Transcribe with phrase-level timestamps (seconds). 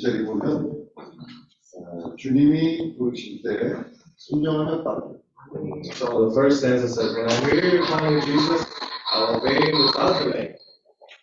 [0.00, 0.72] 1절이 보면
[1.78, 3.74] 어, 주님이 부르실 때
[4.16, 5.16] 순종하면 따르고
[5.94, 8.66] So the first stanza says, When I hear you calling Jesus,
[9.14, 10.54] I'll obey you without delay.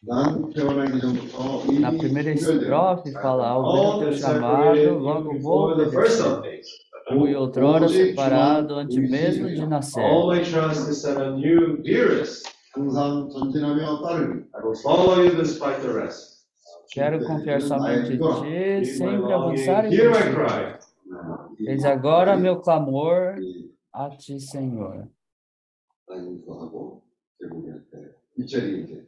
[0.05, 4.17] 난 태어나기 전부터 이미 Na primeira 구별되어 estrofe fala, ao All ver o that teu
[4.17, 6.37] separated chamado, you logo vou before the first obedecer.
[6.37, 6.67] of days.
[7.09, 10.01] Fui outrora separado antes mesmo de nascer.
[10.03, 12.47] All my trust is set on you, dearest.
[12.73, 16.36] 항상 전진하며 따르니 I will follow you despite the rest.
[16.93, 20.33] Quero confiar somente em ti, Hear my sempre longing, avançar em hear my ti.
[20.33, 21.69] cry.
[21.69, 25.07] Eis agora meu clamor 이 a ti, Senhor.
[26.07, 27.01] 라인도
[27.39, 29.07] 결국에 때 2절이 이제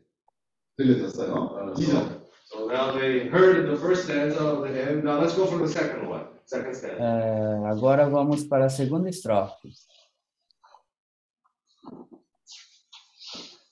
[0.77, 1.73] 들려졌어요.
[1.75, 2.25] 2절.
[2.45, 5.03] So now they heard the first stanza of the hymn.
[5.03, 6.25] Now let's go for the second one.
[6.45, 7.03] Second stanza.
[7.03, 9.69] É, agora vamos para a segunda estrofe.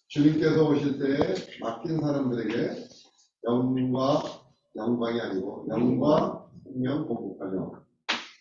[0.08, 2.88] 주님께서 오실 때 맡긴 사람들에게
[3.46, 4.24] 영과
[4.76, 7.72] 영광이 아니고 영과 생명 공급하며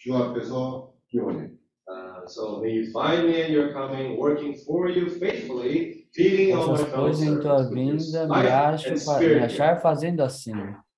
[0.01, 1.51] 주 앞에서 기원해.
[1.89, 6.69] Uh, so may you find me in your coming, working for you faithfully, feeding all
[6.69, 9.19] my Essas fellow coisas em tua servants with your vinda me, life acho, and fa-
[9.19, 9.43] me spirit.
[9.43, 10.55] achar fazendo assim,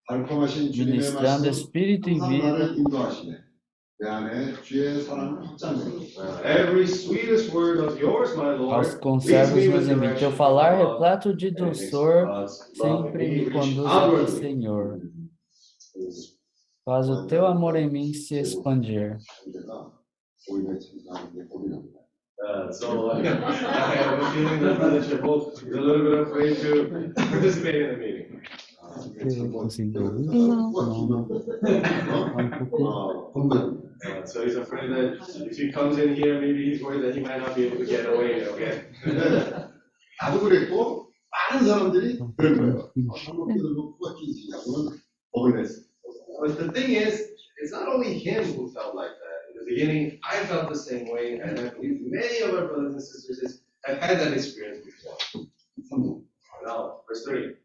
[0.06, 3.44] 달콤하신 주님의 ministrando 말씀 espírito e 항상 vida.
[8.71, 15.01] aos conservos, meus amigos, teu falar repleto de doçor sempre me conduz ao Senhor.
[16.85, 19.17] Faz o teu amor em mim se expandir.
[22.41, 27.11] Uh, so like, I have a feeling that the both a little bit afraid to
[27.29, 28.28] participate in the meeting.
[28.88, 29.98] 아, 그, consigo.
[30.04, 30.10] 어,
[32.36, 32.84] Um pouco.
[32.84, 33.84] 어, 겁납니다.
[34.04, 35.16] Uh, so he's afraid that
[35.50, 37.86] if he comes in here, maybe he's worried that he might not be able to
[37.86, 38.92] get away again.
[39.02, 39.70] 근데
[40.20, 42.92] 나도 그랬고 많은 사람들이 그런 거예요.
[43.16, 44.98] 한국 들고 코가 끼지 않고는
[45.32, 45.82] 겁을 냈어.
[46.40, 49.38] But the thing is, it's not only him who felt like that.
[49.48, 52.92] In the beginning, I felt the same way, and I believe many of our brothers
[52.92, 55.16] and sisters have had that experience before.
[55.88, 56.20] 삼성.
[56.66, 57.56] Now, verse 3.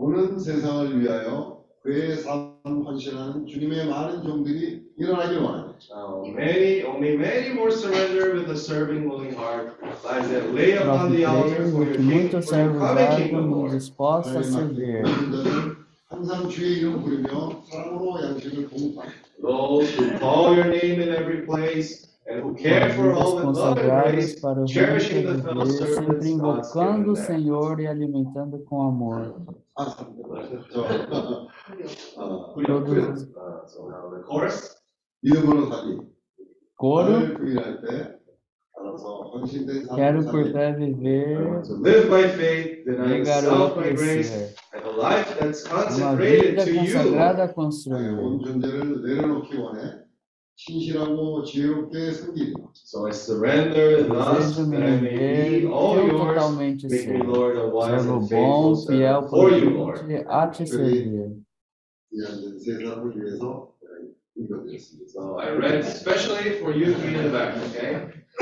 [0.00, 5.76] 오는 세상을 위하여 그의 삶 헌신하는 주님의 많은 종들이 일어나길 원합니다.
[5.94, 11.12] Now, many, only many more surrender with a serving, willing heart, lives that lay upon
[11.12, 13.54] the altar Próprio for your que king, muitos for your servos coming dado kingdom, me
[13.54, 13.70] Lord.
[13.72, 15.02] disposto a servir.
[15.04, 15.76] 그들은
[16.08, 19.10] 항상 주의 이름 부르며 사랑으로 양식을 공급하니
[19.42, 22.08] Those who call your name in every place
[23.41, 29.35] Consagrados para o reino sempre invocando o Senhor e alimentando com amor.
[32.65, 33.27] Todos.
[36.75, 37.37] Coro.
[39.95, 41.61] Quero por fé viver.
[41.81, 43.29] Live by faith, denying
[46.59, 48.17] a consagrada a construir.
[50.60, 52.54] 신실하고 지혜롭게 섬기리.
[52.72, 56.34] So I surrender and ask Desejo me that I may render be all teu yours.
[56.34, 57.24] totalmente Make me, ser.
[57.24, 59.98] Lord, a wise Servo and bom, faithful fiel, servant for you, Lord.
[60.00, 61.42] prudente, a te servir.
[62.12, 63.72] 이런 세 사람을 위해서
[64.36, 65.10] 읽어드렸습니다.
[65.12, 68.08] So I read especially for you three in the back, okay?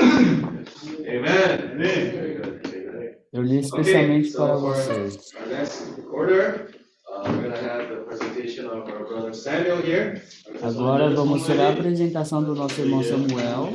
[1.07, 1.77] Amen.
[1.77, 3.15] Very good, very good.
[3.33, 5.33] Eu li Okay, especialmente so para for vocês.
[5.35, 6.71] our next order,
[7.11, 10.21] uh, we're gonna have the presentation of our brother Samuel here.
[10.62, 13.70] Agora vamos ter a apresentação do nosso irmão Samuel.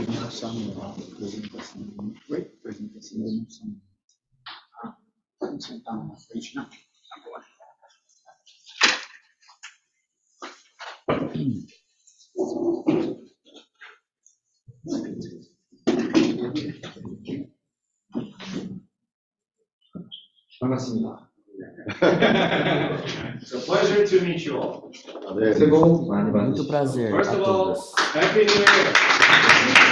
[2.30, 2.52] Oi?
[2.60, 3.46] Apresentação Samuel.
[4.84, 4.98] Ah,
[5.42, 6.70] vamos sentar na frente, não?
[7.12, 7.46] Agora.
[20.62, 21.35] Vamos assimilar.
[25.57, 26.69] 해 복 많이 Muito 받으시죠.
[26.69, 27.95] prazer a First of all, todos.
[28.15, 28.93] Happy New Year.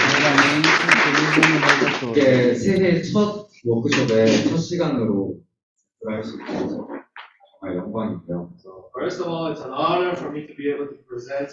[0.09, 0.69] Primeiramente,
[1.03, 2.17] feliz ano novo a todos.
[2.17, 5.37] 이게 새해 첫 워크숍의 첫 시간으로
[6.01, 6.87] 들어갈 수 있어서
[7.61, 8.51] 정말 영광이고요.
[8.59, 11.51] So first of all, it's an honor for me to be able to present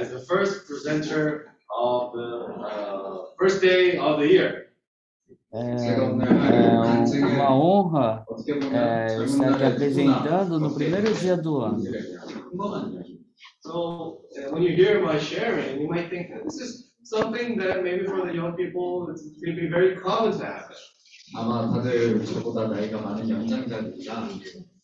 [0.00, 1.46] as the first presenter
[1.78, 2.28] of the
[2.64, 4.61] uh, first day of the year.
[5.50, 11.14] É, é uma honra 어떻게 보면 é, 젊은 estar aqui 날의 apresentando no 누구나 primeiro
[11.14, 11.80] dia do ano.
[12.50, 13.18] 큰건 아니에요.
[13.60, 17.82] So uh, when you hear my sharing, you might think that this is something that
[17.82, 20.76] maybe for the young people it's going to be very common to happen.
[21.34, 24.28] 아마 다들 저보다 나이가 많은 연장자들이라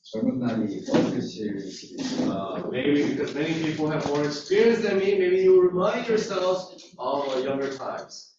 [0.02, 2.30] 젊은 날이 없으실 수도 있어요.
[2.30, 7.28] Uh, maybe because many people have more experience than me, maybe you remind yourselves of
[7.28, 8.32] uh, younger times.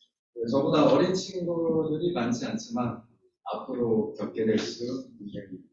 [0.51, 3.01] 저보다 어린 친구들이 많지 않지만
[3.53, 4.83] 앞으로 겪게 될 수
[5.19, 5.63] 있는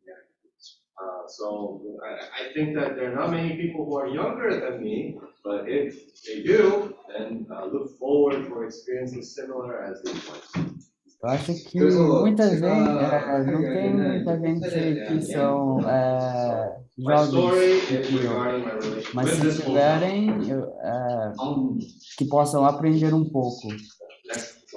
[1.02, 4.80] Uh, so I, I think that there are not many people who are younger than
[4.80, 10.92] me, but if they do, then uh, look forward for experiencing similar as these ones.
[11.24, 15.80] Eu acho que Kyoso, muita você gente, tá- é, não tem muita gente que são
[15.88, 19.70] é, My story jovens, is que- regarding my relationship mas with se this woman.
[19.72, 21.78] tiverem, eu, é, 다음
[22.18, 23.68] que possam aprender um pouco.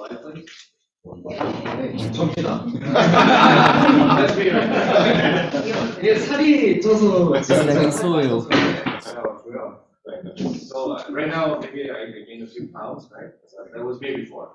[0.00, 0.46] slide, please.
[1.06, 2.64] 네, 접니다.
[2.66, 5.98] That's me right now.
[6.00, 8.48] 이게 살이 쪄서 Esse daqui sou eu.
[10.58, 13.30] So uh, right now, maybe I I gained a few pounds, right?
[13.72, 14.48] That was me before.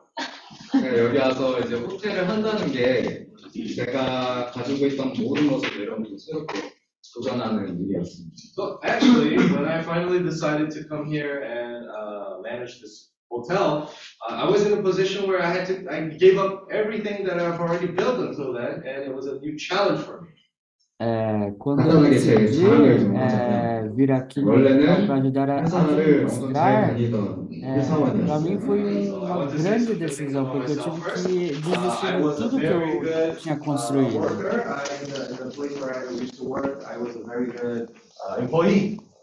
[0.71, 3.27] 그러니까 여기 와서 이제 호텔을 한다는 게
[3.75, 6.73] 제가 가지고 있던 모든 것을 내려놓고 새롭게
[7.13, 8.35] 도전하는 일이었습니다.
[8.55, 13.90] So actually, when I finally decided to come here and uh, manage this hotel,
[14.28, 17.38] uh, I was in a position where I had to, I gave up everything that
[17.38, 20.28] I've already built until then, and it was a new challenge for me.
[20.98, 22.64] É, quando eu decidi
[23.14, 30.72] é, vir aqui para ajudar a administrar, é, para mim foi uma grande decisão, porque
[30.72, 34.20] eu tive que desistir de tudo que eu tinha construído.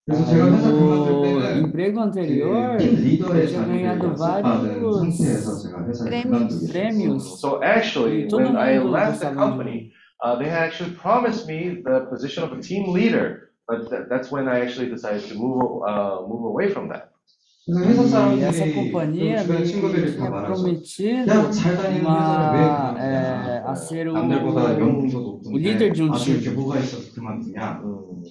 [0.07, 4.17] 그래서 제가 회사 그만둘 No 때는 emprego anterior, 팀 리더의 eu tinha 자리를 ganhado 약속받은
[4.17, 6.23] vários 상태에서 제가 회사를 prêmios.
[6.25, 6.71] 그만두게 됐어요.
[6.73, 7.21] prêmios.
[7.39, 9.91] So actually, E todo when I mundo left the gostava de company,
[10.23, 14.31] uh, they had actually promised me the position of a team leader, but that, that's
[14.31, 17.09] when I actually decided to move uh, move away from that.
[17.67, 20.53] 그래서 회사 E essa 사람들이 companhia 또 주변 me 친구들이 다 tinha 말하죠.
[20.55, 22.97] prometido 야, 잘 다니는 회사를 왜 uma, 그만두냐?
[22.97, 26.55] é, a ser o, 남들보다 연봉도 o 높은데 líder de um 아직 이렇게 time.
[26.57, 27.81] 뭐가 있어서 그만두냐?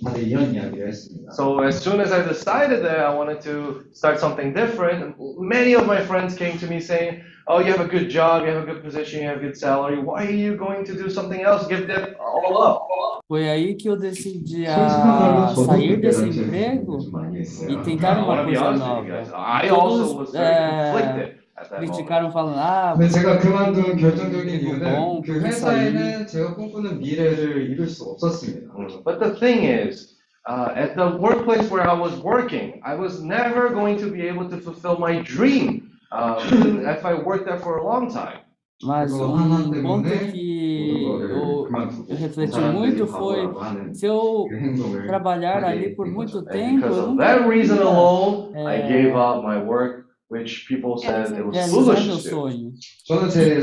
[0.05, 1.33] 다들 이런 이야기를 했습니다.
[1.33, 5.87] So as soon as I decided that I wanted to start something different, many of
[5.87, 8.67] my friends came to me saying, "Oh, you have a good job, you have a
[8.67, 9.99] good position, you have a good salary.
[9.99, 11.67] Why are you going to do something else?
[11.69, 12.83] Give that all up."
[13.31, 17.13] Foi aí que eu decidi 솔직한 말로 a 저도 sair 그때 desse 당시에 emprego 좀
[17.13, 17.83] 많이 e 했어요.
[17.85, 19.29] tentar I uma want to be coisa honest with you guys.
[19.31, 19.39] nova.
[19.39, 21.93] I Todos, also was very é, conflicted at that moment.
[21.93, 26.99] Criticaram falando, ah, 근데 제가 그만둔 결정적인 그리고 이유는 뭐, 그 그렇게 회사에는 제가 꿈꾸는
[26.99, 28.75] 미래를 이룰 수 없었습니다.
[28.75, 29.05] Mm.
[29.05, 30.17] But the thing is,
[30.49, 34.49] uh, at the workplace where I was working, I was never going to be able
[34.51, 38.41] to fulfill my dream, uh, even if I worked there for a long time.
[38.83, 43.07] mas 그거 um 하나 ponto 때문에 que 모든 거를 eu, 그만두고 eu refleti 사람들이 muito
[43.07, 46.49] foi 바보라고 하는 se eu 그 행동을 trabalhar 하게 ali por 된 muito 거죠.
[46.49, 48.89] And tempo, because eu of nunca that reason iria alone, I É.
[48.89, 52.31] gave up my work, which people said it was realizar foolish meu to do.
[52.31, 52.73] sonho.
[53.05, 53.61] 저는 제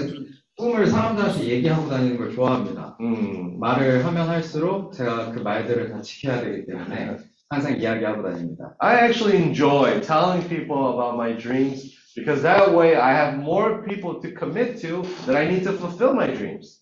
[0.58, 2.98] 꿈을 사람들한테 얘기하고 다니는 걸 좋아합니다.
[3.02, 3.58] Mm.
[3.60, 7.18] 말을 하면 할수록 제가 그 말들을 다 지켜야 되기 때문에
[7.50, 8.76] 항상 이야기하고 다닙니다.
[8.80, 14.20] I actually enjoy telling people about my dreams because that way I have more people
[14.22, 16.82] to commit to that I need to fulfill my dreams.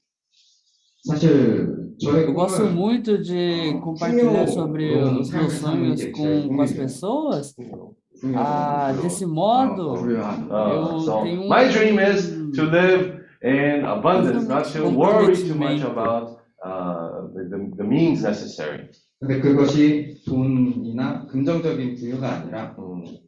[1.07, 5.62] 사실 저의 Eu gosto 꿈은 muito de 어, compartilhar 풍요, sobre 그런 os 삶을 meus
[5.62, 6.81] 사는 sonhos 게 com, 제일 com as 꿈이에요.
[6.81, 7.56] pessoas.
[7.56, 7.92] 풍요,
[8.36, 12.63] Ah, 그런 desse 어, modo, 부유한 Uh, Eu so tenho um- my dream is to
[12.63, 15.91] live in abundance, not to worry too much Comprometimento.
[15.91, 18.89] about uh, the, the, the means necessary.
[19.20, 23.20] 근데 그것이 돈이나 금전적인 부유가 아니라 Mm,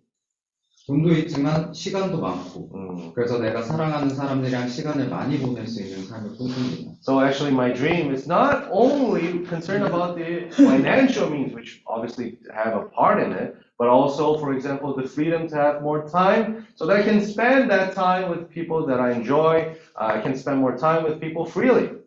[0.87, 3.13] 돈도 있지만 시간도 많고 mm.
[3.15, 6.93] 그래서 내가 사랑하는 사람들이랑 시간을 많이 보낼 수 있는 삶을 꿈꿉니다.
[7.01, 12.75] So actually, my dream is not only concerned about the financial means, which obviously have
[12.75, 16.87] a part in it, but also, for example, the freedom to have more time, so
[16.87, 19.77] that I can spend that time with people that I enjoy.
[19.95, 22.03] Uh, I can spend more time with people freely.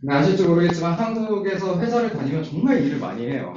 [0.00, 3.54] 근데 아실지 모르겠지만 한국에서 회사를 다니면 정말 일을 많이 해요.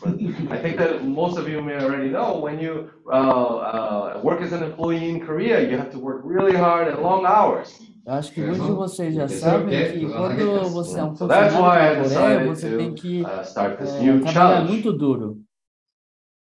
[0.00, 0.20] But
[0.52, 4.52] I think that most of you may already know when you uh, uh, work as
[4.52, 7.78] an employee in Korea, you have to work really hard and long hours.
[8.06, 8.76] eu acho que É, muitos de não?
[8.76, 9.92] vocês já Esse é o sabem quê?
[9.98, 10.72] que Lá na quando Guedes.
[10.72, 13.28] você é um So that's funcionário why I da Coreia, decided você tem que to
[13.28, 14.72] uh, start this é, new trabalhar challenge.
[14.72, 15.42] muito duro,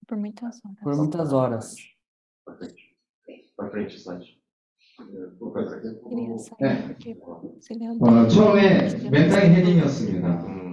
[0.08, 0.80] Por muitas horas.
[0.84, 1.76] por muitas horas.
[3.56, 4.38] Para frente, slide.
[6.10, 6.76] Queria sair É.
[6.88, 7.16] porque
[7.60, 10.28] você leu 어, 처음에 맨땅 헤딩이었습니다.
[10.44, 10.67] Mm.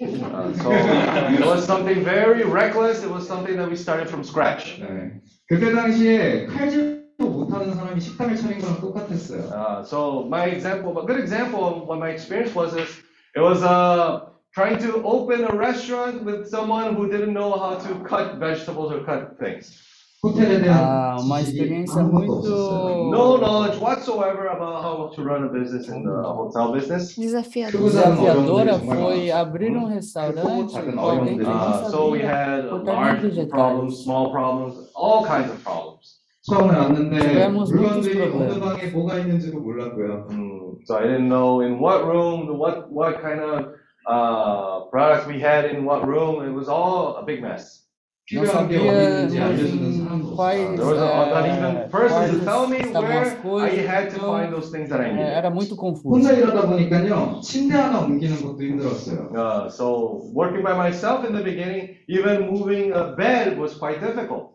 [0.00, 3.02] Uh, so it was something very reckless.
[3.02, 4.80] It was something that we started from scratch.
[4.80, 5.20] 네.
[5.48, 9.50] 그때 당시에 칼질도 못하는 사람이 식당을 차린 거랑 똑같았어요.
[9.50, 12.88] Uh, so my example, a good example of what my experience was is
[13.34, 17.94] it was uh, trying to open a restaurant with someone who didn't know how to
[18.04, 19.82] cut vegetables or cut things.
[20.24, 23.08] 호텔에 대한 Ah, uma 지식이 experiência 아무것도 muito- 없었어요.
[23.08, 27.16] No knowledge whatsoever about how to run a business in the hotel business.
[27.16, 27.80] Desafiador.
[27.80, 29.34] desafiadora 정말 foi 많았어요.
[29.40, 32.28] abrir um restaurante 작은 com alguém que 어려움들이 não Uh, so we sabia.
[32.28, 34.04] had Por large talentos de problems, detalhes.
[34.04, 36.20] small problems, all kinds of problems.
[36.44, 38.60] 처음에 왔는데 Tivemos 물건들이 muitos 어느 problemas.
[38.60, 40.26] 방에 뭐가 있는지도 몰랐고요.
[40.28, 43.72] Mm, So I didn't know in what room, what, what kind of,
[44.08, 46.40] uh, products we had in what room.
[46.44, 47.83] It was all a big mess.
[48.32, 50.36] Não 필요한 게 어디 있는지 sabíamos 알려주는 em 사람도 없어요.
[50.36, 53.26] quais There was a- not eh, even person to quartos tell me estavam as where
[53.26, 53.86] I coisas.
[53.90, 55.34] had to então, find those things that I eh, needed.
[55.34, 56.14] Era muito confuso.
[56.14, 59.34] 혼자 일하다 보니까요 침대 하나 옮기는 것도 힘들었어요.
[59.34, 64.54] Uh, so working by myself in the beginning, even moving a bed was quite difficult.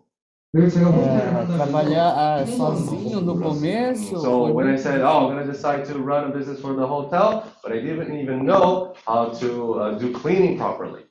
[0.55, 4.67] 그리고 제가 호텔을 Eh, 한다면서 trabalhar ah, 항상 sozinho no 먹고 começo So foi when
[4.71, 7.75] I muito said, oh, I'm gonna decide to run a business for the hotel, but
[7.75, 11.03] I didn't even know how to uh, do cleaning properly.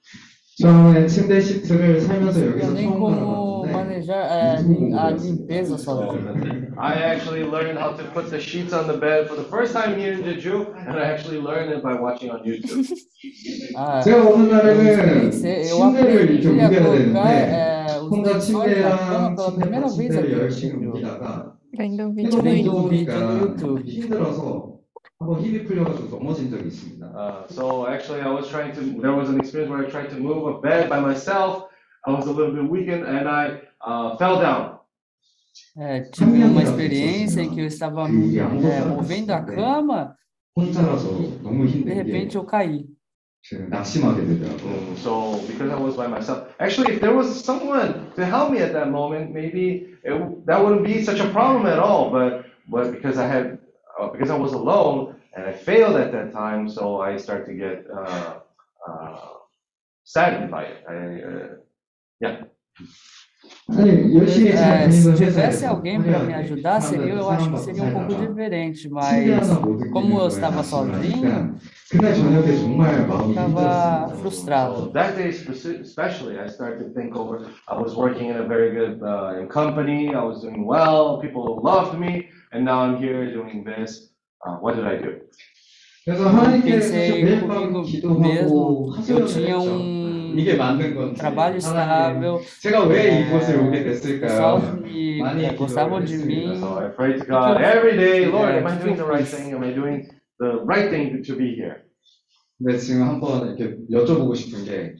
[0.59, 5.77] 처음에 침대 시트를 살면서 Não 여기서 nem 처음 como 알아봤는데 manejar eh, lim- a limpeza
[5.77, 6.73] sozinho.
[6.77, 9.95] I actually learned how to put the sheets on the bed for the first time
[9.95, 12.83] here in Jeju, and I actually learned it by watching on YouTube.
[13.77, 17.99] Ah, 제가 어느 eu 날에는 experiência, eu 침대를 이렇게 aprendi a 옮겨야 colocar 되는데 eh,
[17.99, 20.89] os 혼자 lençóis na cama 침대랑 pela primeira 침대 vez aqui 침대를 no 열심히 Brasil.
[20.89, 22.49] 옮기다가 Vendo um vídeo no YouTube.
[22.49, 23.83] um vídeo no 보니까 YouTube.
[23.85, 24.78] 힘들어서
[25.18, 27.06] 한번 힘이 풀려가지고 넘어진 적이 있습니다.
[27.14, 28.80] Uh, so actually, I was trying to.
[29.00, 31.68] There was an experience where I tried to move a bed by myself.
[32.06, 34.78] I was a little bit weakened, and I uh, fell down.
[35.78, 40.16] Eh, tive uma experiência em que eu estava eh, movendo a cama,
[40.56, 41.08] 혼자라서
[41.42, 42.86] 너무 de 힘든 게 repente eu caí.
[43.42, 44.72] 제가 낙심하게 되더라고요.
[44.72, 48.58] Mm, So because I was by myself, actually, if there was someone to help me
[48.62, 52.10] at that moment, maybe it, w- that wouldn't be such a problem at all.
[52.10, 53.58] But but because I had
[53.99, 57.53] uh, because I was alone and I failed at that time, so I start to
[57.53, 58.39] get uh,
[58.87, 59.19] uh,
[60.03, 60.83] saddened by it.
[60.87, 61.55] I, uh,
[62.21, 62.45] yeah.
[63.71, 68.89] É, se tivesse alguém para me ajudar, seria, eu acho que seria um pouco diferente,
[68.89, 69.47] mas
[69.93, 71.55] como eu estava sozinho,
[71.93, 74.91] eu estava frustrado.
[74.91, 77.47] That day especially, I started to think over.
[77.67, 80.13] I was working in a very good uh, company.
[80.13, 81.19] I was doing well.
[81.19, 84.10] People loved me and now I'm here doing this.
[84.44, 85.20] Uh, what did I do?
[86.04, 89.72] 그래서 하나님께서 Pensei 매일 밤 comigo 기도하고 mesmo, eu 하소연을 tinha 했죠.
[89.74, 94.20] um 이게 맞는 건지 trabalho 하나님, estável, 제가 왜 이곳을 É, 오게 os 됐을까요?
[94.20, 96.60] pessoal me 많이 eh, gostavam de 기도를 mim, 했습니다.
[96.60, 99.32] So I pray to God every day, Lord, am I Yeah, doing the right focus.
[99.32, 99.54] thing?
[99.54, 100.04] Am I doing
[100.40, 101.86] the right thing to be here?
[102.58, 104.94] 근데 지금 한번 이렇게 여쭤보고 싶은 게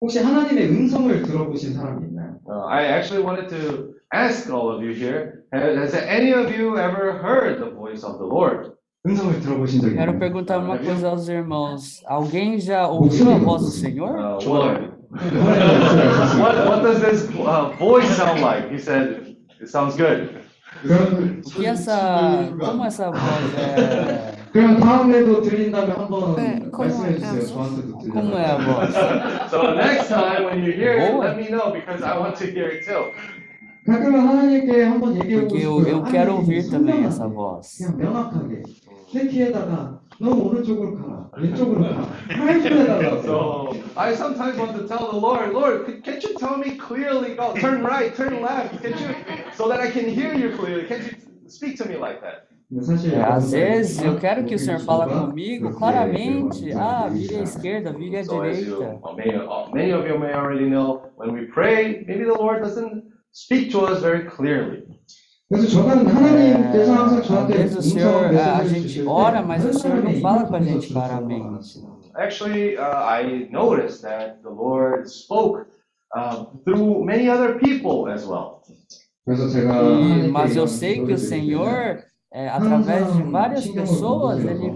[0.00, 2.40] 혹시 하나님의 음성을 들어보신 사람이 있나요?
[2.48, 6.78] Uh, I actually wanted to ask all of you here, has, has any of you
[6.78, 8.72] ever heard the voice of the Lord?
[9.06, 10.18] 음성을 들어보신 적이 Quero 있나요?
[10.18, 12.02] perguntar uma coisa aos irmãos.
[12.06, 14.10] Alguém já ouviu a voz do Senhor?
[14.10, 14.92] Uh, what, 좋아요.
[16.38, 18.70] what, what does this uh, voice sound like?
[18.70, 20.28] He said, it sounds good.
[20.82, 27.04] 그럼, O que essa, como essa voz é, 그럼 다음에도 들린다면 한번 네, 말씀해 como
[27.06, 27.14] é?
[27.14, 27.46] 주세요.
[27.46, 28.64] 저한테도 como é a 들려요.
[28.66, 28.94] voz?
[29.50, 31.24] So next time when you hear it, Boa.
[31.26, 33.10] let me know because I want to hear it too.
[33.84, 35.88] Porque eu, 싶어요.
[35.88, 37.78] eu quero 하나님, ouvir também 선명하게, essa voz.
[37.78, 38.62] 그냥 명확하게
[39.12, 42.08] 내 귀에다가 너 오른쪽으로 가라 왼쪽으로 가
[42.38, 46.76] 말씀해달라고 So I sometimes want to tell the Lord, Lord, c- can't you tell me
[46.76, 49.14] clearly, go turn right, turn left, can't you,
[49.56, 50.84] so that I can hear you clearly?
[50.86, 51.16] Can't you
[51.48, 52.46] speak to me like that?
[52.70, 55.78] 근데 사실 É, às 여러분들 vezes eu quero que o Senhor fala 왼쪽과 comigo 그렇게
[55.80, 56.70] claramente.
[56.70, 57.16] 여러분들 Ah, 들리시나요?
[57.16, 59.00] vire à esquerda, vire à So as you, direita.
[59.02, 62.62] well, many, uh, many of you may already know, when we pray, maybe the Lord
[62.62, 63.02] doesn't
[63.34, 64.84] speak to us very clearly.
[65.48, 69.04] 그래서 저는 É, 하나님께서 항상 às 저한테 vezes o Senhor, 음성을 a 메시지를 gente 주실
[69.04, 71.68] 때 ora, mas o 다른 Senhor não 사람의 fala com a 입을 gente 통해서 claramente.
[71.68, 72.00] 주셨어요.
[72.16, 75.66] Actually, uh, I noticed that the Lord spoke
[76.14, 78.62] uh, through many other people as well.
[79.24, 82.48] 그래서 제가 E, 하나님께 mas eu 이런 sei que 기도를 o 드릴 때는 Senhor, é,
[82.48, 84.70] através de várias pessoas, Ele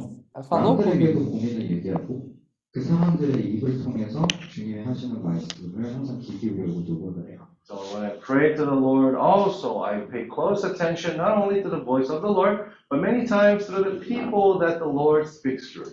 [0.49, 1.31] falou 남들에게도 comigo.
[1.31, 2.35] 고민을 얘기하고
[2.73, 7.47] 그 사람들의 입을 통해서 주님의 하시는 말씀을 항상 귀 기울이고 노력을 해요.
[7.69, 11.71] So when I pray to the Lord, also I pay close attention not only to
[11.71, 15.73] the voice of the Lord, but many times to the people that the Lord speaks
[15.73, 15.93] through.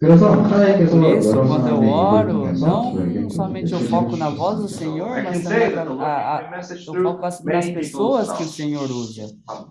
[0.00, 3.72] 그래서 하나님께서 Por isso, 여러 quando eu 사람의 입을 oro, 통해서 저에게 não 좀 somente
[3.74, 5.74] eu 메시지를 foco na 주시고 voz do So Senhor, I mas can também say atra-
[5.74, 7.66] that the Lord a- gives a- me a message eu through foco as- nas many
[7.74, 8.54] people's pessoas que o mouths.
[8.54, 9.26] Senhor usa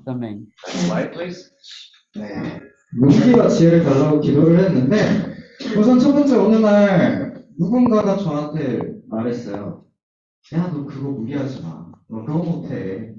[0.06, 0.34] também.
[0.68, 1.40] Next slide, please.
[2.16, 2.60] 네.
[3.00, 4.96] 용기와 지혜를 달라고 기도를 했는데
[5.78, 9.84] 우선 첫 번째 어느 날 누군가가 저한테 말했어요.
[10.54, 11.86] 야 너 그거 무리하지 마.
[12.10, 13.14] 너 그거 못해.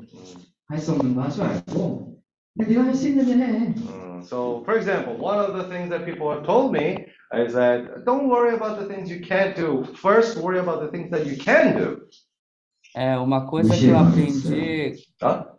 [0.69, 2.17] 할 수 없는 거 하지 말고
[2.57, 3.75] 그냥 네가 할 수 있는 일 해.
[3.75, 8.05] Mm, So, for example, one of the things that people have told me is that
[8.05, 9.85] don't worry about the things you can't do.
[9.95, 12.01] First, worry about the things that you can do.
[12.97, 14.97] É uma coisa que eu aprendi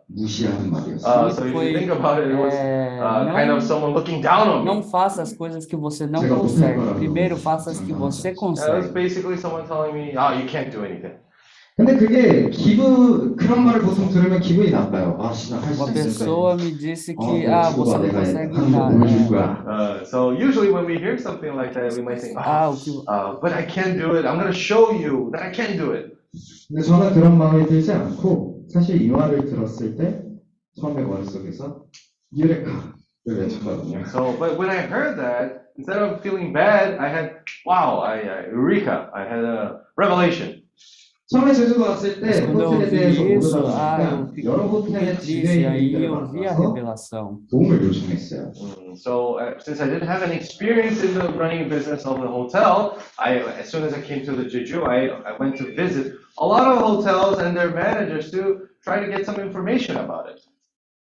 [0.08, 1.26] 무시하는 말이었어요.
[1.26, 3.94] Uh, so if you think about it, it was é, uh, kind of não, someone
[3.94, 4.66] looking down on me.
[4.66, 6.60] não faça as coisas que você não 제가 consegue.
[6.60, 8.92] 못할 거라고 Primeiro faça as que você Uh, it was consegue.
[8.92, 11.14] basically someone telling me, oh, you can't do anything.
[11.76, 15.16] 근데 그게 기분 그런 말을 보통 들으면 기분이 나빠요.
[15.18, 15.94] 아, 진짜 할수 Uma 있을까?
[15.94, 18.98] pessoa me disse 어, que, ah, você 친구가 não 내가 consegue 하는 거 nada.
[18.98, 19.28] 보여줄 né?
[19.30, 19.64] 거야.
[19.64, 22.76] Uh, so usually when we hear something like that, we might think, Ah, oh, o
[22.76, 24.26] que uh, but I can't do it.
[24.26, 26.12] I'm going to show you that I can do it.
[26.68, 30.20] 근데 저는 그런 마음이 들지 않고 사실 이 말을 들었을 때
[30.78, 31.86] 처음에 머릿속에서
[32.36, 32.92] 유레카를
[33.24, 34.04] 외쳤거든요.
[34.06, 38.46] So, but when I heard that, instead of feeling bad, I had, wow, I, I
[38.52, 40.60] eureka, I had a revelation.
[48.61, 52.27] Mm, so, uh, since I didn't have any experience in the running business of the
[52.27, 56.13] hotel, I, as soon as I came to the Jeju, I, I went to visit
[56.37, 60.41] a lot of hotels and their managers to try to get some information about it.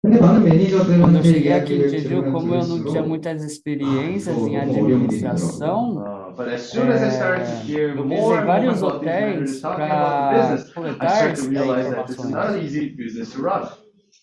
[0.04, 3.04] 근데 많은 Quando eu 매니저들한테 cheguei aqui em 이야기를 Jeju, 들으면 como eu não tinha
[3.04, 7.46] 들을수록 muitas experiências em Ah, 너무 어려운 administração, Uh, but as soon as I started
[7.46, 10.08] to é, hear eu more visitei and more vários about these managers hotéis talking about
[10.08, 12.64] the para business, I coletar started to é, realize that this is not an informações.
[12.64, 13.64] easy business to run.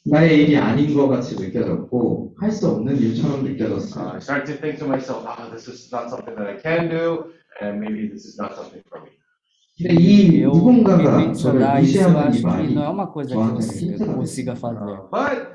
[0.08, 4.14] 나의 일이 아닌 것 같이 느껴졌고 할 수 없는 일처럼 Uh, 느껴졌어요.
[4.14, 7.34] I started to think to myself, ah, this is not something that I can do,
[7.60, 9.10] and maybe this is not something for me.
[9.76, 11.02] 근데 이 Eu me 누군가가
[11.34, 13.60] 저를 mencionar isso, eu 무시하는 이 acho que 말이 não é uma coisa que 저한테는
[13.60, 14.56] você 힌트가 consiga 됐어요.
[14.56, 14.88] fazer.
[14.88, 15.52] Uh, but,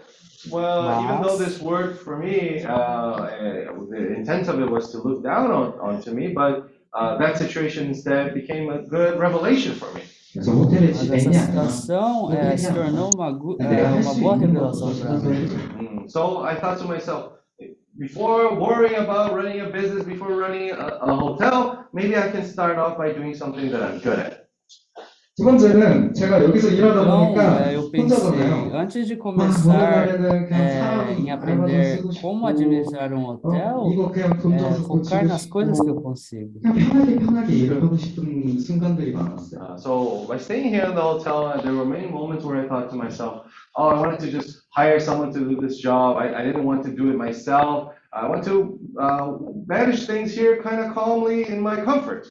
[0.51, 4.99] Well, even though this word for me, uh, eh, the intent of it was to
[4.99, 9.93] look down on, onto me, but uh, that situation instead became a good revelation for
[9.95, 10.03] me.
[15.19, 16.09] Mm-hmm.
[16.09, 17.33] So I thought to myself,
[17.99, 22.77] before worrying about running a business, before running a, a hotel, maybe I can start
[22.79, 24.46] off by doing something that I'm good at.
[25.38, 28.76] 두 번째는 제가 여기서 일하다 Então, 보니까 é, eu pensei, 혼자잖아요.
[28.76, 32.48] antes de 막 começar 모든 날에는 그냥 é, 사람 em 알바도 aprender 쓰고 como 싶고
[32.52, 35.96] administrar um 어, hotel, 이거 그냥 돈 é, 줘서 focar 고치고 nas coisas que eu
[35.96, 36.52] 싶고 consigo.
[36.62, 39.62] 그냥 편하게 편하게 일을 하고 싶은 순간들이 많았어요.
[39.62, 42.68] Uh, so by staying here in the hotel, uh, there were many moments where I
[42.68, 43.48] thought to myself,
[43.80, 46.18] oh, I wanted to just hire someone to do this job.
[46.20, 47.96] I, I didn't want to do it myself.
[48.12, 52.28] I want to uh, manage things here kind of calmly in my comfort.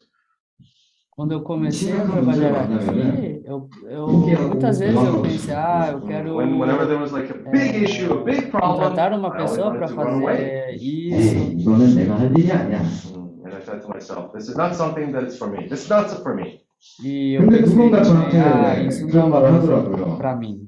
[1.15, 5.15] Quando eu comecei a Sim, trabalhar não, aqui, eu, eu, Porque muitas o- vezes eu
[5.19, 8.25] o- pensei, ah, eu quero When, whenever there was like a big é, issue, a
[8.25, 10.37] big problem, contratar uma I always pessoa wanted para to run away.
[10.37, 11.37] fazer 에이, isso.
[11.61, 12.81] 이거는 내가 할 일이 아니야.
[12.81, 15.69] Mm, And I said to myself, this is not something that is for me.
[15.69, 16.61] This is not for me.
[17.05, 19.77] E eu 근데 pensei 누군가 também, ah, 저한테 isso não é 그런 uma 말을 coisa
[19.77, 20.17] 하더라고요.
[20.17, 20.59] para mim.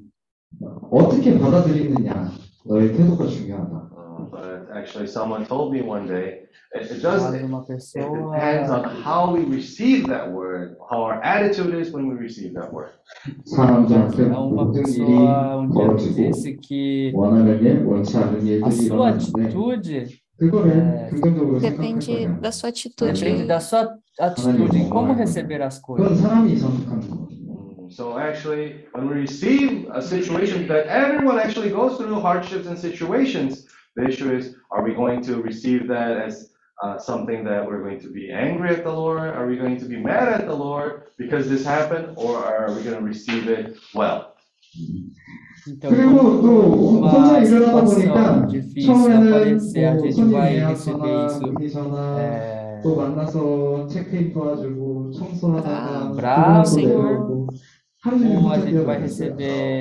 [0.91, 2.31] 어떻게 받아들이느냐,
[2.65, 3.89] 너의 태도가 중요하다.
[3.93, 8.33] Uh, but actually, someone told me one day, it, it does, Mas it uma pessoa
[8.33, 12.71] depends on how we receive that word, how our attitude is when we receive that
[12.73, 12.91] word.
[13.45, 18.17] 사람들한테 é uma 모든 일이 pessoa um dia me 벌어지고 disse que 원하는 일, 원치
[18.17, 21.09] 않은 a 일들이 sua 일어나는데 atitude 그거를 네.
[21.09, 22.41] 긍정적으로 생각할 Depende 거냐.
[22.41, 23.47] da sua depende atitude.
[23.47, 26.21] da sua atitude em como receber as 그건 coisas.
[26.21, 27.33] 사람이 선택하는 거거든요.
[27.43, 32.73] Mm, So actually, when we receive a situation that everyone actually goes through hardships and
[32.79, 33.66] situations,
[33.98, 37.98] the issue is, are we going to receive that as uh, something that we're going
[37.98, 39.18] to be angry at the Lord?
[39.18, 42.84] Are we going to be mad at the Lord because this happened, or are we
[42.84, 44.36] going to receive it well?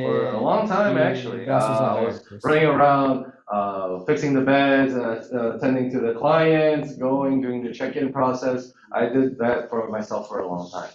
[0.07, 5.22] For a long time, actually, uh, I was running around uh, fixing the beds, uh,
[5.32, 8.72] uh, attending to the clients, going, doing the check-in process.
[8.92, 10.90] I did that for myself for a long time.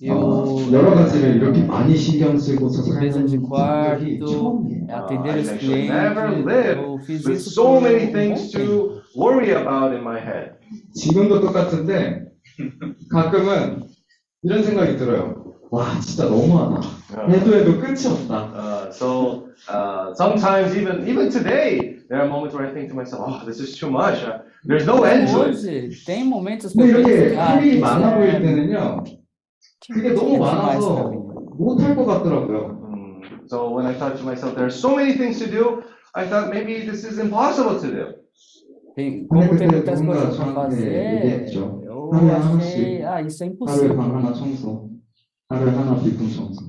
[0.00, 4.86] Eu 어, 여러 가지를 이렇게 많이 신경 쓰고서 limpeza 사는 de 사람들이 quarto, 처음이에요.
[4.88, 8.12] atender os I actually never clientes, lived eu fiz With isso so por many um
[8.12, 8.70] things bom tempo.
[8.70, 10.52] to worry about in my head.
[10.94, 12.30] 지금도 똑같은데
[13.10, 13.82] 가끔은
[14.44, 15.43] 이런 생각이 들어요.
[15.71, 16.81] 와 진짜 너무하다.
[17.15, 18.51] Uh, 해도 해도 끝이 없다.
[18.53, 23.23] uh, so uh, sometimes even even today there are moments where I think to myself,
[23.27, 24.21] oh, this is too much.
[24.23, 25.55] Uh, there's no end to it.
[25.55, 28.39] Hoje, tem momentos que 근데 eu penso, 이렇게 ah, 할 일이 isso 많아 보일 é,
[28.41, 29.03] 때는요.
[29.91, 31.21] 그게 너무 demais 많아서 pra mim.
[31.57, 32.81] 못할 것 같더라고요.
[32.81, 36.25] Mm, So when I thought to myself, there are so many things to do, I
[36.27, 38.05] thought maybe this is impossible to do.
[38.95, 41.51] Tem, como tem muitas coisas 저한테 fazer,
[41.85, 43.95] eu 하루에 achei, ah, isso é 하루에 impossível.
[43.97, 44.89] 방 하나 청소,
[45.48, 46.64] 하루에 하나 비품 청소,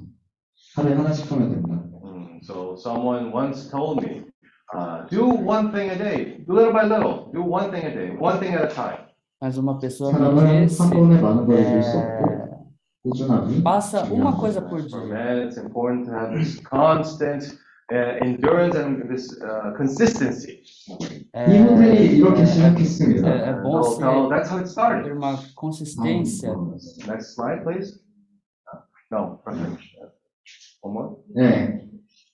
[0.75, 1.83] 하루에 하나씩 하면 된다.
[2.03, 4.23] Mm, So someone once told me,
[4.73, 8.39] uh, do one thing a day, little by little, do one thing a day, one
[8.39, 9.05] thing at a time.
[9.41, 12.71] Mas uma pessoa me 사람은 disse, 한 번에 많은 걸 줄 수 é, 없고
[13.03, 14.69] 꾸준함이 Faça uma 중요한 coisa 거예요.
[14.69, 15.13] por For dia.
[15.13, 17.43] men, it's important to have this constant
[17.91, 20.61] uh, endurance and this uh, consistency.
[21.33, 23.27] É, 이 호텔이 이렇게 é, 시작했습니다.
[23.27, 25.03] é, é And bom so, ser- so that's how it started.
[25.09, 26.53] ter uma consistência.
[27.07, 27.99] Next slide, please.
[29.11, 29.81] No, perfect.
[30.81, 31.15] One more.
[31.35, 31.87] 네.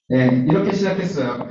[0.10, 1.48] 네, 이렇게 시작했어요.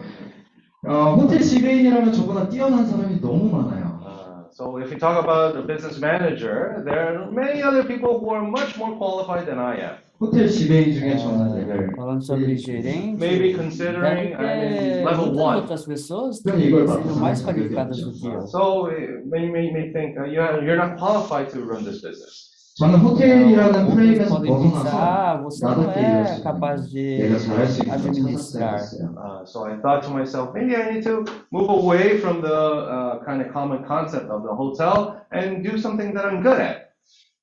[0.86, 3.86] 어, 호텔 지배인이라면 저보다 뛰어난 사람이 너무 많아요.
[4.06, 8.30] Uh, so if you talk about a business manager, there are many other people who
[8.30, 9.96] are much more qualified than I am.
[10.18, 15.04] 호텔 지배인 중에 É, 저는 얘를 falando sobre gerente, Maybe deve considering ter I mean,
[15.04, 15.56] level muitas one.
[15.60, 18.06] outras pessoas que Então, Igor, sejam mais você qualificadas acredita?
[18.06, 18.46] do que eu.
[18.46, 22.49] So uh, may, may, may think uh, you're, you're not qualified to run this business.
[22.80, 26.44] 저는 호텔이라는 Outros 프레임에서 podem pensar, 벗어나서 ah, você não 나답게 일할 수 é 있는
[26.44, 28.76] capaz de 내가 잘할 수 있는 걸 administrar.
[28.76, 29.14] 찾았어요.
[29.16, 33.24] Uh, so I thought to myself, maybe I need to move away from the uh,
[33.24, 36.92] kind of common concept of the hotel and do something that I'm good at.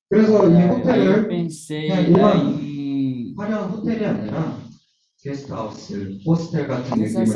[0.08, 4.54] 그래서 이 Aí eu 호텔을 pensei 그냥 né, 일반 em 화려한 호텔이 아니라
[5.21, 5.51] Esse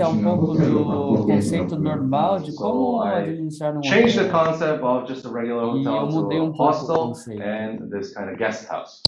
[0.02, 4.08] é um pouco do conceito normal de como administrar um hotel.
[4.08, 8.38] The concept of just a regular hotel to a um hostel and this kind of
[8.38, 9.02] guest house.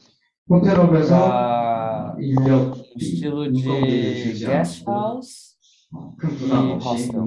[0.46, 0.58] Pra
[2.18, 5.56] um estilo de guest house
[6.42, 6.50] e
[6.84, 7.26] hostel.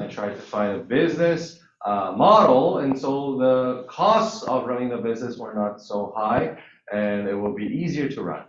[0.00, 4.96] I tried to find a business uh, model, and so the costs of running the
[4.96, 6.56] business were not so high,
[6.90, 8.46] and it will be easier to run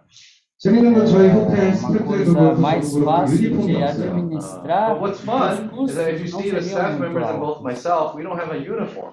[0.58, 3.82] 재밌는 건 저희 호텔 É, uma 스태프들도 coisa 그렇고 mais 저도 그렇고 fácil 유니폼이 de
[3.82, 4.06] 없어요.
[4.06, 4.88] Uh, administrar.
[4.88, 7.02] but what's os fun is custos that if you não see the seriam staff muito
[7.02, 7.64] members and both altos.
[7.66, 9.12] myself, we don't have a uniform.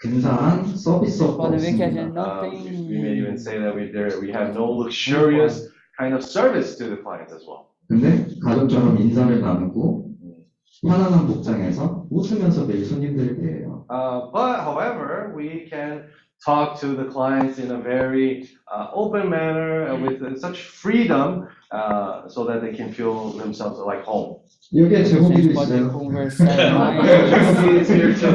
[0.00, 2.00] 근사한 서비스업도 Podem ver que a 없습니다.
[2.02, 2.50] gente não Uh,
[2.88, 3.38] we may even tem.
[3.38, 5.68] say that we there we have no luxurious
[5.98, 7.68] kind of service to the clients as well.
[7.88, 10.08] 근데 가족처럼 인사를 나누고
[10.82, 13.84] 편안한 복장에서 웃으면서 매일 손님들을 대해요.
[13.90, 16.04] Uh, but however, we can
[16.44, 21.46] talk to the clients in a very uh, open manner uh, with uh, such freedom
[21.70, 24.36] uh, so that they can feel themselves like home.
[24.72, 25.90] 여기에 A 제목이 gente pode 있어요.
[25.90, 28.30] conversar Jerobogi is here mais too.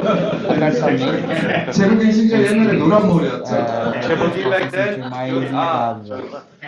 [0.51, 1.71] abertamente.
[1.71, 3.55] 제목이 심지어 옛날에 노란 머리였죠.
[3.55, 6.17] É, Jerobogi para back se then, sentir mais he was- em ah, casa.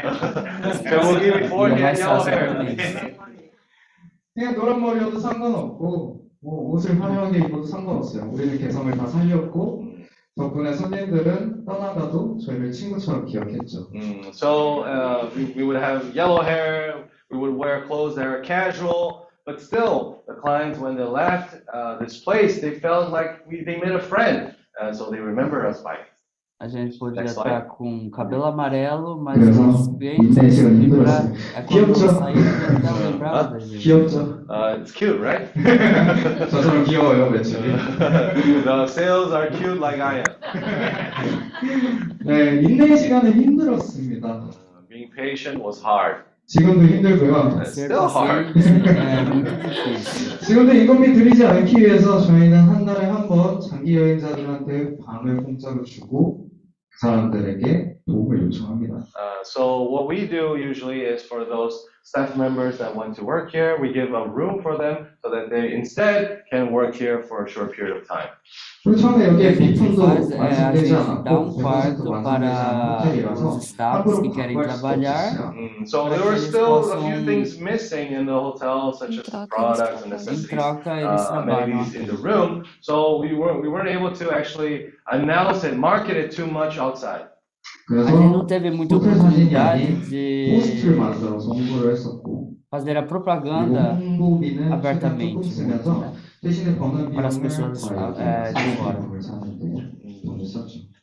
[0.88, 2.48] Jerobogi before E é he had mais yellow fácil hair.
[2.48, 2.78] para mim.
[4.34, 8.30] 그냥 노란 머리여도 상관없고 뭐 옷을 화려하게 입어도 상관없어요.
[8.32, 9.84] 우리는 개성을 다 살렸고
[10.38, 13.90] 덕분에 손님들은 떠나가도 저희를 친구처럼 기억했죠.
[13.92, 18.42] Mm, so uh, we, we would have yellow hair, we would wear clothes that are
[18.42, 23.64] casual, but still, the clients, when they left uh, this place, they felt like we,
[23.64, 26.11] they made a friend, uh, so they remember us by it.
[26.63, 31.93] A gente podia Next estar com cabelo amarelo, mas 그래서 os clientes lembrar, é quando
[31.97, 32.41] saíram
[32.77, 33.79] até lembrava da gente.
[33.79, 34.45] 귀엽죠?
[34.49, 35.51] Uh, it's cute, right?
[36.51, 37.67] 저처럼 귀여워요, 매출이.
[38.63, 40.25] the sales are cute like I am.
[42.25, 44.29] 네, 인내 시간은 힘들었습니다.
[44.29, 44.51] Uh,
[44.89, 46.23] being patient was hard.
[46.47, 47.59] 지금도 힘들고요.
[47.59, 48.55] It's still hard.
[50.47, 56.39] 지금도 인건비 들이지 않기 위해서 저희는 한 달에 한 번 장기 여행자들한테 방을 공짜로 주고
[56.43, 56.52] 그
[57.02, 58.96] 사람들에게 도움을 요청합니다.
[59.16, 63.52] Uh, so what we do usually is for those staff members that want to work
[63.52, 67.44] here, we give a room for them so that they instead can work here for
[67.44, 68.30] a short period of time.
[68.86, 71.36] 그리고 처음에 O que 여기에 a gente 비품도 faz é a 완성되지 gente dá 않았고
[71.36, 75.12] um 100% quarto 완성되지 않은 para 호텔이라서 os staffs 함부로 que querem 바꿀 수 trabalhar.
[75.12, 75.52] 없었어요.
[75.52, 78.40] Mm, so Para there que were eles still a few possam- things missing in the
[78.40, 80.08] hotel, such as Em troca, eles products and trabalham.
[80.08, 82.12] Em necessities, troca, eles uh, trabalham amenities in aqui.
[82.16, 82.64] the room.
[82.80, 87.28] So we weren't we weren't able to actually announce it, market it too much outside.
[87.91, 90.83] a gente não teve muita oportunidade de
[92.71, 93.99] fazer a propaganda
[94.71, 95.51] abertamente
[97.15, 98.99] para as pessoas é, de fora.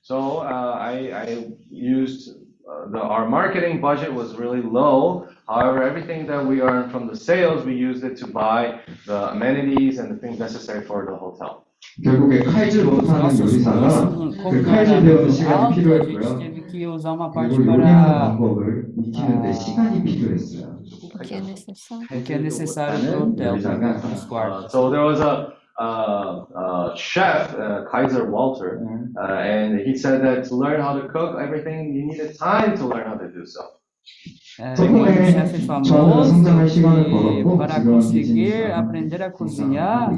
[0.01, 2.29] So uh, I, I used
[2.67, 5.27] uh, the, our marketing budget was really low.
[5.47, 9.99] However, everything that we earned from the sales, we used it to buy the amenities
[9.99, 11.65] and the things necessary for the hotel.
[12.02, 15.74] 결국에 칼질 Os 못하는 nossos 요리사가 custos, 그 como 칼질 era 배우는 시간이 alto, a
[15.74, 16.38] gente 필요했고요.
[16.38, 19.52] teve que usar uma parte 그리고 요리하는 para 방법을 익히는데 아.
[19.52, 20.74] 시간이 필요했어요.
[21.14, 22.06] O que é necessário.
[22.10, 24.72] o que é necessário para o hotel, para os Uh, quartos.
[24.72, 29.10] so there was a uh, uh, chef, uh, Kaiser Walter, 네.
[29.18, 32.86] uh, and he said that to learn how to cook everything, you needed time to
[32.86, 33.60] learn how to do so.
[34.59, 40.11] 덕분에 um 저는 famoso 성장할 시간을 벌었고 para conseguir aprender a cozinhar,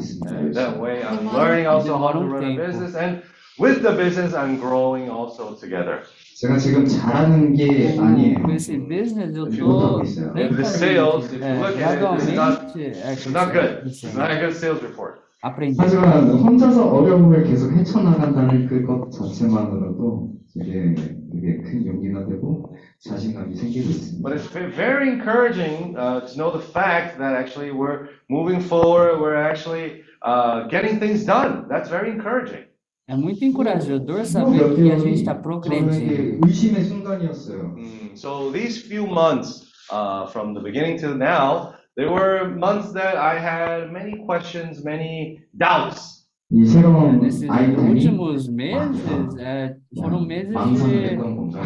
[0.54, 3.22] that way, I'm learning also how to um run a business, and
[3.60, 6.02] with the business, I'm growing also together.
[6.42, 8.38] 제가 지금 잘하는 게 아니에요.
[8.50, 13.54] esse business eu tô the sales, if you look at it, it's not, it's not
[13.54, 13.86] good.
[13.86, 15.22] It's not a good sales report.
[15.44, 15.76] Aprendi.
[15.80, 24.22] 하지만 혼자서 어려움을 계속 헤쳐나간다는 그것 자체만으로도 되게, 되게 큰 용기가 되고 자신감이 생기고 있습니다.
[24.22, 29.20] But it's ve- very encouraging uh, to know the fact that actually we're moving forward,
[29.20, 31.66] we're actually uh, getting things done.
[31.70, 32.66] That's very encouraging.
[33.10, 36.46] É muito encorajador saber que a gente está progredindo.
[36.46, 37.74] 의심의 순간이었어요.
[37.76, 43.17] Mm, So these few months, uh, from the beginning to now, there were months that
[43.17, 46.17] I had many questions, many doubts.
[46.53, 51.61] 이 새로운 Nesses 아이템이 últimos meses, é, foram meses 망상이 de 됐던 건가?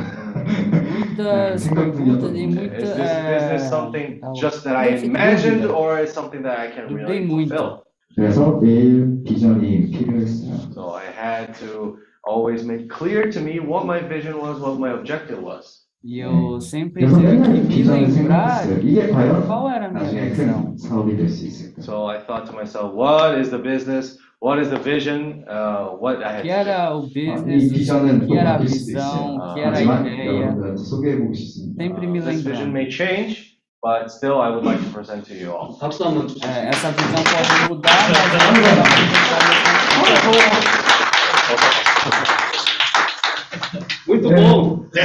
[0.72, 2.76] muitas perguntas e muita.
[2.76, 4.32] Is this business é, something tal.
[4.34, 7.54] just that I imagined, or is something that I can Dudei really muito.
[7.54, 7.84] fulfill?
[8.16, 10.72] 그래서 매일 비전이 필요했어요.
[10.72, 14.92] So I had to always make clear to me what my vision was, what my
[14.96, 15.83] objective was.
[16.07, 17.03] E eu sempre
[17.67, 18.63] que me lembrar
[19.47, 20.03] qual era a minha
[20.45, 20.75] visão.
[21.81, 24.19] So I thought to myself, what é o business?
[25.99, 27.71] What que era o business?
[28.27, 29.53] que era a visão?
[29.55, 30.55] que era a ideia?
[31.75, 32.53] Sempre me lembro.
[36.43, 38.39] É, essa visão pode mudar, mas eu
[38.81, 39.45] apresentar.
[44.35, 44.91] もう。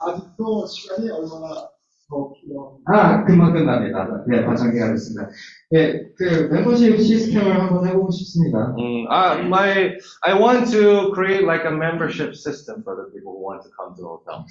[0.00, 1.72] あ、そう、しあね、俺は。
[2.08, 2.54] そう、昨日。
[2.92, 4.24] 아, 금방 끝납니다.
[4.26, 5.28] 네, 마찬가지하겠습니다.
[5.70, 8.74] 네, 그 멤버십 시스템을 한번 해보고 싶습니다.
[8.76, 13.46] Mm, uh, my, I want to create like a membership system for the people who
[13.46, 14.44] want to come to the hotel.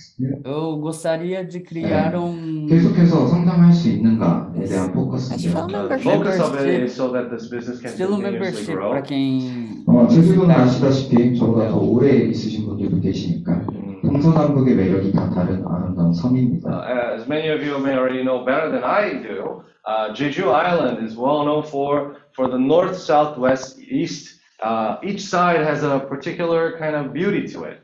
[0.46, 2.68] Eu gostaria de criar um.
[2.70, 4.96] 계속해서 성장할 수 있는가에 대한.
[4.96, 8.92] Uh, the focus of it is so that this business can Estilo continuously membership grow.
[8.92, 9.84] para quem.
[9.88, 13.89] 어, 제주도는 아시다시피 저보다 더 오래 있으신 분들도 계시니까 Mm.
[14.03, 17.15] 동서남북의 매력이 다 다른 아름다운 Uh, 섬입니다.
[17.17, 21.17] as many of you may already know better than I do, uh, Jeju Island is
[21.17, 24.41] well known for for the north, south, west, east.
[24.63, 27.81] Uh, each side has a particular kind of beauty to it.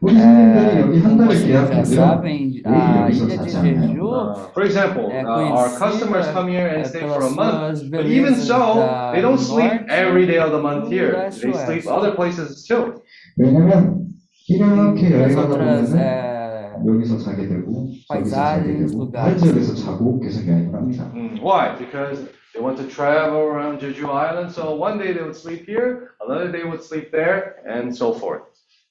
[0.00, 3.28] 우리 손님들이 É, 여기 한 como 달을 vocês já 계약하면 sabem, 매일 a 여기서 ilha
[3.28, 3.88] de 자지 않아요.
[3.88, 7.18] Jeju Uh, for example, é uh, our customers conhecida come here and é, stay for
[7.18, 7.58] a pelas month.
[7.58, 10.86] suas But even belezas so, da they don't sleep norte every day of the month
[10.92, 11.12] e here.
[11.18, 11.90] leste They sleep oeste.
[11.90, 13.02] other places too.
[13.36, 14.06] 왜냐면
[14.52, 19.12] 이렇게 E as 여행하다 outras 보면은 é, 여기서 자게 되고 저기서 자게 paisagens, 되고 lugares.
[19.12, 21.10] 다른 지역에서 자고 계속 여행을 합니다.
[21.14, 21.76] Mm, Why?
[21.76, 24.52] Because they want to travel around Jeju Island.
[24.52, 28.42] So one day they would sleep here, another day would sleep there, and so forth.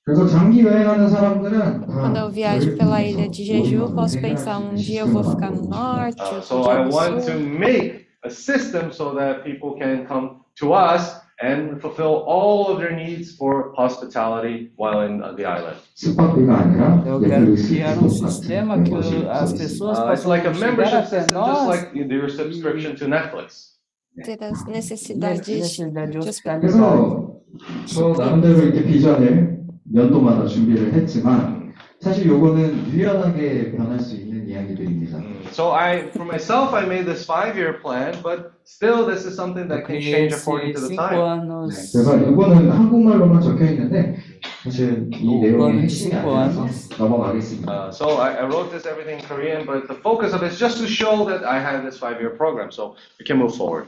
[0.05, 4.57] 그래서 장기 여행하는 사람들은 다 Quando eu viajo pela ilha de Jeju, eu posso pensar
[4.59, 7.31] um dia eu vou ficar no norte, Uh, outro so dia I no want to
[7.33, 7.39] sul.
[7.59, 12.95] make a system so that people can come to us and fulfill all of their
[12.95, 15.77] needs for hospitality while in uh, the island.
[15.95, 19.55] 숙박비가 아니라 Eu quero 넷플릭스 criar um 구독 sistema 같은 que 것이 o- as 더
[19.55, 19.63] 있습니다.
[19.63, 22.95] pessoas Uh, it's possam like a chegar membership até system, just nós like your subscription
[22.97, 23.77] to Netflix.
[24.25, 25.45] Ter as nesse- necessidades.
[25.47, 26.61] necessidade de de hospitalidade.
[26.73, 27.37] 그래서
[27.85, 29.57] 저 나름대로 이렇게 비전을
[29.93, 31.71] 연도마다 준비를 했지만
[32.01, 35.17] 사실 요거는 유연하게 변할 수 있는 이야기들입니다.
[35.51, 35.51] Mm.
[35.53, 39.75] So I, for myself, I made this five-year plan, but still, this is something Eu
[39.75, 41.19] that can criei change according to esses the cinco time.
[41.19, 41.91] 네, anos.
[41.91, 44.15] 그래서 이거는 한국말로만 적혀 있는데
[44.63, 46.89] 사실 이 오, 내용의 그거는 핵심이 cinco 아니라서 anos.
[46.97, 47.67] 넘어가겠습니다.
[47.67, 50.59] Uh, so I, I wrote this everything in Korean, but the focus of it is
[50.59, 53.87] just to show that I have this five-year program, so we can move forward.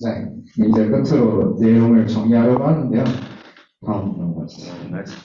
[0.00, 3.04] 네, 이제 끝으로 내용을 정리하려고 하는데요.
[3.84, 4.74] 다음 넘어가주세요.
[4.92, 5.16] Next.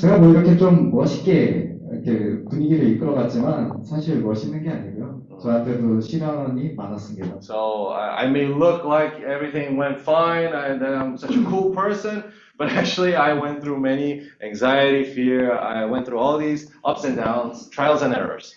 [0.00, 5.21] 제가 뭐 이렇게 좀 멋있게 이렇게 분위기를 이끌어갔지만 사실 멋있는 게 아니고요.
[5.41, 7.39] 저한테도 시련이 많았습니다.
[7.41, 11.73] So I, I may look like everything went fine and that I'm such a cool
[11.73, 12.23] person,
[12.57, 15.57] but actually I went through many anxiety, fear.
[15.57, 18.53] I went through all these ups and downs, trials and errors.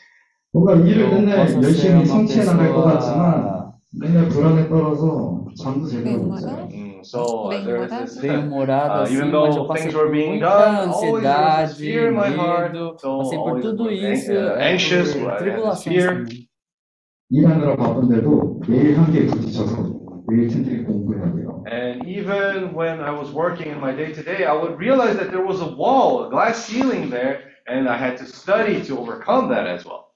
[0.52, 6.68] 뭔가 일을 맨날 열심히 성취해 나갈 것 같지만 맨날 불안에 떨어서 잠도 제대로 못 자요.
[7.03, 8.17] Mm, so uh, Bem there's this.
[8.21, 11.01] bem-humorado, Uh, assim, even mas eu though passei things por were being muita done, always
[11.01, 12.73] there was this ansiedade, fear in my heart.
[12.73, 15.43] medo, So passei por always tudo was isso, uh, é, anxious, por I had this
[15.43, 16.07] tribulações fear.
[16.15, 16.47] também.
[17.31, 21.63] 일하느라 바쁜데도 매일 한개에 부딪혀서 매일 틈틈이 공부해야 돼요.
[21.69, 25.29] And even when I was working in my day to day, I would realize that
[25.31, 29.49] there was a wall, a glass ceiling there, and I had to study to overcome
[29.49, 30.09] that as well.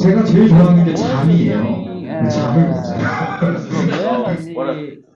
[0.00, 1.62] 제가 제일 좋아하는 게 Hoje 잠이에요.
[1.62, 3.04] tem é, 근데 잠을 못 자요.
[3.38, 5.02] problemas What e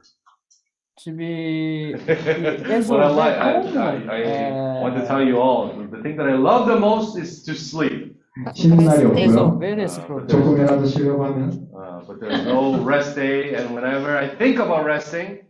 [1.02, 2.12] tive que
[2.88, 6.02] what I resolver like, I, como I, I want to é, tell you all, the
[6.02, 8.16] thing that I love the most is to sleep.
[8.54, 9.14] 쉬는 날이 없고요.
[9.16, 10.26] resolver esse problema.
[10.28, 15.40] 조금이라도 쉬려고 하면 Uh, but there's no rest day, and whenever I think about resting,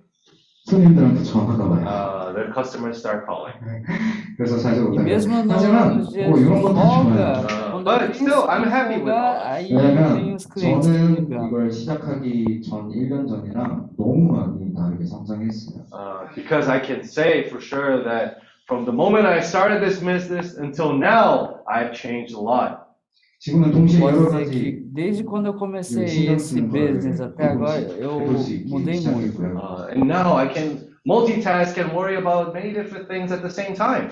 [0.69, 1.85] 손님들한테 전화가 와요.
[1.87, 3.57] uh, their customers start calling.
[4.37, 5.05] 그래서 자주 E 못해요.
[5.05, 7.72] mesmo 하지만 nos dias 뭐 de 이런 것도 folga, 좋아요.
[7.83, 7.83] Ah.
[7.83, 9.43] quando Quando But eu still, penso I'm em happy with folga, all.
[9.45, 11.47] aí vem 왜냐면 os clientes me 저는 ligando.
[11.49, 15.85] 이걸 시작하기 전 1년 전이랑 너무 많이 다르게 성장했어요.
[15.93, 20.57] Uh, because I can say for sure that from the moment I started this business
[20.59, 22.87] until now, I've changed a lot.
[23.41, 26.93] 지금은 동시에 Pode 여러 dizer 가지 que desde quando eu comecei 신경 esse 쓰는 걸
[26.93, 29.31] business até agora, eu 해볼 수 있기 mudei muito.
[29.39, 29.57] 시작했고요.
[29.57, 33.75] Uh, and now I can multitask and worry about many different things at the same
[33.79, 34.11] time.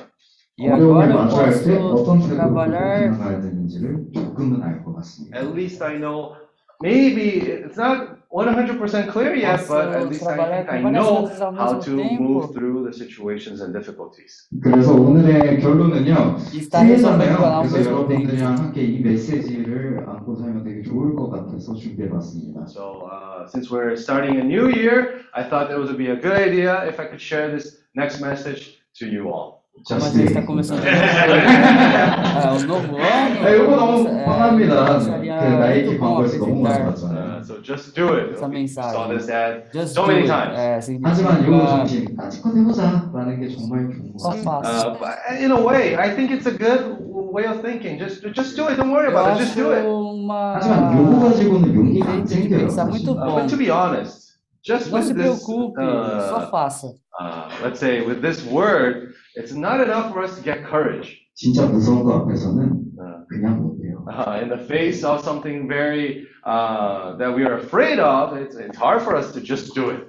[0.58, 5.38] E 어려움에 마주할 때 posso 어떤 태도로 trabalhar 나가야 되는지를 조금은 알 것 같습니다.
[5.38, 6.36] At least I know,
[6.82, 12.54] maybe it's not 100% clear yet, but at least I I know how to move
[12.54, 14.48] through the situations and difficulties.
[14.62, 16.38] 그래서 오늘의 결론은요.
[16.54, 17.92] e ao 그래서.
[17.92, 22.68] 여러분들이랑 함께 이 메시지를 안고 살면 되게 좋을 것 같아서 준비해봤습니다.
[22.68, 26.36] So, uh, since we're starting a new year, I thought it would be a good
[26.36, 29.61] idea if I could share this next message to you all.
[29.87, 30.47] Como a Just gente do está it.
[30.47, 35.01] começando ah, o novo ano, 아, 이거 너무 é, 뻔합니다.
[35.01, 37.37] seria 그 나이키 muito bom 광고에서 너무 많이 apresentar 봤잖아요.
[37.37, 38.33] Uh, so just do it.
[38.35, 39.09] essa You saw mensagem.
[39.17, 39.71] this ad.
[39.73, 40.29] Just so do many it.
[40.33, 40.59] times.
[40.59, 44.43] É, 하지만 요 significa 정신 까짓것 해보자 라는 게 정말 좋은 것 só 같아요.
[44.43, 44.89] faça.
[44.89, 46.99] Uh, but in a way, I think it's a good
[47.31, 47.99] way of thinking.
[47.99, 48.77] Just, just do it.
[48.77, 49.45] Don't worry Eu about it.
[49.45, 49.85] Just acho do it.
[49.87, 52.59] uma 하지만 요거 가지고는 용기가 안 jeito de 생겨요.
[52.67, 52.91] pensar 사실.
[52.91, 53.35] muito Uh, bom.
[53.39, 54.30] but to be honest,
[54.65, 56.89] just Não with se this, preocupe, uh, só faça.
[57.21, 61.19] uh, let's say with this word, it's not enough for us to get courage.
[61.37, 64.05] 진짜 무서운 거 앞에서는 Uh, 그냥 못해요.
[64.09, 68.77] uh, in the face of something very uh, that we are afraid of, it's, it's
[68.79, 70.01] hard for us to just do it.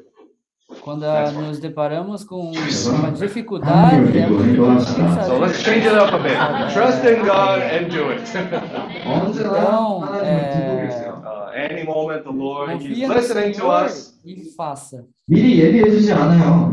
[0.82, 6.14] Quando ah, nos deparamos com uma dificuldade, é muito difícil So let's change it up
[6.14, 6.38] a bit.
[6.74, 8.22] Trust in God and do it.
[9.06, 10.81] 언제나 Então, 하나님을 두고 é, 계세요.
[10.81, 10.81] uh,
[11.55, 14.15] any moment, the Lord, He's listening to us.
[14.25, 15.05] e faça.
[15.29, 16.73] 미리 예비해 주지 않아요.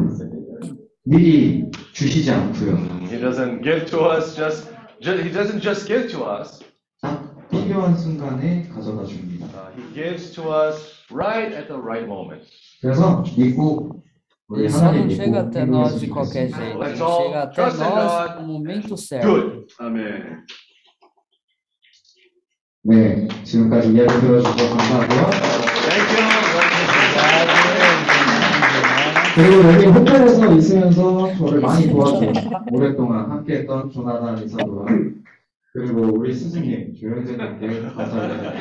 [1.05, 2.77] 미리 주시지 않고요.
[3.09, 4.69] He doesn't give to us just,
[5.01, 6.59] ju- He doesn't just give to us.
[7.01, 9.47] 딱 필요한 순간에 가져다 줍니다.
[9.47, 12.43] Uh, he gives to us right at the right moment.
[12.81, 14.03] 그래서 믿고
[14.49, 16.77] 우리 Ele só 하나님 não chega 믿고 até nós de qualquer jeito.
[16.77, 18.41] Let's Ele all chega até trust in nós God.
[18.41, 19.37] no momento certo.
[19.37, 19.73] it.
[19.79, 20.45] Amen.
[22.89, 25.29] 네, 지금까지 이야기 들어주셔서 감사하고요.
[25.89, 26.39] Thank you.
[29.35, 32.33] 그리고 여기 호텔에서 있으면서 저를 많이 도와준
[32.71, 34.87] 오랫동안 함께했던 조나단 이사도와
[35.71, 38.59] 그리고 우리 스승님 조현재님께 감사드립니다.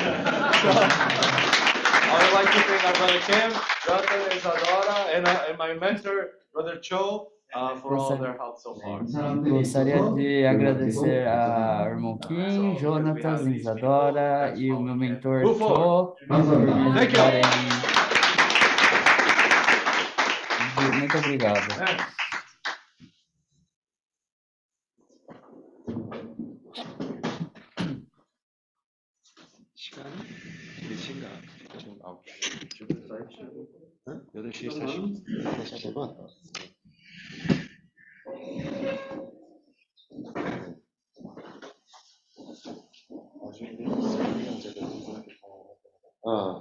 [2.09, 3.51] I would like to thank our brother Kim,
[3.87, 12.19] Jonathan Isadora, and, uh, and my mentor, brother Cho, É, gostaria, de agradecer a irmão
[12.19, 16.15] Kim, Jonathan, Isadora e o meu mentor Cho
[20.99, 21.69] Muito obrigado.
[30.83, 31.43] Eles xingaram.
[34.35, 35.23] Eu deixei isso aqui.
[35.25, 36.38] Deixa eu
[46.23, 46.61] 어.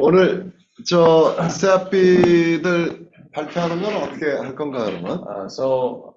[0.00, 0.52] 오늘
[0.86, 5.24] 저 세아피들 발표하는 건 어떻게 할 건가 그러면?
[5.26, 6.14] Uh, so,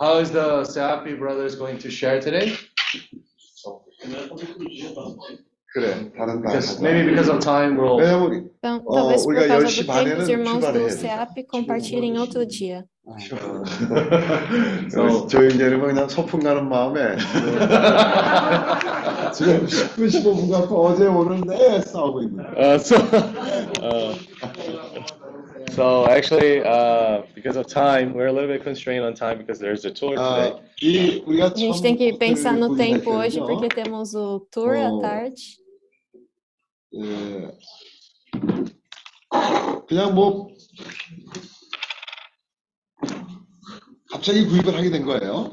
[0.00, 2.52] how is the Seapi brothers going to share today?
[5.72, 7.98] 그래, 다른 날 Because maybe because of time, we'll.
[7.98, 10.88] 왜냐면 우리 Então, talvez por 우리가 causa 10시 do tempo, os 반에는 irmãos do 출발해야
[10.88, 10.94] 돼.
[10.94, 12.84] CEAP compartilhem outro dia.
[14.91, 17.15] 저- 저 이제는 그냥 소풍 가는 마음에
[19.33, 22.53] 지금 10분 15분 갖고 어제 오는데 싸우고 있는 거야.
[22.57, 22.95] Uh, so,
[23.81, 24.15] uh,
[25.71, 29.85] so actually, uh, because of time, we're a little bit constrained on time because there's
[29.85, 30.53] a tour today.
[30.53, 33.47] 아, 이 우리가 A gente tem que 처음부터 pensar no 보긴 tempo 할 hoje, 텐데요.
[33.47, 35.01] porque temos o tour à Oh.
[35.01, 35.35] tarde.
[36.93, 37.51] 예.
[39.87, 40.49] 그냥 뭐
[44.11, 45.51] 갑자기 구입을 하게 된 거예요.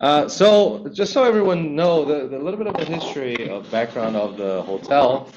[0.00, 4.16] Uh, so, just so everyone know, the, the little bit of the history of background
[4.16, 5.28] of the hotel,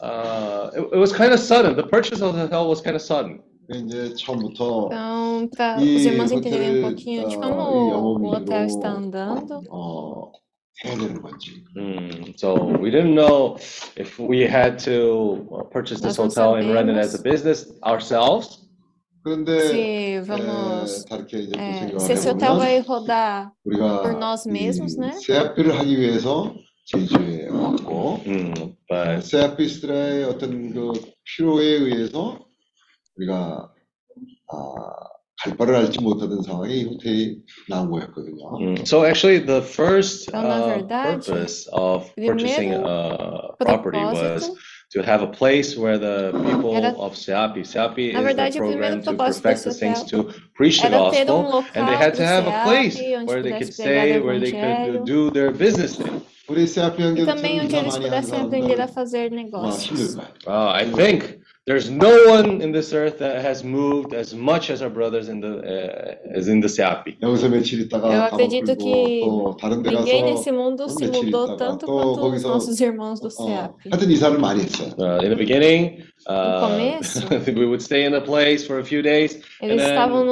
[0.00, 1.76] uh, it, it was kind of sudden.
[1.76, 3.40] The purchase of the hotel was kind of sudden.
[3.68, 7.90] 이제 처음부터 Então, para E os irmãos entenderem um hotel, pouquinho de ah, como e
[7.90, 9.60] o aonde hotel virou- está andando.
[9.70, 10.32] 어,
[10.84, 11.64] 해야 되는 건지.
[11.76, 13.56] Mm, so we didn't know
[13.96, 17.18] if we had to uh, purchase this Nós não hotel and run it as a
[17.18, 17.22] sabemos.
[17.42, 18.64] business ourselves.
[19.23, 21.05] 그런데 Se 에, vamos.
[21.57, 25.11] é, se esse hotel vai rodar por nós mesmos, né?
[25.11, 26.53] 하기 위해서
[26.85, 30.91] 제주에 왔고 Mm, but 세합비스트라의 어떤 그
[31.23, 32.39] 필요에 의해서
[33.17, 33.71] 우리가
[34.51, 34.57] 아,
[35.43, 37.37] 갈 바를 알지 못하던 상황에 이 호텔이
[37.69, 38.59] 나온 거였거든요.
[38.59, 38.85] Mm.
[38.85, 44.51] So actually, the first uh, purpose of purchasing a property was
[44.91, 49.01] to have a place where the people era, of Seapi, Seapi, is verdade, the program
[49.03, 52.63] to perfect the things to preach the gospel, um and they had to have a
[52.63, 56.21] place where they could stay, where they could do their business thing.
[56.45, 56.65] Por e
[57.25, 60.17] também onde eles pudessem aprender a fazer negócios.
[60.45, 64.81] Ah, I think there's no one in this earth that has moved as much as
[64.81, 67.17] our brothers in the uh, as in the Seapi.
[67.21, 69.21] Eu acredito que
[69.85, 73.89] ninguém nesse mundo se mudou tanto quanto os nossos irmãos do Seapi.
[74.97, 76.67] Uh, in the beginning, uh,
[77.55, 79.77] we would stay in a place for a few days, and then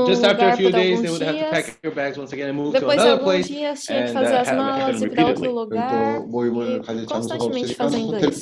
[0.07, 2.57] just after a few days, they would have to pack your bags once again and
[2.57, 3.47] move to another place.
[3.47, 6.25] Dias, tinha que fazer as malas e para outro lugar.
[6.81, 8.39] Então, e constantemente fazendo isso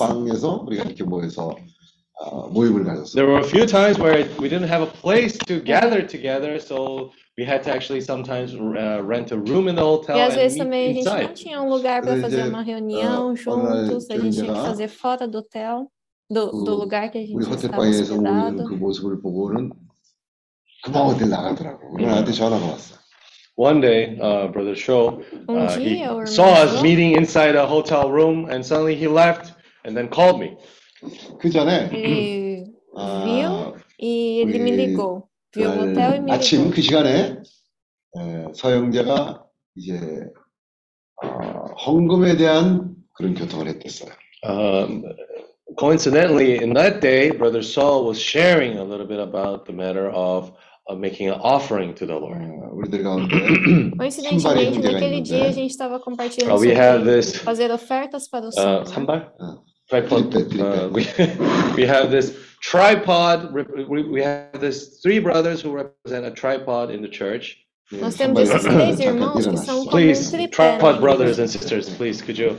[2.19, 2.69] uh, muy.
[3.13, 7.11] There were a few times where we didn't have a place to gather together, so
[7.37, 10.17] we had to actually sometimes uh, rent a room in the hotel.
[10.17, 14.09] E às vezes também a gente não tinha um lugar para fazer uma reunião juntos,
[14.09, 15.91] a gente tinha que fazer fora do hotel,
[16.29, 18.63] do, do lugar que a gente estava hospedado.
[23.59, 28.45] One day, uh, Brother Cho, um uh, he saw us meeting inside a hotel room,
[28.51, 29.51] and suddenly he left
[29.83, 30.55] and then called me.
[31.39, 35.23] 그 전에 ele 아, viu e ele me 우리 ligou.
[35.53, 36.71] Viu o 그날 hotel e me 아침.
[36.71, 37.37] 그 시간에
[38.17, 39.43] 에, 서영재가
[39.75, 39.99] 이제
[41.23, 41.27] 어,
[41.85, 44.09] 헌금에 대한 그런 교통을 했댔어요.
[44.43, 45.03] Um,
[45.77, 50.51] coincidentally, in that day, Brother Saul was sharing a little bit about the matter of,
[50.87, 52.37] of making an offering to the Lord.
[52.37, 53.33] 어, 우리들 가운데
[53.97, 58.45] Coincidentemente, naquele dia a gente estava compartilhando Uh, we have sobre this fazer ofertas para
[58.45, 58.85] o uh, Senhor.
[58.85, 59.31] 산발?
[59.90, 60.30] 어, tripod.
[60.30, 60.94] 트리페, Uh, 트리페.
[60.94, 61.04] we,
[61.76, 63.52] we have this tripod.
[63.52, 67.58] rep- We, we have this three brothers who represent a tripod in the church.
[67.92, 69.64] 예, Nós temos esses 선발이 três 잠깐 irmãos que 일어났어.
[69.66, 70.48] são como um Please, tripé.
[70.56, 71.00] tripod né?
[71.00, 72.56] brothers and sisters, please, could you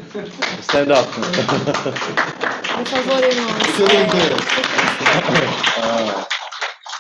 [0.61, 1.07] stand up?
[1.09, 3.57] Por favor, irmãos.
[3.77, 4.17] 그런데
[5.09, 6.27] é, 아,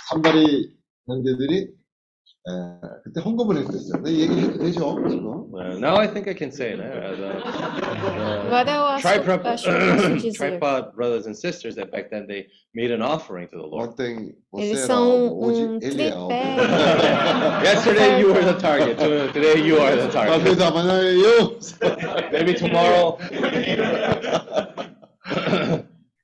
[0.09, 0.69] 산발이
[1.07, 1.67] 형제들이
[2.47, 2.51] 에,
[3.05, 4.01] 그때 헌금을 했었어요.
[4.03, 4.95] 내 얘기해도 되죠?
[5.09, 5.43] 지금?
[5.55, 6.79] Uh, now I think I can say it.
[6.81, 7.39] Uh, the, the
[8.51, 10.31] Agora eu acho, tripod, acho que eu posso dizer.
[10.59, 13.95] tripod brothers and sisters that back then they made an offering to the Lord.
[13.95, 17.63] 원땡 Eles 오세라 são 오지 um 엘리야 tripé.
[17.63, 18.97] Yesterday you were the target.
[18.99, 20.41] to- Today you are the target.
[20.43, 21.55] 앞에서 만나요.
[22.33, 23.17] Maybe tomorrow.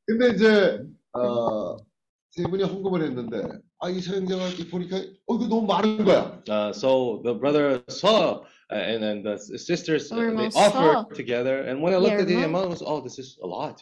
[0.05, 0.81] 근데 이제
[1.13, 1.77] 어,
[2.31, 3.41] 세 분이 헌금을 했는데
[3.81, 6.41] 아 이 서영자가 이렇게 보니까 어 이거 너무 많은 거야.
[6.49, 10.47] Uh, so the brother saw, uh, and then the s- sisters uh, O they irmão
[10.55, 11.15] offered saw.
[11.15, 11.63] together.
[11.67, 13.37] And when I E a looked at the irmã- amount, I was, oh, this is
[13.41, 13.81] a lot.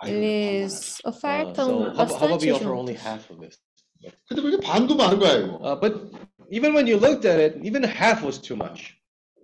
[0.00, 3.02] 아이고, Eles Uh, ofertam so how, how about we bastante offer only juntos.
[3.04, 3.58] half of this?
[4.30, 5.58] 근데 왜 이렇게 반도 많은 거야 이거.
[5.60, 5.92] Uh, but
[6.50, 8.94] even when you looked at it, even half was too much.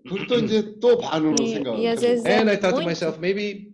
[0.09, 2.15] 그것도 이제 또 반으로 E, 생각을 e às 해.
[2.15, 2.89] vezes é And I thought to muito.
[2.89, 3.73] myself, maybe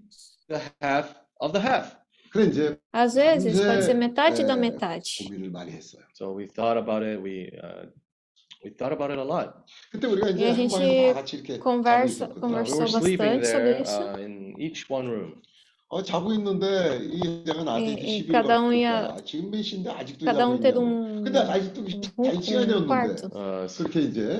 [0.48, 1.94] the half of the half.
[2.34, 5.24] 그래 이제 Às vezes pode ser metade da é, metade.
[5.28, 6.02] 고민을 많이 했어요.
[6.14, 7.20] So we thought about it.
[7.20, 7.90] We uh,
[8.64, 9.50] we thought about it a lot.
[9.90, 12.40] 그때 우리가 이제 E a 한 gente 방에서 다 같이 이렇게 conversa- 자고 있었거든요.
[12.40, 14.00] Uh, we conversou were sleeping bastante sobre there isso.
[14.00, 15.42] uh, in each one room.
[15.90, 19.24] 어, 자고 있는데 이 여자가 나한테 예, 이렇게 예, 시비를 cada um 걸었을 ia- 거야.
[19.26, 20.86] 지금 몇 시인데 아직도 Cada 자고 um ter 있냐고.
[20.86, 23.26] um, 근데 아직도 um, 자기 um 시간이었는데 quarto.
[23.34, 24.38] Uh, so, 그렇게 이제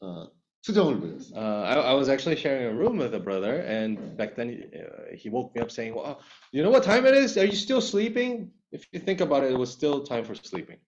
[0.00, 0.24] 어,
[0.64, 1.34] 수정을 부렸어.
[1.34, 5.16] uh, I, I was actually sharing a room with a brother, and back then uh,
[5.16, 6.20] he woke me up saying, "Well,
[6.52, 7.38] you know what time it is?
[7.38, 10.78] Are you still sleeping?" If you think about it, it was still time for sleeping.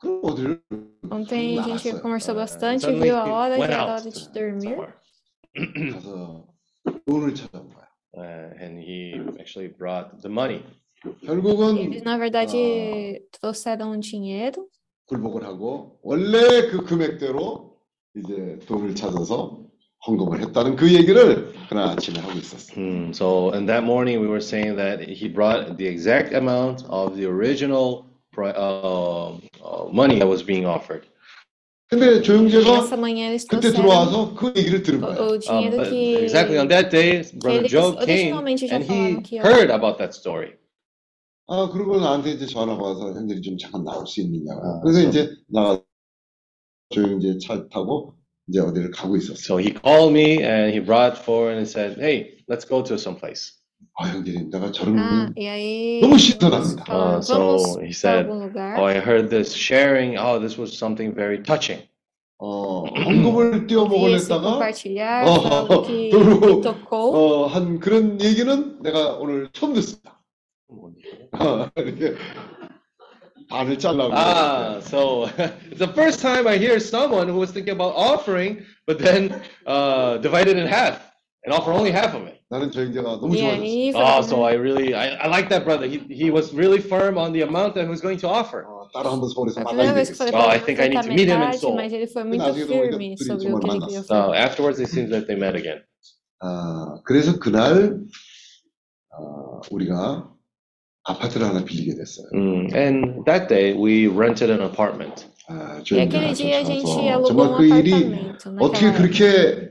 [0.00, 0.62] 그럼 어디를
[1.10, 2.00] Ontem a gente 나갔어요.
[2.02, 4.32] conversou Uh, bastante, suddenly viu a he hora e went era out hora de to
[4.32, 4.62] dormir.
[4.62, 4.94] somewhere.
[5.92, 6.46] 가서
[7.06, 7.88] 돈을 찾아온 거야.
[8.16, 10.62] Uh, and he actually brought the money.
[11.26, 14.66] 결국은 Eles, na verdade, trouxeram dinheiro
[15.06, 17.71] 굴복을 하고 원래 그 금액대로
[18.15, 19.59] 이제 돈을 찾아서
[20.05, 22.73] 헌금을 했다는 그 얘기를 그날 아침에 하고 있었어.
[22.73, 27.15] Hmm, so, and that morning we were saying that he brought the exact amount of
[27.15, 28.05] the original
[28.37, 29.31] uh,
[29.63, 31.07] uh, money that was being offered.
[31.89, 32.89] 근데 e 조영재가
[33.49, 38.83] 그때 들어와서 그 얘기를 들은 o Um, exactly on that day, Brother Joe came and
[38.83, 40.53] he heard about that story.
[41.47, 44.53] 아 그리고 나한테 이제 전화가 와서 형들이 좀 잠깐 나올 수 있느냐.
[44.53, 45.79] 아, 그래서 이제 나
[46.89, 48.15] 조영재 차 타고
[48.47, 49.35] 이제 어디를 가고 있었어.
[49.35, 53.17] So he called me and he brought forward and said, "Hey, let's go to some
[53.17, 53.53] place."
[53.99, 57.93] 아 형들이 내가 저런 Ah, 분 e aí 너무 falamos, Uh, so vamos he para
[57.93, 58.79] said, algum lugar.
[58.79, 60.17] "Oh, I heard this sharing.
[60.17, 61.83] Oh, this was something very touching."
[62.39, 67.15] 어, 헌금을 띄워 Vi esse 먹으려다가 compartilhar, Oh, foi algo que me tocou.
[67.15, 70.19] 어, 한 그런 얘기는 내가 오늘 처음 듣습니다.
[70.67, 72.15] 어, 이렇게.
[73.52, 75.24] Ah, so
[75.70, 80.18] it's the first time I hear someone who was thinking about offering, but then uh,
[80.18, 81.00] divided in half
[81.44, 82.36] and offer only half of it.
[82.50, 83.60] 나는 저 형제가 너무 E 좋아졌어.
[83.62, 85.86] aí, Oh, foi- so I really, I, I like that brother.
[85.86, 88.64] He, he was really firm on the amount that he was going to offer.
[88.64, 90.32] 어, 따로 한번 서울에서 foi a 만나야 primeira vez que eu 되겠어.
[90.32, 91.76] falei Oh, pra I ele think I need aceitar to meet him in metade, Seoul.
[91.76, 93.86] mas ele foi muito 나중에 보니까 firme 둘이 sobre 정말 o que ele 만났어.
[93.88, 94.44] queria So oferecer.
[94.48, 95.80] afterwards, it seems that they met again.
[96.40, 98.00] 아, 그래서 그날
[99.12, 100.30] 어, 우리가
[101.05, 102.27] 아파트를 하나 빌리게 됐어요.
[102.33, 105.25] Mm, And that day, we rented an apartment.
[105.49, 107.93] 아, E 저희 aquele 형제가 dia a gente 쫓아와서 alugou 정말 um 그 일이
[108.59, 108.91] 어떻게.
[108.93, 109.69] 그렇게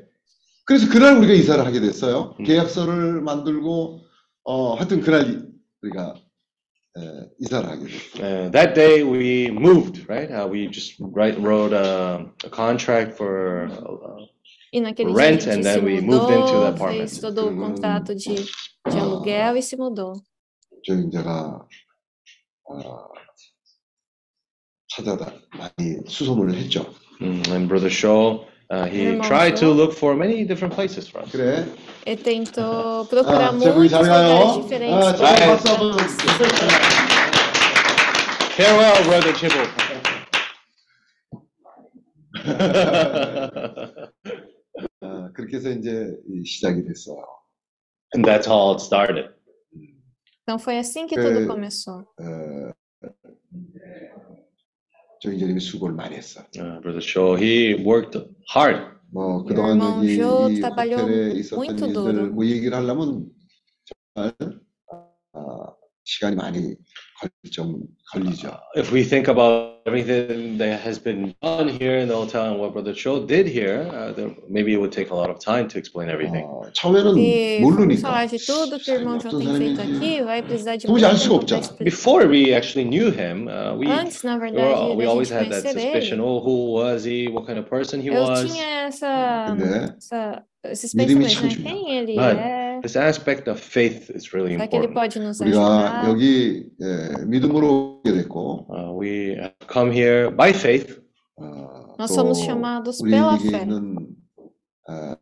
[0.64, 2.34] 그래서 그날 우리가 이사를 하게 됐어요.
[2.38, 2.44] 음.
[2.44, 4.00] 계약서를 만들고
[4.44, 5.42] 어 하여튼 그날 이-
[5.82, 6.14] 우리가
[6.98, 7.00] 에,
[7.40, 8.22] 이사를 하게 됐어요.
[8.22, 10.30] Uh, that day, we moved, right?
[10.30, 14.26] Uh, we just write, wrote a, a contract for uh,
[14.74, 17.08] E naquele Rent, dia a and gente se then we moved into the apartment.
[17.08, 18.34] fez todo o contrato de,
[18.90, 20.20] de aluguel e se mudou.
[22.64, 23.08] 어,
[24.88, 26.94] 찾아다 많이 수소문을 했죠.
[27.20, 31.30] Mm, and Brother Cho, uh, he tried to look for many different places for us.
[31.30, 31.64] 그래.
[32.04, 35.20] Ele tentou procurar muitos diferentes.
[38.56, 39.68] Farewell, Brother Chibble.
[45.34, 47.24] 그렇게 해서 이제 시작이 됐어요.
[48.14, 49.30] and that's how it started.
[50.43, 51.21] Então foi assim que É.
[51.21, 52.07] tudo começou.
[52.19, 52.73] 어,
[55.19, 56.45] 저희 형제님이 수고를 많이 했어요.
[56.55, 58.17] Uh, Brother Shaw, he worked
[58.53, 58.97] hard.
[59.11, 62.27] 뭐 그동안 irmão 여기 Jô 이 trabalhou 호텔에 있었던 muito 일들 duro.
[62.33, 63.29] 뭐 얘기를 하려면
[64.13, 64.33] 정말
[65.33, 67.10] 어, 시간이 많이 걸, 좀 걸리죠.
[67.24, 72.58] Uh, if we think about everything that has been done here in the hotel and
[72.60, 75.66] what Brother Cho did here, uh, there, maybe it would take a lot of time
[75.68, 76.44] to explain everything.
[81.78, 85.72] Before we actually knew him, uh, we, Antes, we, were, we always had that ele,
[85.72, 86.20] suspicion.
[86.20, 87.28] Oh, who was he?
[87.28, 88.44] What kind of person he eu was?
[88.44, 89.56] tinha essa,
[89.96, 90.94] essa, esses?
[92.81, 94.93] This aspect of faith is really será que ele important.
[94.93, 96.09] pode nos 우리가 ajudar?
[96.09, 100.99] 여기 예, 믿음으로 오게 됐고 Uh, we have come here by faith,
[101.37, 103.61] 어, Nós 또 somos chamados pela 우리에게 fé.
[103.63, 103.97] 있는
[104.89, 105.15] 어,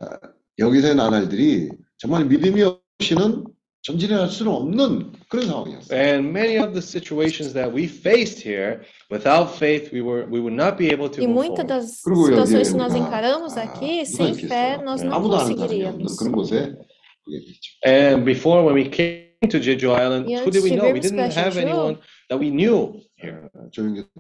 [0.60, 3.46] 여기서의 나날들이 정말 믿음이 없이는
[3.84, 5.94] 전진할 수는 없는 그런 상황이었어요.
[6.00, 10.58] and many of the situations that we faced here, without faith, we were we would
[10.58, 11.70] not be able to E move muitas forward.
[11.70, 14.82] das 그리고 여기에 situações que nós 우리가 encaramos 아, aqui, 누가 sem fé, 있겠어요?
[14.82, 16.18] nós não 아무도 아는 사람이 없는 conseguiríamos.
[16.18, 16.89] 그런 곳에 있죠.
[17.85, 20.91] And before, when we came to Jeju Island, who did we know?
[20.91, 23.51] We didn't have anyone that we knew here.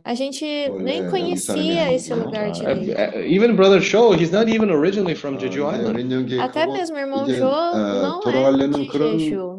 [0.04, 5.14] a gente nem conhecia esse lugar uh, uh, even Brother Cho, he's not even originally
[5.14, 5.96] from Jeju Island.
[6.40, 9.56] Até mesmo irmão 이제, não é de Jeju,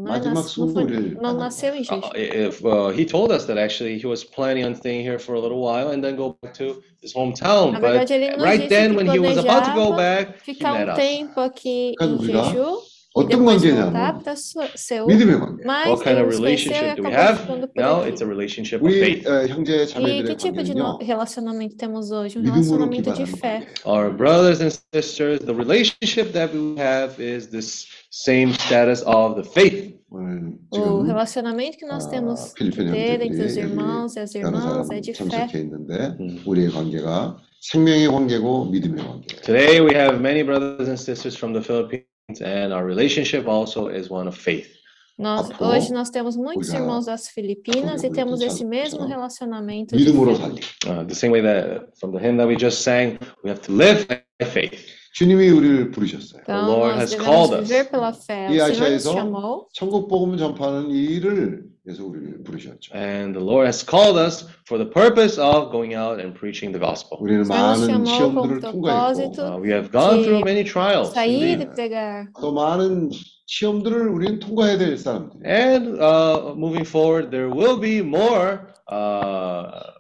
[1.22, 2.06] não, nasceu em Jeju.
[2.06, 2.62] Uh, if,
[2.96, 5.90] he told us that actually he was planning on staying here for a little while
[5.90, 7.80] and then go back to his hometown.
[7.80, 11.00] But right then, when he was about to go back, he met um us.
[11.00, 12.82] Jeju,
[13.17, 14.35] e 어떤 depois voltar 관계냐면 para
[14.77, 15.07] Seul.
[15.09, 15.65] 믿음의 관계.
[15.65, 17.41] Mas What kind ele of nos conheceu e relationship do we acabou have?
[17.41, 18.09] ficando por Now aqui.
[18.13, 19.25] it's a relationship of 우리 faith.
[19.27, 20.83] 어, 형제 E 자매들의 que tipo de 관계는요.
[20.85, 22.37] no- relacionamento temos hoje?
[22.39, 23.65] Um 믿음으로 relacionamento de 기반하는 fé.
[23.65, 23.89] 관계.
[23.89, 29.49] Our brothers and sisters, the relationship that we have is this same status of the
[29.49, 29.97] faith.
[30.13, 34.15] 오늘 O 지금 relacionamento que nós 아, temos que 필리핀 ter entre os 형제들이 irmãos
[34.17, 35.25] e as 여러 irmãs 사람 é de fé.
[35.25, 36.43] 참석해 있는데 음.
[36.45, 39.27] 우리의 관계가 생명의 관계고 믿음의 관계.
[39.41, 42.05] Today we have many brothers and sisters from the Philippines,
[42.40, 44.80] and our relationship also is one of faith.
[45.18, 49.96] Nós, hoje nós temos muitos irmãos das Filipinas e temos esse mesmo relacionamento.
[49.96, 50.10] De.
[50.10, 53.72] Uh, the same way that from the hymn that we just sang, we have to
[53.72, 54.91] live by faith.
[55.14, 56.42] 주님이 우리를 부르셨어요.
[56.44, 57.68] Então, Lord nós has devemos called us.
[57.68, 58.48] viver pela fé.
[58.50, 62.96] E O Senhor nos 아시아에서 chamou 천국 복음 전파하는 이 일을 위해서 우리를 부르셨죠.
[62.96, 66.80] And the Lord has called us for the purpose of going out and preaching the
[66.80, 67.18] gospel.
[67.20, 71.74] 우리는 많은 시험들을 통과했고 Uh, we have gone through many trials, sair e indeed.
[71.76, 72.28] pregar.
[72.40, 73.10] 또 많은
[73.48, 75.42] 시험들을 우리는 통과해야 될 사람들.
[75.46, 79.92] and uh, moving forward, there will be more uh,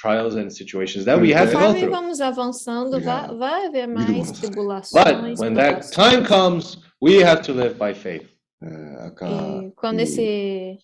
[0.00, 1.90] trials and situations that we have to go through.
[1.90, 4.92] vamos avançando, vai, vai haver mais tribulações.
[4.92, 8.28] But when that time comes, we have to live by faith.
[8.62, 10.78] E quando esse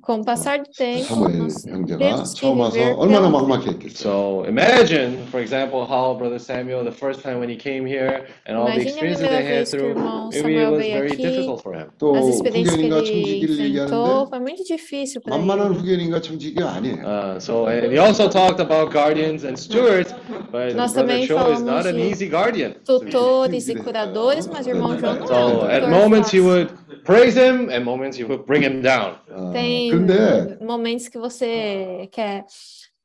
[0.00, 3.42] com o passar do tempo, 사무엘 nós 형제가 temos que 처음 와서 viver 얼마나 pela
[3.42, 3.66] fé.
[3.66, 3.98] 막막했겠어요.
[3.98, 8.54] So imagine, for example, how Brother Samuel, the first time when he came here, and
[8.56, 10.42] all the Imagine a experiences primeira they had vez que o through, irmão maybe it
[10.46, 11.86] Samuel was veio very aqui, difficult for him.
[11.98, 15.78] 또 as experiências que 후견인과 ele 청지기를 enfrentou, 얘기하는데 foi muito difícil para 만만한 ele.
[15.82, 17.02] 후견인과 청지기가 아니에요.
[17.02, 20.14] Uh, so and he also talked about guardians and stewards,
[20.52, 22.70] but Nós Brother também Cho is not falamos an de easy guardian.
[22.86, 26.38] Tutores e curadores, mas o irmão João não é um So at tutor moments he
[26.38, 26.46] fácil.
[26.46, 29.16] would would praise him, and moments he would bring him down.
[29.30, 32.44] 어, Tem 그런데 momentos que você quer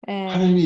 [0.07, 0.61] é, 하나님이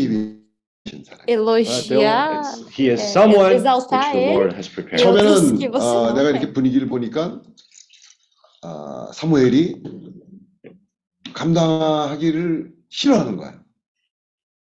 [0.85, 1.25] 입으신 사람.
[1.25, 4.33] But still, elogiar, it's- he is é, someone which exaltar the ele.
[4.35, 5.01] Lord has prepared.
[5.03, 6.29] Eu- outros 처음에는 que você 어, não 내가 해.
[6.31, 7.41] 이렇게 분위기를 보니까
[8.63, 9.83] 어, 사무엘이
[11.33, 13.59] 감당하기를 싫어하는 거야.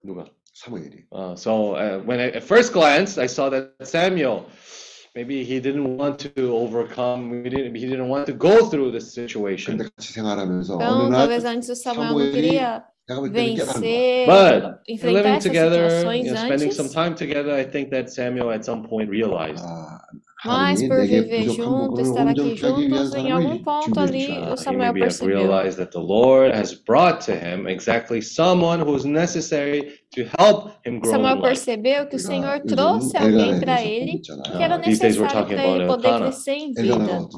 [0.04, 0.26] 누가?
[0.54, 1.06] 사무엘이.
[1.12, 4.46] Uh, so uh, when I, at first glance, I saw that Samuel,
[5.16, 9.14] maybe he didn't want to overcome, he didn't, he didn't want to go through this
[9.14, 9.78] situation.
[9.78, 12.60] 근데 같이 생활하면서 어느 Então, 날 talvez antes o Samuel não 사무엘이
[13.31, 17.65] Vencer, But enfrentar living essas together, situações you know, spending antes, some time together, I
[17.65, 19.65] think that Samuel at some point realized.
[20.43, 25.39] Mas por viver junto, estar aqui juntos, em algum ponto ali o Samuel have percebeu.
[25.39, 30.99] realized that the Lord has brought to him exactly someone who's necessary to help him
[31.01, 35.87] grow Samuel percebeu que o Senhor trouxe alguém para ele que era necessário para ele
[35.87, 37.29] poder crescer em vida.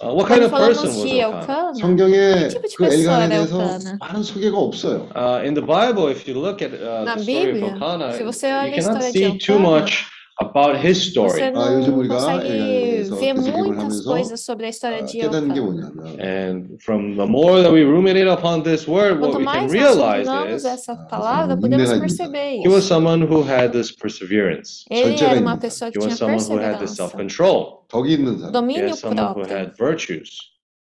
[0.00, 1.72] Uh, what kind Quando of person falamos was de Elkanah?
[1.72, 3.98] Elcana, 성경에 Que tipo de 그 pessoa 엘가나에 era 대해서 Elcana?
[3.98, 5.08] 많은 소개가 없어요.
[5.16, 8.12] Uh, in the Bible, if you look at uh, Na the story of Bíblia, Elkanah,
[8.14, 10.06] se você you olha a cannot história de see too Elkanah, much
[10.41, 11.29] about his story.
[11.29, 14.69] você 아, 요즘 não 우리가 엘가나에 consegue 대해서 ver 되새김을 muitas 하면서 coisas sobre a
[14.69, 15.93] história 아, de 깨닫는 게 Elcana.
[15.93, 19.53] 뭐냐면 And from the more that we ruminate upon this word, what Quanto we can
[19.53, 22.87] mais nós realize estudamos is essa Ah, palavra, essa podemos inder가 perceber he was isso.
[22.89, 24.85] someone who had this perseverance.
[24.89, 26.97] Ele 절제가 era uma 있는 pessoa He que was tinha someone who had this perseverança,
[26.97, 27.85] self-control.
[27.93, 30.29] 덕이 있는 사람, He domínio was someone who próprio, had virtues.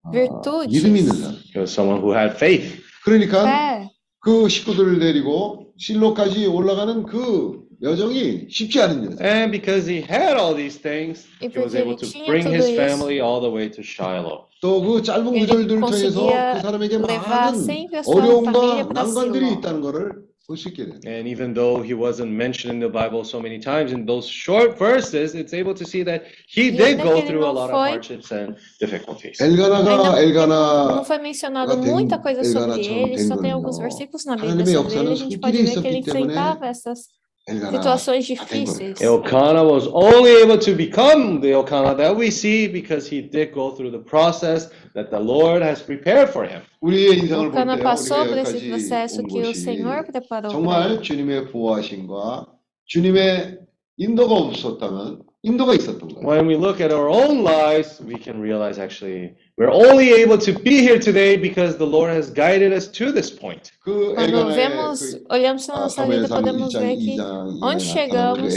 [0.02, 0.74] 아, virtudes.
[0.74, 1.34] 믿음 있는 사람.
[1.54, 2.82] He was someone who had faith.
[3.06, 3.88] 그러니까 fé.
[4.18, 9.24] 그 식구들을 데리고 실로까지 올라가는 그 여정이 쉽지 않은 여정.
[9.24, 12.26] And because he had all these things, E he was porque able ele to tinha
[12.26, 14.46] bring tudo his isso, family all the way to Shiloh.
[14.61, 18.18] 또 그 짧은 ele 구절들을 통해서 conseguia 그 사람에게 levar 많은 sempre a sua família
[18.18, 19.59] 어려움과 para 난관들이 Silo.
[19.61, 20.12] 있다는 것을
[20.48, 20.96] 볼 수 있게 돼요.
[21.04, 24.80] And even though he wasn't mentioned in the Bible so many times, in those short
[24.80, 27.52] verses, it's able to see that he E did ainda go que ele through a
[27.52, 29.36] não lot of foi- hardships and difficulties.
[29.44, 33.16] 엘가나가 Ainda porque não, 엘가나 não foi mencionado 가 된- muita coisa sobre 엘가나처럼 ele,
[33.20, 33.54] 된 só tem 거는요.
[33.61, 35.98] alguns versículos na Bíblia 하나님의 sobre ele, 역사는 a gente 손길이 pode ver que ele
[36.00, 38.46] 있었기 때문에 enfrentava essas 엘가나 situações 된 거예요.
[38.46, 39.00] difíceis.
[39.00, 43.74] Elkanah was only able to become the Elkanah that we see because he did go
[43.74, 46.61] through the process that the Lord has prepared for him.
[46.82, 49.61] 우리의 인생을 볼 Elcana 때 passou 우리가 por esse 여기까지 processo 온 que o 것이
[49.64, 51.02] Senhor preparou para 정말 ele.
[51.02, 52.46] 주님의 보호하심과
[52.86, 53.59] 주님의
[53.96, 56.26] 인도가 없었다면 인도가 있었던 거예요.
[56.26, 60.52] When we look at our own lives, we can realize actually we're only able to
[60.52, 63.70] be here today because the Lord has guided us to this point.
[63.84, 67.16] 그 Quando 엘가나의 vemos, 그 olhamos para 아, nossa vida, 사무엘상 podemos 1장, ver que
[67.16, 68.54] 2장 onde chegamos,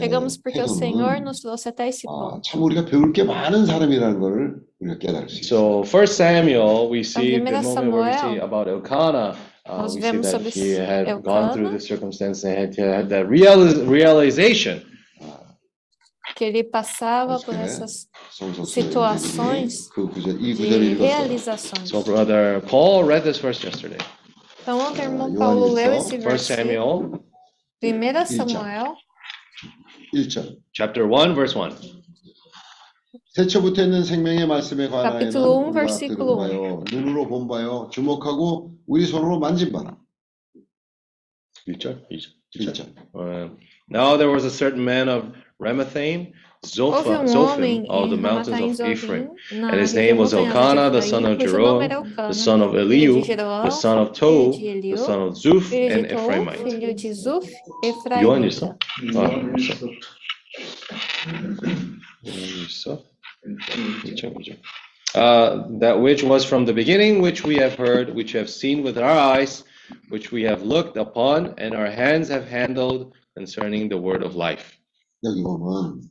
[0.00, 2.40] chegamos porque o Senhor nos trouxe até esse 아, ponto.
[2.42, 5.46] 참 우리가 배울 게 많은 사람이라는 것을 우리가 깨달을 수 있어요.
[5.46, 9.36] So, First Samuel, we see the Primeira moment where we see Samuel, about Elkanah.
[9.66, 11.78] Uh, nós we see vemos that sobre he had gone through Elkanah.
[11.78, 14.82] this circumstance and had, had that realiz- realization
[16.40, 21.06] que ele passava por 어떻게 essas 성서 situações 그 구절 이 de 구절을 읽었어요.
[21.06, 21.88] realizações.
[21.88, 23.98] So, brother Paul read this verse yesterday.
[24.62, 27.22] Então, ontem, o irmão Ah, Paulo Johannes, leu ó, esse First versículo, Samuel,
[27.82, 28.96] 1 Samuel,
[30.14, 30.56] 1절.
[30.72, 31.70] chapter 1, verse 1.
[33.36, 38.72] 태초부터 있는 생명의 말씀에 관하여는 Capítulo um, 우리가 versículo 들은 바요, 눈으로 본 바요, 주목하고
[38.86, 39.96] 우리 손으로 만진 바라.
[41.68, 42.08] 1절.
[42.10, 42.32] 2절.
[42.56, 42.86] 1절.
[43.14, 43.50] Uh,
[43.90, 45.30] now there was a certain man of
[45.61, 46.33] Ramathaim,
[46.65, 49.29] Zophim, Zophim the mountains of Ephraim.
[49.51, 53.97] And his name was Elkanah, the son of Jeroham, the son of Elihu, the son
[53.99, 56.61] of Tohu, the son of Zuph, and Ephraimite.
[58.21, 58.83] You understand?
[65.13, 68.97] Uh, that which was from the beginning, which we have heard, which have seen with
[68.97, 69.63] our eyes,
[70.09, 74.80] which we have looked upon, and our hands have handled concerning the word of life.
[75.24, 76.02] 여기 보면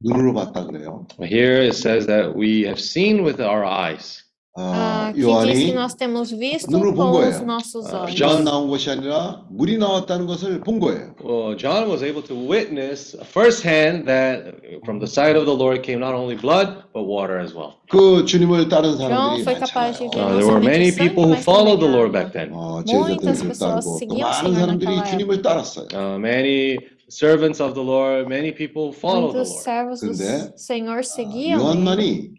[0.00, 1.06] 눈으로 봤다 그래요.
[1.22, 4.22] Here it says that we have seen with our eyes.
[4.58, 7.44] 아, Ah, que diz que 요한이 nós temos visto 눈으로 본 com os 거예요.
[7.44, 8.16] nossos 아, olhos.
[8.16, 11.14] 전 나온 것이 아니라 물이 나왔다는 것을 본 거예요.
[11.22, 16.00] Well, John was able to witness firsthand that from the side of the Lord came
[16.00, 17.76] not only blood, but water as well.
[17.90, 20.40] 그 주님을 따른 João 사람들이 foi capaz de ver Uh, 많잖아요.
[20.40, 22.16] there were não many somente sangue, people who mas followed the também Lord água.
[22.16, 22.48] back then.
[22.56, 25.42] 어, Muitas 제자들을 pessoas 따르고 또 seguiam o 많은 Senhor 사람들이 naquela 주님을 época.
[25.44, 25.86] 따랐어요.
[25.92, 26.78] Uh, many
[27.11, 29.63] servants of the Lord, many people followed the Muitos Lord.
[29.63, 31.59] servos do 근데, Senhor seguiam.
[31.59, 32.31] 요한만이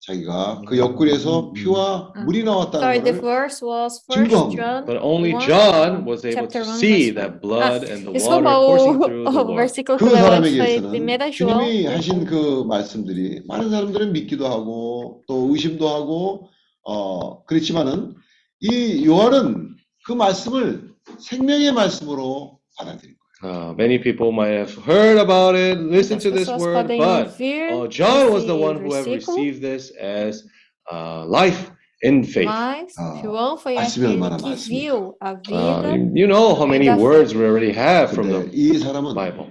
[0.00, 2.24] 자기가 그 옆구리에서 피와 아.
[2.24, 4.28] 물이 나왔다는 Sorry, the 것을 verse was 증거합니다.
[4.28, 7.40] First John But only 1, John was able chapter to 1, see verse that 1.
[7.42, 9.56] blood Ah, and the Desculpa, water coursing o, through the o Lord.
[9.58, 11.86] versículo 그 que eu leu antes foi 사람에게서는 1 João 주님이 1.
[11.88, 16.48] 하신 그 말씀들이 많은 사람들은 믿기도 하고 또 의심도 하고
[16.84, 18.14] 어 그렇지만은
[18.60, 19.76] 이 요한은
[20.06, 23.17] 그 말씀을 생명의 말씀으로 받아들인 거예요.
[23.40, 28.32] Uh, many people might have heard about it, listened to this word, but uh, John
[28.32, 30.42] was the one who have received this as
[30.90, 31.70] uh, life
[32.02, 32.46] in faith.
[32.46, 35.96] Mas uh, João foi que viu a vida.
[36.14, 39.50] you know how many words we already have from the Bible.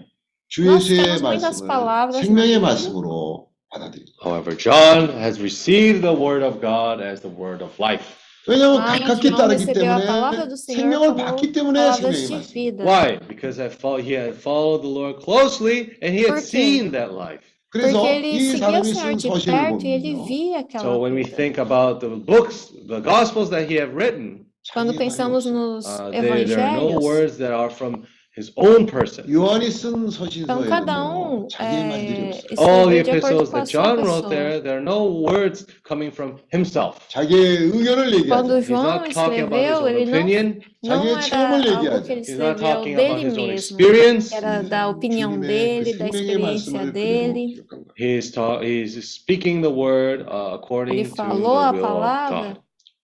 [4.23, 8.16] However, John has received the word of God as the word of life.
[8.48, 11.78] 왜냐하면 Mas 가깝게 João 따르기 recebeu a 때문에 palavra do Senhor 생명을 como 받기 때문에
[11.78, 12.52] palavras 생명의 de 말씀.
[12.52, 12.84] vida.
[12.84, 13.18] Why?
[13.28, 16.50] Because I fo- he had followed the Lord closely and he had Por quê?
[16.50, 17.44] seen that life.
[17.70, 20.26] 그래서 Porque ele 이 seguia o 사람이 Senhor 쓴 de 서신을 perto e ele 보면요.
[20.26, 21.36] via aquela So when we vida.
[21.36, 24.44] think about the books, the gospels that he had written,
[24.74, 25.54] Quando 자기의 말이 pensamos 없어요.
[25.54, 28.02] nos uh, there, there are no evangelhos, words that are from
[28.36, 29.28] his own person.
[29.28, 31.44] 요한이 쓴 então cada 서신서에는요.
[31.44, 32.64] um 자기의 말들이 é, 없어요.
[32.64, 34.28] All the escreveu de acordo epistles com a that sua John wrote pessoa.
[34.30, 36.96] there, there are no words coming from himself.
[37.12, 38.56] 자기의 의견을 Quando 얘기하죠.
[38.56, 40.60] He's João not talking about his escreveu, own ele não, opinion.
[40.82, 42.12] não 자기의 era 체험을 algo que 얘기하죠.
[42.12, 44.32] ele He's not escreveu talking about dele his own mesmo, experience.
[44.34, 47.46] era da opinião 주님의 dele, 그 da 생명의 experiência 말씀을 그대로 dele.
[47.52, 47.92] 기록한 거예요.
[48.00, 51.84] He's, ta- he's speaking the word uh, according Ele to the falou a will of
[51.84, 52.60] palavra God.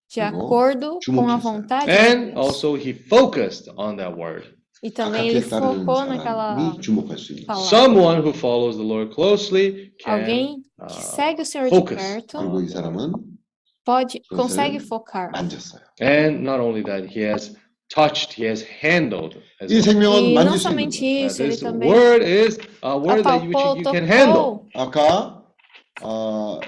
[0.09, 1.41] de 그리고 acordo com a 주목했어요.
[1.43, 2.37] vontade de And Deus.
[2.41, 4.57] also he focused on that word.
[4.83, 7.67] E também ele 가깝게 따르는 focou naquela 사람이 주목할 수 있는 palavra.
[7.69, 11.97] Someone who follows the Lord closely can Alguém uh, que segue o Senhor de focus.
[11.97, 13.13] perto 그리고 이 사람은
[13.85, 15.31] pode, 그것을 consegue focar.
[15.33, 15.83] 만졌어요.
[16.01, 17.57] and not only that, he has
[17.91, 19.41] touched, he has handled.
[19.61, 19.83] As 이 well.
[19.83, 21.19] 생명은 E 만질 não 수 있는 somente 거예요.
[21.19, 24.63] Uh, isso, ele this também word is a word that you, apalpou, you can handle.
[24.71, 24.71] tocou.
[24.79, 25.43] 아까
[26.03, 26.61] 어,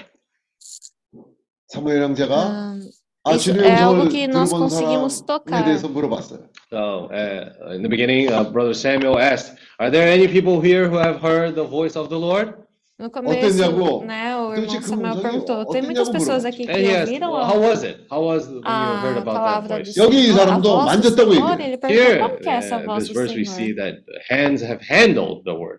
[1.69, 2.81] 사무엘 형제가 Ah, 아,
[3.29, 5.65] isso 주님의 é algo 음성을 que nós 들어본 conseguimos 사람에 tocar.
[5.65, 6.41] 대해서 물어봤어요.
[6.71, 10.97] So uh, in the beginning, uh, Brother Samuel asked, "Are there any people here who
[10.97, 12.55] have heard the voice of the Lord?"
[13.01, 14.05] No começo, 어땠냐고?
[14.05, 16.49] né, o 도대체 irmão 그 Samuel 음성이 perguntou, tem muitas 어땠냐고 pessoas 물어봤죠.
[16.49, 17.97] aqui And que he asked, ouviram well, a, "How was it?
[18.11, 20.35] How was when you heard a about that palavra do voice?" Senhor, 여기 이 a
[20.37, 21.51] 사람도 voz do 만졌다고 Senhor?
[21.51, 21.69] 얘기해요.
[21.69, 23.77] Ele perguntou, Here, como que é essa uh, voz this do verse, we see Senhor?
[23.77, 23.95] that
[24.29, 25.77] hands have handled the word.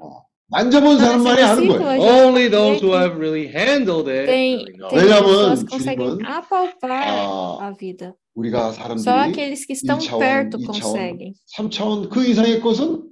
[0.48, 2.00] 만져본 사람만이 아는 거예요.
[2.00, 6.90] Only those who have really handled it tem, tem 왜냐하면 pessoas que conseguem 주님은, apalpar
[6.92, 8.14] 아, a vida.
[8.36, 11.34] 우리가 Só 사람들이 aqueles que estão 1차원, perto 2차원, conseguem.
[11.58, 13.02] 3차원 그 이상의 것은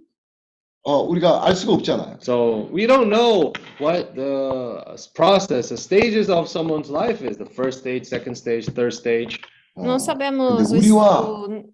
[0.87, 2.19] 어, 우리가 알 수가 없잖아요.
[2.21, 4.79] So we don't know what the
[5.15, 7.39] process, the stages of someone's life is.
[7.39, 9.41] The first stage, second stage, third stage.
[9.75, 11.65] 어, Não sabemos 근데 o, 우리와 o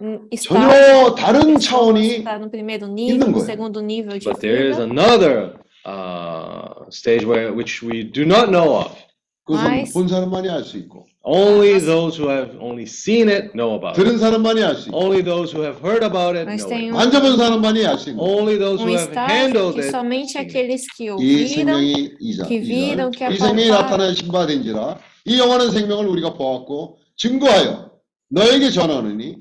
[0.00, 3.44] n- 전혀 다른 차원이 está no primeiro 있는 nível, no 거예요.
[3.46, 4.84] segundo nível de But there is vida.
[4.84, 5.54] another
[5.86, 8.90] uh, stage where which we do not know of.
[9.46, 13.74] 그것은 Mas- 본 사람만이 알 수 있고 Only those who have only seen it know
[13.76, 14.00] about it.
[14.00, 16.88] 들은 사람만이 알 수 있고 Only those who have heard about it Mas know tem
[16.88, 16.92] it.
[16.92, 18.30] um, 만져본 사람만이 알 수 있는 거예요.
[18.40, 19.90] Only those um who have estágio handled que it.
[19.90, 23.82] somente aqueles que 이 ouviram 생명이 이자, que viram, que 이 생명이 apalparam.
[24.08, 27.90] 나타나신 바 된지라 이 영원한 생명을 우리가 보았고 증거하여
[28.30, 29.36] 너에게 전하느니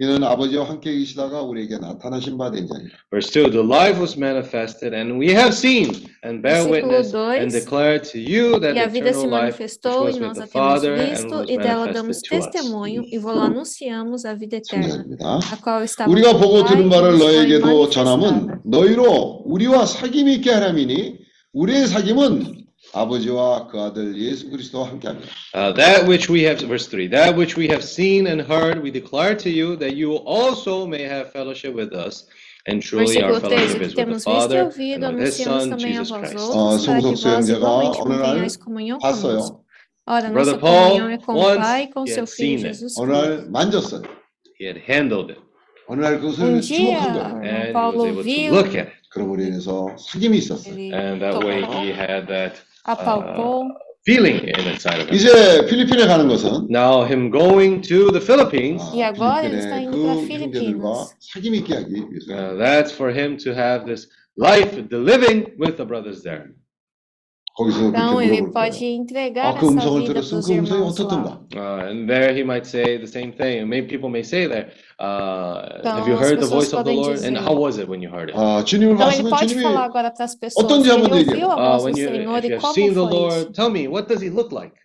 [0.00, 2.90] 이는 아버지와 함께 계시다가 우리에게 나타나신 바 된 자니라.
[3.12, 5.92] Verse 2 The life was manifested, and we have seen
[6.24, 7.60] and bear witness and 2.
[7.60, 10.20] declare to you that E a the vida se eternal life which manifestou was e
[10.20, 12.46] with nós the a temos Father and visto was e dela damos manifested to us.
[12.48, 15.04] testemunho e vou anunciamos a vida eterna,
[15.52, 17.90] a qual estava 우리가 보고 들은 e 바를 너에게도.
[17.90, 21.18] 전함은 너희로 우리와 사귐이 있게 하람이니
[21.52, 22.61] 우리의 사귐은
[22.93, 25.27] 아버지와 그 아들 예수 그리스도와 함께합니다.
[25.53, 28.91] Uh, that which we have, verse 3, that which we have seen and heard, we
[28.91, 32.25] declare to you that you also may have fellowship with us.
[32.69, 35.05] And truly our Versículo 13, fellowship que is with the temos visto e Father ouvido,
[35.07, 36.35] and with His anunciamos Son, também a Jesus vós Christ.
[36.35, 39.27] 어, outros, para que 송석수 vós 형제가 igualmente 어느 날 mantenhais comunhão conosco.
[39.27, 39.61] 봤어요.
[40.07, 42.29] Ora, Brother nossa Paul, comunhão é com o once Pai e com he seu had
[42.29, 42.67] Filho seen it.
[42.67, 43.27] Jesus 어느 Cristo.
[43.27, 44.03] 날 만졌어요.
[44.59, 45.41] He had handled it,
[45.87, 47.23] 어느 날 Um 그것을 dia, 주목한 o 거예요.
[47.23, 48.91] irmão and he was Paulo able to viu, look at it.
[49.11, 50.73] 그러므로 인해서 사귐이 있었어요.
[50.75, 53.69] ele And that way tocou, he had that apalpou.
[54.05, 55.15] feeling in inside of him.
[55.15, 59.79] 이제 필리핀에 가는 것은 Now, him going to the Philippines, 아, E agora ele está
[59.79, 61.15] 필리핀의 indo para 그 형제들과 Filipinas.
[61.19, 64.07] 사귐이 있게 하기 위해서 uh, that's for him to have this
[64.37, 66.53] life, the living with the brothers there.
[67.57, 68.93] 거기서 Então 그렇게 ele 물어볼 pode 거예요.
[69.01, 70.89] entregar 아, 그 essa 음성을 vida para 들었으면 os 그 음성이 irmãos lá.
[70.93, 71.27] 어떻던가?
[71.57, 73.65] Uh, and there he might say the same thing.
[73.67, 74.69] Maybe people may say there,
[75.01, 77.17] uh, Então, have you as heard the pessoas voice of the podem Lord?
[77.25, 78.37] And dizer- how was it when you heard it?
[78.37, 81.01] 아, 주님을 Então ele 봤으면 pode 주님이 falar agora para as pessoas 어떤지 se ele
[81.01, 82.93] 한번 ouviu a Uh, voz when do you, Senhor if e you have como seen
[82.93, 83.17] the foi isso.
[83.17, 84.77] Lord, tell me, what does he look like?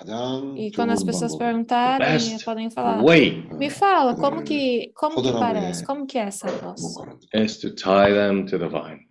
[0.00, 1.38] 가장 E quando as 좋은 pessoas 방법.
[1.44, 6.16] perguntarem, best podem falar, Way me fala, como que, como que 포도나무에 parece, como que
[6.18, 6.80] é essa voz?
[6.80, 9.04] 묶어놓는 is to tie them to the vine.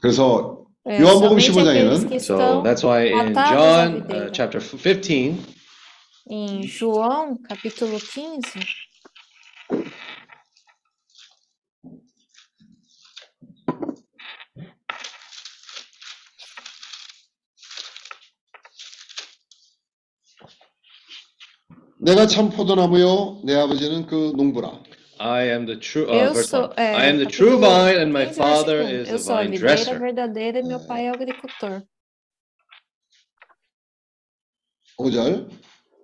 [0.00, 0.59] 그래서 É,
[0.89, 4.07] 요한복음 somente 15 장에는 aqueles que So estão that's why in atados à John uh,
[4.07, 4.31] videira.
[4.33, 5.37] chapter 15,
[6.29, 8.59] em João, capítulo 15,
[21.99, 24.81] 내가 참 포도나무요 내 아버지는 그 농부라.
[25.20, 26.04] I am the true.
[26.10, 26.74] Uh, eu verse sou, one.
[26.76, 29.02] é, I am the true capítulo vine, and my 15, Father versículo 1.
[29.02, 29.98] is Eu the sou a vine videira dresser.
[29.98, 31.82] verdadeira e meu pai é o agricultor.
[34.98, 35.48] 5절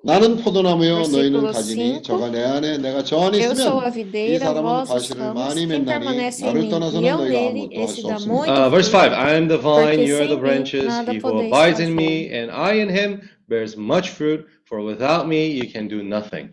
[0.05, 2.03] 나는 포도나무요 너희는 Versículo 가지니 cinco.
[2.03, 4.89] 저가 내 안에 내가 저 안에 Eu sou a 있으면 이 videira, 사람은 vós os
[4.91, 7.77] 과실을 ramos, 많이 quem 맺나니 permanece em 나를 mim 떠나서는 e eu 너희가 nele, 아무것도
[7.79, 10.17] 할 esse 수 dá 없으니 muito Uh, verse 5 I am the vine, Porque you
[10.19, 10.85] are the sem mim branches.
[10.87, 11.95] nada He who podeis abides in fazer.
[11.95, 16.51] me and I in him bears much fruit, for without me you can do nothing.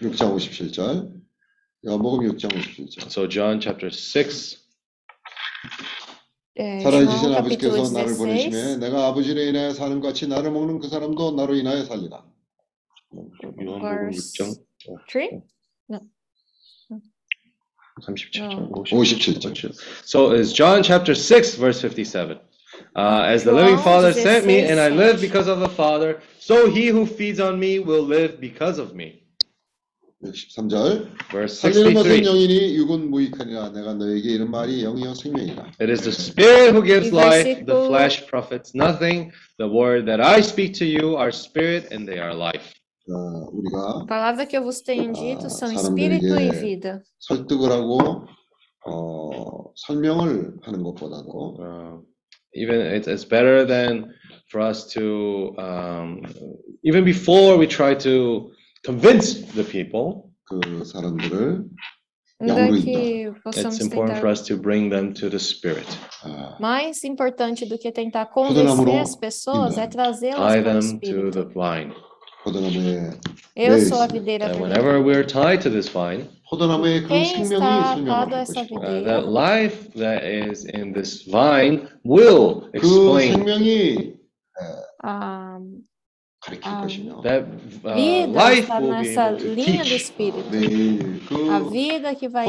[0.00, 1.12] 6장 57절
[1.86, 4.62] 요한복음 6장 57절 So, John chapter 6.
[6.54, 8.80] É, 살아계신 João capítulo 아버지께서 나를 보내심에 16.
[8.80, 12.24] 내가 아버지로 인하여 사는 같이 나를 먹는 그 사람도 나로 인하여 살리라
[13.64, 14.60] 요한복음 Verse 6장
[15.10, 15.40] 3?
[18.02, 19.74] 37장 57절
[20.04, 22.38] So it's John chapter 6, verse 57.
[22.96, 25.28] Uh, as the living João Father sent me, 16, and I live sete.
[25.28, 29.22] because of the Father, so he who feeds on me will live because of me.
[30.24, 32.22] 63절 Verse 살리는 것은 63.
[32.24, 37.10] 영이니 육은 무익하니라 내가 너에게 이런 말이 영이요 생명이라 It is the Spirit who gives
[37.12, 39.32] Y life, the versículo- flesh profits nothing.
[39.58, 42.70] The word that I speak to you are spirit and they are life.
[43.10, 47.02] 어, 우리가 A palavra que eu vos tenho dito Ah, são 사람들에게 espírito e vida.
[47.18, 48.22] 설득을 하고
[48.86, 51.98] 어, 설명을 하는 것보다도 Uh,
[52.54, 54.12] even it's, it's better than
[54.52, 56.22] for us to, um,
[56.84, 58.52] even before we try to
[58.84, 61.64] convince the people, 그 사람들을
[62.42, 64.32] Ainda 양으로 que it's possamos important for tentar.
[64.32, 65.86] us to bring them to the Spirit.
[66.24, 70.78] 아, Mais importante do que tentar Poderá convencer amor, as pessoas é trazê-las Tie para
[70.78, 71.48] o them to the espírito.
[71.54, 71.94] vine.
[72.42, 73.12] 포도나무의
[73.54, 74.18] Eu 네, sou a sim.
[74.18, 74.82] videira And verdadeira.
[74.82, 78.42] whenever we're tied to this vine, 포도나무의 그 Quem 생명이 está 설명을 atado a 할
[78.42, 84.16] essa 것이고 uh, videira, that life that is in this vine will 그 explain 생명이
[85.04, 85.60] a,
[86.63, 90.45] a ah, vida uh, está tá nessa linha do Espírito.
[91.51, 92.47] A vida que vai.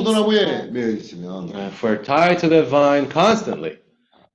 [1.72, 3.80] For tied to the vine constantly.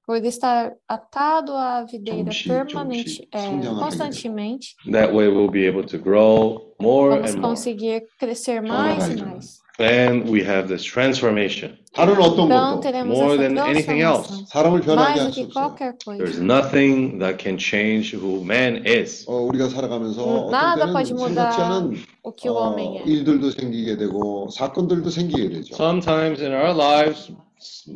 [0.05, 3.39] Por estar atado à videira permanente, é,
[3.79, 4.75] constantemente.
[4.91, 8.07] That way we'll be able to grow more Vamos and conseguir more.
[8.19, 9.62] crescer mais e mais.
[9.78, 11.78] Then we have this transformation.
[11.94, 14.26] 다른 어떤 Então 것도 teremos More essa than anything else.
[14.26, 14.46] transformação.
[14.50, 15.54] 사람을 변하게 Mais 할 do 수 que 없어요.
[15.54, 16.42] qualquer There's coisa.
[16.42, 19.24] nothing that can change who man is.
[19.28, 21.94] 어, 우리가 살아가면서 음, 어떤 nada 때는 pode 생각지 mudar 않은
[22.26, 23.02] O que o 어, homem é.
[23.06, 25.74] 일들도 생기게 되고 사건들도 생기게 되죠.
[25.78, 27.30] Sometimes in our lives,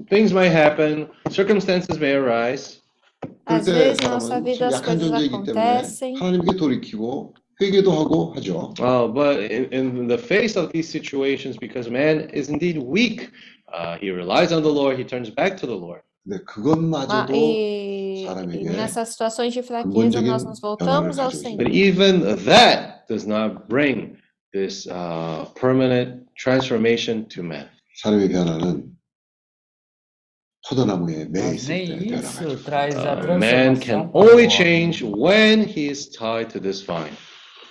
[0.08, 2.78] things might happen, circumstances may arise.
[3.44, 6.14] 그럴 Às 때 vezes na nossa 사람은 vida 좀 as 약한 coisas 존재이기 때문에 acontecem,
[6.14, 8.74] 하나님께 돌이키고 회개도 하고 하죠.
[8.80, 13.30] Uh, but in, in the face of these situations, because man is indeed weak,
[13.72, 16.02] uh, he relies on the Lord, he turns back to the Lord.
[16.24, 21.28] 근데 ma- 그것마저도 e, 사람에게 e nessas situações de fraqueza 근본적인 nós nos voltamos ao
[21.30, 21.58] 변화를 가지고 Senhor.
[21.58, 24.16] But even that does not bring
[24.52, 27.68] this uh, permanent transformation to man.
[28.02, 28.92] 사람의 변화는
[30.68, 32.64] 포도나무에 매여 Mas 있을 때 nem isso 변화가죠.
[32.64, 34.50] traz a Uh, man can transformação para o only homem.
[34.50, 37.16] change when he is tied to this vine.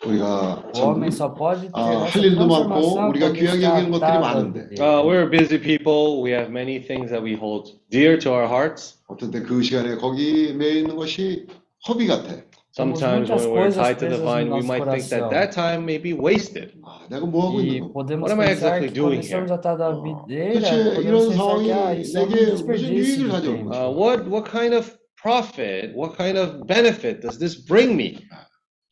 [0.03, 3.39] 우리가 O 참 homem só pode ter 아, essa 할 일도 많고 transformação 우리가 quando
[3.39, 4.81] 귀하게 está 여기는 것들이 atado à 많은데 videira.
[4.81, 6.21] Uh, we're busy people.
[6.23, 8.97] We have many things that we hold dear to our hearts.
[9.07, 11.45] 어떤 때 그 시간에 거기 매여 있는 것이
[11.87, 12.41] 허비 같아.
[12.73, 15.05] Sometimes muitas when we're coisas tied to the presas no vine, we nosso might think
[15.11, 15.29] that coração.
[15.29, 16.71] that time may be wasted.
[16.81, 17.93] 아, 내가 뭐 하고 E 있는 거?
[17.93, 19.59] podemos What am I pensar exactly que doing quando estamos here?
[19.59, 22.41] atados à 어, videira, 도대체 podemos 이런 pensar 상황이 que ah, isso é um 내게
[22.41, 23.69] 무슨 desperdício 유익을 de 가져올 tempo.
[23.69, 23.85] 것이야?
[23.85, 28.23] Uh, what what kind of profit, what kind of benefit does this bring me?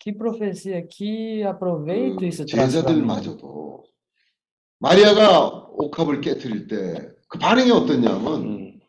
[0.05, 3.07] Que profecia, que aproveito 그 isso traz para mim.
[3.09, 3.85] 제자들마저도
[4.79, 8.81] 마리아가 옥합을 깨뜨릴 때 그 반응이 어떻냐면 Mm.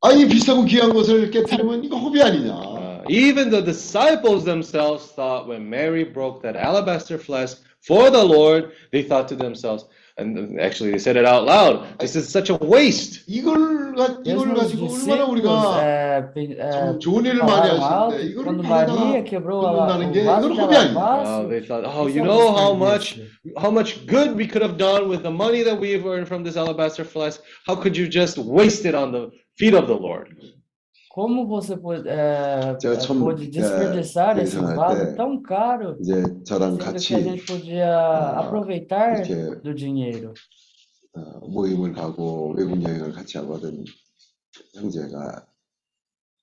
[0.00, 2.54] 아이 비싸고 귀한 것을 깨뜨리면 이거 허비 아니냐
[3.02, 8.70] Uh, even the disciples themselves thought when Mary broke that alabaster flask for the Lord,
[8.92, 9.84] they thought to themselves,
[10.17, 13.21] and actually they said it out loud, this is such a waste.
[13.27, 15.47] 이걸 가, 이걸 Mesmo os 가지고 얼마나 discípulos 우리가
[15.77, 19.29] é, pe- é, 참 좋은 일을 많이 falaram alto 하시는데 que 이거를 quando Maria 가져다
[19.29, 21.83] quebrou a, la- 굽는다는 게 o vaso 이건 de 허비 아니냐 Uh, alabastro, they thought,
[21.85, 23.53] oh, isso you é um know how much desperdício.
[23.61, 26.57] how much good we could have done with the money that we've earned from this
[26.57, 27.41] alabaster flask.
[27.67, 30.33] How could you just waste it on the feet of the Lord?
[31.11, 35.97] Como você pode, é, 제가 참, pôde é, desperdiçar esse 예전할 vaso 때 tão caro,
[35.99, 40.33] 이제 저랑 sendo que a 같이 gente podia 아, aproveitar 이렇게 do dinheiro.
[41.15, 43.83] 어, 모임을 가고 외국 여행을 같이 하고 하던
[44.75, 45.45] 형제가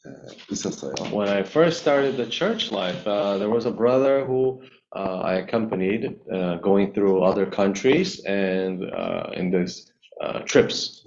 [0.06, 0.10] 에,
[0.50, 0.94] 있었어요.
[1.12, 4.60] When I first started the church life, uh, there was a brother who
[4.96, 11.04] uh, I accompanied uh, going through other countries and uh, in these uh, trips.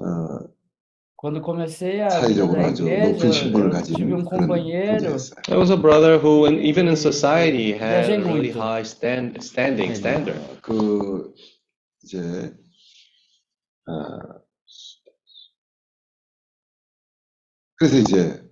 [1.23, 4.25] 어, Quando comecei a 사회적으로 da 아주 igreja, 높은 신분을 eu tive 가진 um 그런
[4.27, 5.43] companheiro 형제였어요.
[5.47, 9.95] There was a brother who, in, even in society, had a really high stand, standing
[9.95, 10.41] standard.
[10.41, 11.33] 어, 그
[12.03, 12.53] 이제
[13.87, 14.43] 어,
[17.77, 18.43] 그래서 이제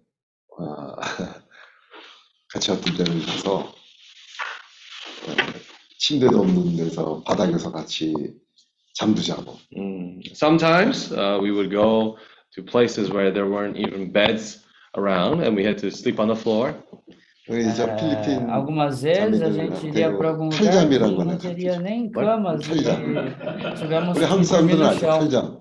[0.57, 0.95] 어,
[2.55, 3.75] 같이 어떤 데를 가서 어,
[5.99, 8.15] 침대도 없는 데서 바닥에서 같이
[8.95, 10.23] 잠도 자고 Mm.
[10.35, 12.17] Sometimes uh, we would go
[12.55, 14.65] to places where there weren't even beds
[14.97, 16.75] around and we had to sleep on the floor.
[17.49, 17.63] É,
[18.49, 23.77] ah, algumas vezes a gente iria para algum lugar que não teria nem camas e
[23.77, 25.61] tivemos que dormir no chão.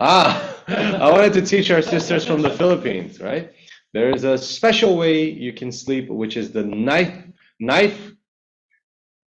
[0.00, 3.50] Ah, I wanted to teach our sisters from the Philippines, right?
[3.92, 7.22] There is a special way you can sleep, which is the knife
[7.60, 8.14] knife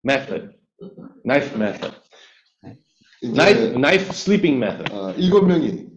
[0.03, 0.55] method.
[1.23, 1.93] Knife method
[3.22, 4.92] Knife 이제 knife sleeping method.
[4.92, 5.90] 어, 일곱 명이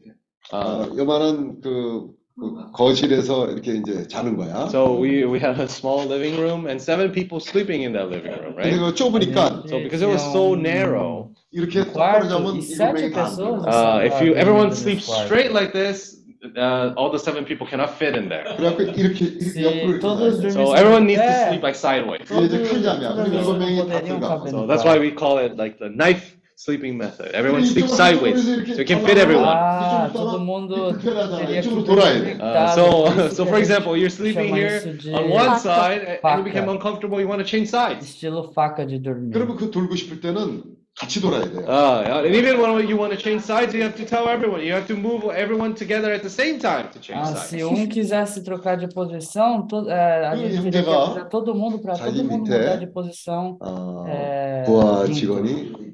[0.54, 4.68] Uh, 어, 요만한 그, 그 거실에서 이렇게 이제 자는 거야.
[4.70, 8.30] so we we had a small living room and seven people sleeping in that living
[8.30, 8.78] room, 근데 right?
[8.78, 12.78] 그 좁으니까 So because it was so narrow, 이렇게 Um 똑바로 quarto 자면 e 일곱
[12.78, 13.66] sete 명이 다 pessoas.
[13.66, 13.74] 앉아.
[13.74, 15.26] uh, if you Ah, everyone nesse sleeps quarto.
[15.26, 16.22] straight like this,
[16.54, 18.46] uh, all the seven people cannot fit in there.
[18.54, 20.54] 그래갖고 이렇게 이렇게 Se 옆으로 이렇게 todos 자요.
[20.54, 22.22] So dormissem everyone de needs to pé, sleep like sideways.
[22.30, 23.08] 이게 이제 todos, 칼잠이야.
[23.18, 24.46] todas 그럼 as 일곱 pessoas 명이 다 poderiam 들어가고.
[24.46, 25.02] caber So no that's why quarto.
[25.02, 27.30] we call it like the knife sleeping method.
[27.36, 29.48] Everyone 그리고 sleeps 이쪽으로 sideways, 이렇게 so it can fit everyone.
[29.52, 31.38] Ah, 이쪽으로 todo 있다가 mundo 불편하잖아.
[31.38, 32.32] teria que 이쪽으로 돌아야 돼.
[32.34, 34.78] Uh, deitado, so, por isso so que for a gente example, you're sleeping chama here
[34.78, 35.60] isso de on one Faca.
[35.60, 36.44] side, and you Faca.
[36.44, 37.20] become uncomfortable.
[37.20, 38.06] You want to change sides.
[38.08, 39.34] estilo faca de dormir.
[39.34, 40.64] 그러면 그 돌고 싶을 때는
[40.96, 41.60] 같이 돌아야 돼요.
[41.68, 44.64] Uh, yeah, and even when you want to change sides, you have to tell everyone.
[44.64, 47.68] You have to move everyone together at the same time to change Ah, se sides.
[47.68, 51.54] um quisesse trocar de posição, to, é, a 그 gente teria que 형제가 avisar todo
[51.54, 53.58] mundo para 자기 todo mundo 밑에 mudar de posição.
[53.60, 55.14] 어, É, 부하 junto.
[55.20, 55.89] 직원이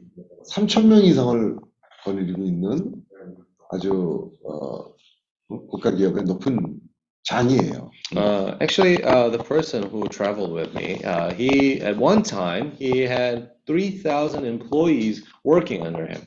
[0.53, 1.57] 3천 명 이상을
[2.05, 2.95] 거느리고 있는
[3.71, 4.85] 아주 어,
[5.49, 6.79] 국가 기업의 높은
[7.25, 7.91] 장이에요.
[8.15, 13.01] Uh, actually, uh, the person who traveled with me, uh, he at one time he
[13.01, 16.23] had three thousand employees working under him.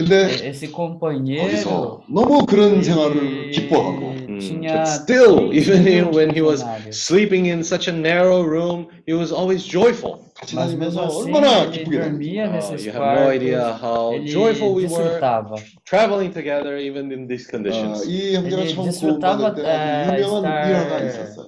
[0.00, 6.40] 근데 Esse companheiro, 거기서 너무 그런 생활을 기뻐하고 Mm, but still, 30 even when he
[6.40, 10.32] was sleeping in such a narrow room, he was always joyful.
[10.43, 12.11] 같이 Mas mesmo 다니면서 assim, 얼마나 ele 기쁘게 다녔어요.
[12.11, 15.55] dormia Uh, nesses you have no idea quartos, how ele joyful we were desfrutava.
[15.85, 18.05] traveling together, even in these 어, conditions.
[18.07, 19.73] 이 형제가 ele 처음 desfrutava, 구원받을 때 에,
[20.07, 21.47] 아주 유명한 estar- 일화가 있었어요.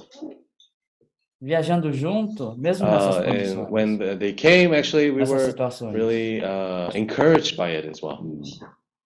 [1.41, 5.45] Viajando junto, mesmo nessas Uh, and condições, when the- they came, actually, we nessas were
[5.49, 5.93] situações.
[5.95, 8.21] really uh, encouraged by it as well.
[8.21, 8.41] 음,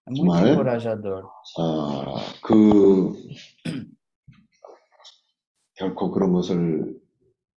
[0.07, 0.51] É muito 정말?
[0.51, 1.23] encorajador.
[1.57, 3.15] 어, 그
[5.75, 6.95] 결코 그런 것을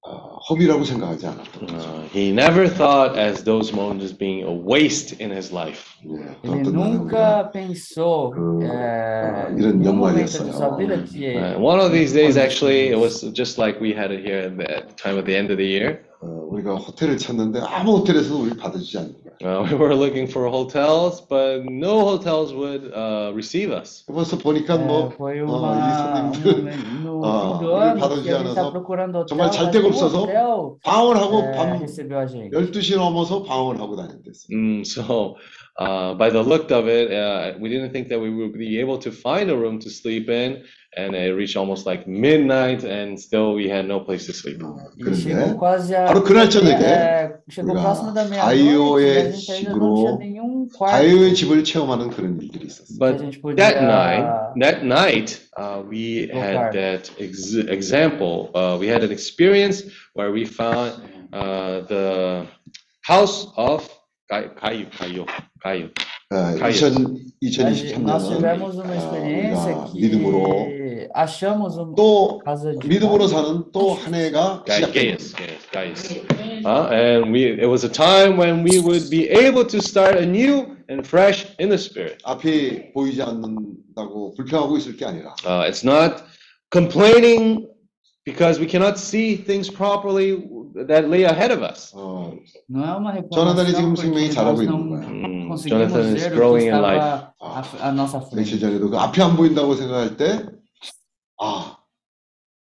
[0.07, 1.89] 어, 허비라고 생각하지 않았던 거죠.
[1.89, 5.85] Uh, he never thought as those moments as being a waste in his life.
[6.07, 10.45] 예, Ele 어떤 날은 nunca pensou 그, é, 아, em 이런 nenhum momento 연말이었어요.
[10.47, 13.93] de sua vida que Uh, one of these days, actually, it was just like we
[13.93, 14.57] had it here at
[14.89, 16.01] the time of the end of the year.
[16.23, 19.29] 어, 우리가 호텔을 찾는데 아무 호텔에서도 우리 받아주지 않는 거야.
[19.41, 24.05] Uh, we were looking for hotels, but no hotels would uh, receive us.
[24.07, 27.71] 벌써 보니까 é, 뭐 foi 어, uma, 이 um 손님들 momento no 아, fim do
[27.71, 29.95] 우리를 ano 받아주지 que a gente está 않아서 procurando hotel, 정말 잘 mas 데가 nenhum
[29.95, 32.51] 없어서 hotel 방을 하고 é, 밤 recebeu a gente.
[32.51, 34.51] 12시 넘어서 방을 하고 다녔댔어요.
[34.51, 35.37] Mm, so,
[35.79, 38.99] uh, by the look of it, uh, we didn't think that we would be able
[38.99, 40.67] to find a room to sleep in,
[40.97, 44.57] and it reached almost like midnight, and still we had no place to sleep.
[44.97, 49.07] E chegou 그런데 quase a, 바로 그날 저녁에 é, chegou 우리가 próximo da meia-noite 가이오의
[49.07, 52.97] e a gente ainda não tinha 집으로 nenhum quarto 가요의 집을 체험하는 그런 일들이 있었어요.
[52.99, 54.27] que a But gente podia that night,
[54.61, 56.73] that night, uh, we Go had card.
[56.75, 58.51] that ex- example.
[58.55, 60.97] Uh, we had an experience where we found
[61.33, 62.47] uh, the
[63.05, 63.87] house of
[64.31, 65.25] Gaio, Gaio, Gaio,
[65.65, 65.89] Gaio.
[65.89, 65.89] 아, 가요.
[66.33, 66.71] 2000, A
[67.73, 70.69] gente- nós 2023년은 tivemos uma experiência 우리가 que 믿음으로
[71.15, 76.21] achamos uma 또 casa de 믿음으로 사는 또 한 해가 Gai- 시작된 Gaius, Gaius, Gaius.
[76.67, 80.67] Uh, and we, it was a time when we would be able to start anew
[80.91, 82.19] and fresh in the spirit.
[82.25, 86.25] 앞이 보이지 않는다고 불평하고 있을 게 아니라 Uh, it's not
[86.73, 87.67] complaining
[88.25, 90.37] because we cannot see things properly
[90.87, 91.93] that lay ahead of us.
[91.95, 92.35] 어,
[92.69, 95.09] Não é uma 조나단이 지금 reclamação 생명이 porque 잘하고 nós 있는 não 거야.
[95.09, 97.05] Mm, conseguimos Jonathan is ver o que growing in life.
[97.05, 98.61] estava à, à nossa 며칠 frente.
[98.61, 100.47] 전에도 그 앞이 안 보인다고 생각할 때,
[101.41, 101.77] 아,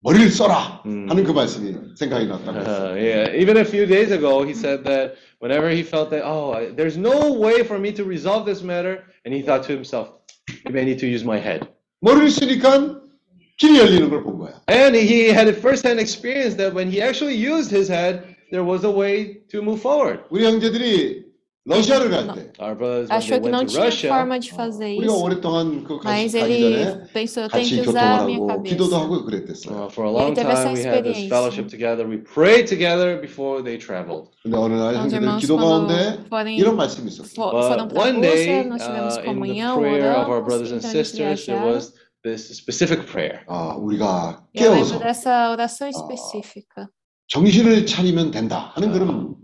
[0.03, 0.83] 머리를 써라!
[0.85, 1.07] 음.
[1.09, 2.93] 하는 그 말씀이 생각이 났다고 했어요.
[2.93, 6.53] Uh, yeah, even a few days ago, he said that whenever he felt that, oh,
[6.53, 10.13] I- there's no way for me to resolve this matter, and he thought to himself,
[10.67, 11.65] maybe I need to use my head.
[12.05, 13.01] 머리를 쓰니까
[13.59, 14.53] 길이 열리는 걸 본 거야.
[14.69, 18.85] And he had a first-hand experience that when he actually used his head, there was
[18.85, 20.21] a way to move forward.
[20.31, 21.25] 우리 형제들이
[21.67, 24.37] 러시아를 갈 때, Our brothers, when they Achou que não went to tinha Russia, forma
[24.39, 27.71] de fazer 우리가 isso, 오랫동안 그 가기, mas 가기 ele 전에 pensou, eu tenho 같이
[27.73, 29.01] que 교통을 usar a minha 하고 기도도 cabeça.
[29.01, 29.73] 하고 그랬댔어요.
[29.73, 31.29] uh, for a ele long teve essa time, we had this experiência.
[31.33, 32.05] fellowship together.
[32.05, 34.29] We prayed together before they traveled.
[34.45, 37.33] 근데 어느 날 Então, os 형제들 irmãos, 기도 quando 가운데 forem, 이런 말씀이 있었어요.
[37.33, 40.13] fo- foram But para a one day, Rússia, nós tivemos uh, in the comunhão, prayer
[40.21, 41.73] of our oramos, brothers and então eles sisters, there viajaram.
[41.73, 43.45] was this specific prayer.
[43.49, 46.89] 아, 우리가 Eu lembro 깨어서 dessa oração específica.
[47.29, 49.35] 정신을 차리면 된다 하는 그런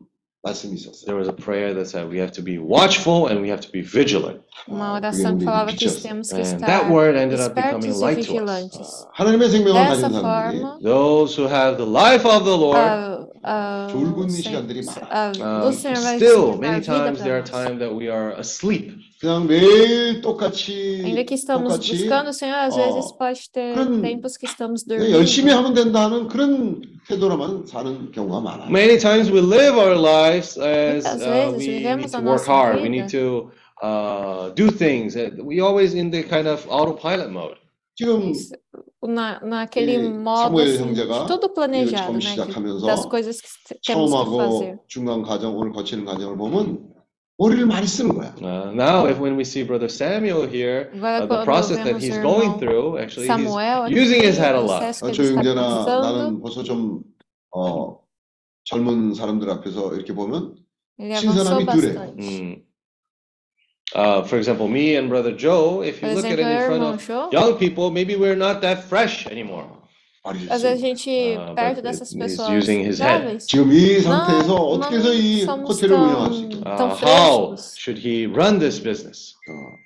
[0.42, 1.04] 말씀이 있었어요.
[1.04, 3.68] There was a prayer that said we have to be watchful and we have to
[3.70, 4.40] be vigilant.
[4.68, 6.02] Uma 아, 그게 oração que 우리에게 falava que 비쳤어요.
[6.02, 8.28] temos que And that estar word ended up becoming espertos e light to us.
[8.32, 8.88] vigilantes.
[8.88, 12.80] 아, 하나님의 생명을 가진 Dessa 사람들이 forma, Those who have the life of the Lord,
[12.80, 14.80] a, a, 졸고 있는 o Sen- 시간들이
[15.12, 17.50] a, um, o Senhor vai still, ensinar a many vida times there para are nós.
[17.52, 18.96] times that we are asleep.
[19.25, 23.73] 그냥 매일 똑같이 Ainda que estamos 똑같이 buscando o Senhor, às 어, vezes pode ter
[23.73, 25.57] 그런- tempos que estamos 그냥 열심히 dormindo.
[25.57, 28.69] 하면 된다는 그런 태도로만 사는 경우가 많아요.
[28.69, 32.21] Many times we live our lives as Muitas uh, vezes we need vivemos to a
[32.21, 32.81] work nossa hard.
[32.83, 33.49] We need to
[33.81, 35.17] uh, do things.
[35.17, 37.57] Uh, We always in the kind of autopilot mode.
[37.97, 38.53] 지금 Isso,
[39.05, 42.19] Na, naquele 이 modo 사무엘 assim, 형제가 de tudo 이걸 planejado, 처음 né?
[42.19, 44.77] que- 시작하면서 Das coisas que te- temos que 처음하고 fazer.
[44.87, 46.93] 중간 과정 오늘 거치는 과정을 보면
[47.38, 48.34] 머리를 많이 쓰는 거야.
[48.42, 51.86] Uh, now, if when we see Brother Samuel here, Agora, uh, the quando process that
[51.96, 54.66] vemos he's o going irmão through, actually, he's Samuel, aqui, using his head a o
[54.66, 54.80] lot.
[54.84, 57.02] processo 어, que 저 ele está 형제나 passando, 나는 벌써 좀
[57.56, 57.98] 어,
[58.64, 60.54] 젊은 사람들 앞에서 이렇게 보면
[60.98, 61.94] ele avançou 신선함이 덜해.
[61.94, 62.20] bastante.
[62.20, 62.62] Mm.
[63.92, 66.60] Uh, for example, me and Brother Joe, if Por you look at exemplo, it in
[66.60, 69.66] eu, front irmão of João, young people, maybe we're not that fresh anymore.
[70.33, 73.21] Vezes a gente, Ah, perto dessas pessoas using his head.
[73.23, 77.05] jovens, 지금 이 não, 상태에서 어떻게 해서 이 não somos 호텔을 운영할 수 tão, Uh,
[77.05, 79.35] how should he run this business?
[79.47, 79.85] 어,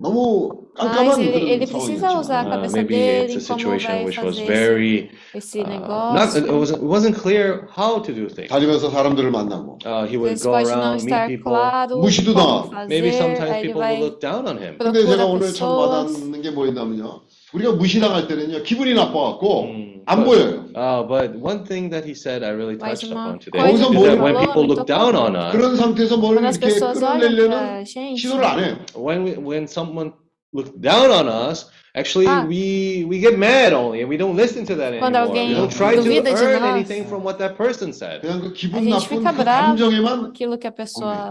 [0.00, 3.38] 너무 Mas 깜깜한 ele, ele precisa usar a 상황이었지만 Uh, cabeça maybe dele it's a
[3.38, 6.36] em como situation vai which was very esse, esse uh, not.
[6.38, 6.82] It wasn't.
[6.84, 8.48] Wasn't clear how to do things.
[8.48, 11.52] 다니면서 사람들을 만나고 Uh, he would go não around, meet people.
[11.52, 12.70] claro 무시도 당하고.
[12.88, 14.78] Maybe sometimes people vai look down on him.
[14.78, 16.14] 근데 제가 오늘 참 pessoas.
[16.14, 17.20] 와닿는 게 뭐였냐면요.
[17.52, 18.62] 우리가 무시당할 때는요.
[18.62, 20.64] 기분이 나빠갖고 Mm, 안 but- 보여요.
[20.76, 24.36] Uh, but one thing that he said I really touched upon today is that when
[24.36, 27.84] people look down on us, 그런 상태에서 뭘 이렇게 끌어내려는
[28.16, 28.76] 시도를 안 해요.
[28.94, 30.12] when we, when someone
[30.54, 32.44] looks down on us, Actually, ah.
[32.44, 35.32] we we get mad only and we don't listen to that anymore.
[35.32, 38.22] we don't try to earn anything from what that person said.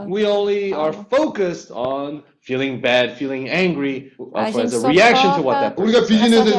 [0.09, 5.61] We only are focused on feeling bad, feeling angry uh, as a reaction to what
[5.61, 6.51] that person said.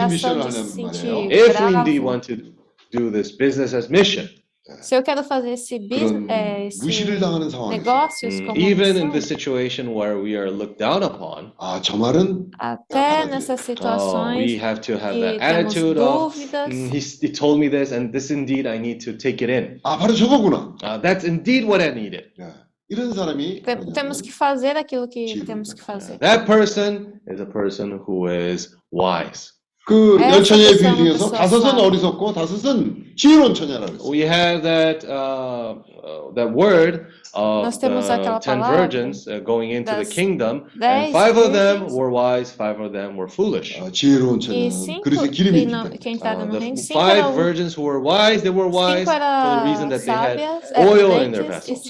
[1.32, 2.54] If we indeed want to
[2.90, 4.28] do this business as mission,
[4.81, 8.57] Se eu quero fazer esse, bus- 그런 é, esse 무시를 당하는 상황에서 negócios mm, como
[8.57, 13.25] even in missão, the situation where we are looked down upon, 아, 저 말은 até
[13.25, 16.99] nessas oh, we situações have to have que that temos attitude of, dúvidas, "Mm, he,
[17.27, 19.81] he told me this, and this indeed I need to take it in.
[19.83, 20.77] 아, 바로 저거구나.
[20.81, 22.31] Uh, that's indeed what I needed.
[22.39, 22.55] 야,
[22.87, 25.43] 이런 사람이 te- 뭐냐면 temos que fazer aquilo que Sim.
[25.45, 26.17] temos que fazer.
[26.19, 29.51] That person is a person who is wise.
[29.88, 34.10] 그 에, 열처녀의 그래서 비유 중에서 그래서 다섯은 사- 어리석고 다섯은 지혜로운 그랬어요.
[34.10, 40.04] We have that uh, uh, that word of the ten virgins uh, going into the
[40.04, 43.80] kingdom, and five of them were wise, five of them were foolish.
[43.80, 44.68] 아, 지혜로운 E
[45.02, 49.18] 그릇에 que, 기름이 entraram Uh, the five virgins who were wise, they were wise for
[49.18, 50.36] the reason that they had
[50.76, 51.82] oil in their e vessels.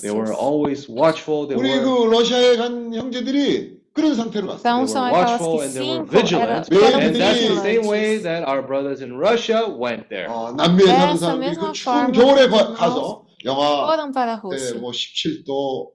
[0.00, 1.46] They were always watchful.
[1.48, 4.59] They 우리 were 그 러시아에 간 형제들이 그런 상태로 갔어요.
[4.61, 6.69] Então were são aquelas watchful que and they were cinco eram, vigilant.
[6.69, 8.23] que eram And that's the same way vigilantes.
[8.23, 10.27] that our brothers in Russia went there.
[10.29, 13.85] 어, 남미에 사는 Dessa 사람들이 그 mesma 추운 forma 겨울에 que 가- nós 가서 영하
[13.87, 14.79] Foram para a 네, Rússia.
[14.79, 15.91] 뭐 17도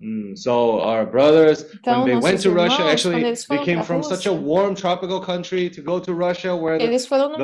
[0.00, 1.64] Mm, so our brothers,
[1.98, 5.82] when they went to Russia, actually, they came from such a warm tropical country to
[5.82, 6.92] go to Russia, where the,
[7.36, 7.42] the,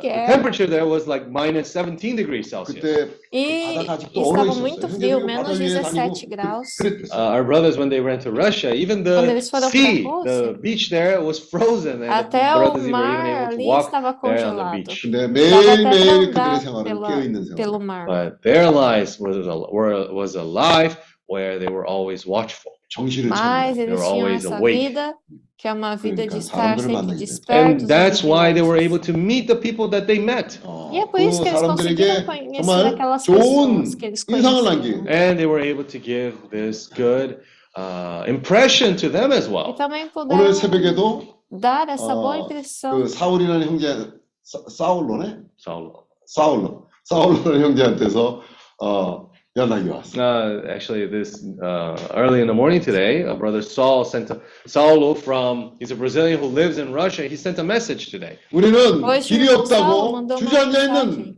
[0.00, 2.82] the temperature there was like minus 17 degrees Celsius.
[4.10, 5.58] Estava muito frio, menos
[6.18, 6.26] 17.
[7.12, 9.22] Uh, our brothers, when they went to Russia, even the
[9.70, 13.56] sea, the beach there was frozen, and até the brothers o mar even able to
[13.66, 13.84] walk.
[14.34, 15.02] There on the beach.
[17.54, 18.06] Pelo mar.
[18.06, 19.36] But their lives was,
[20.10, 20.96] was alive
[21.29, 22.73] where they were always watchful.
[22.89, 23.81] 정신을 Mas 차리고.
[23.81, 24.77] eles were tinham always essa awake.
[24.89, 25.13] vida,
[25.57, 27.25] que é uma vida 그러니까 de estar 사람들을 sempre 만나기 때문에.
[27.25, 27.65] despertos.
[27.65, 29.07] And e that's why they were able vigilantes.
[29.07, 30.59] to meet the people that they met.
[30.63, 33.95] 어, E é por 그 isso que eles 사람들에게 conseguiram conhecer 정말 aquelas 좋은 pessoas
[33.95, 34.63] que eles 인상을 conheciam.
[34.63, 37.39] 남기고 And they were able to give this good
[37.75, 39.75] uh, impression to them as E well.
[39.75, 42.91] também 오늘 puderam 새벽에도 dar essa boa 어, impressão.
[43.01, 44.11] 그 사울이라는 형제
[44.43, 48.41] 사, 사울로네 So, 사울로 사울로라는 형제한테서
[48.81, 49.28] 어,
[49.59, 50.19] 연락이 왔어.
[50.19, 55.15] uh, actually, this uh, early in the morning today, a brother Saul sent a Saulo
[55.17, 57.23] from he's a Brazilian who lives in Russia.
[57.23, 58.37] He sent a message today.
[58.51, 61.35] 우리는 Hoje 길이 o Saulo 없다고 mandou uma 주저앉아 있는 mensagem.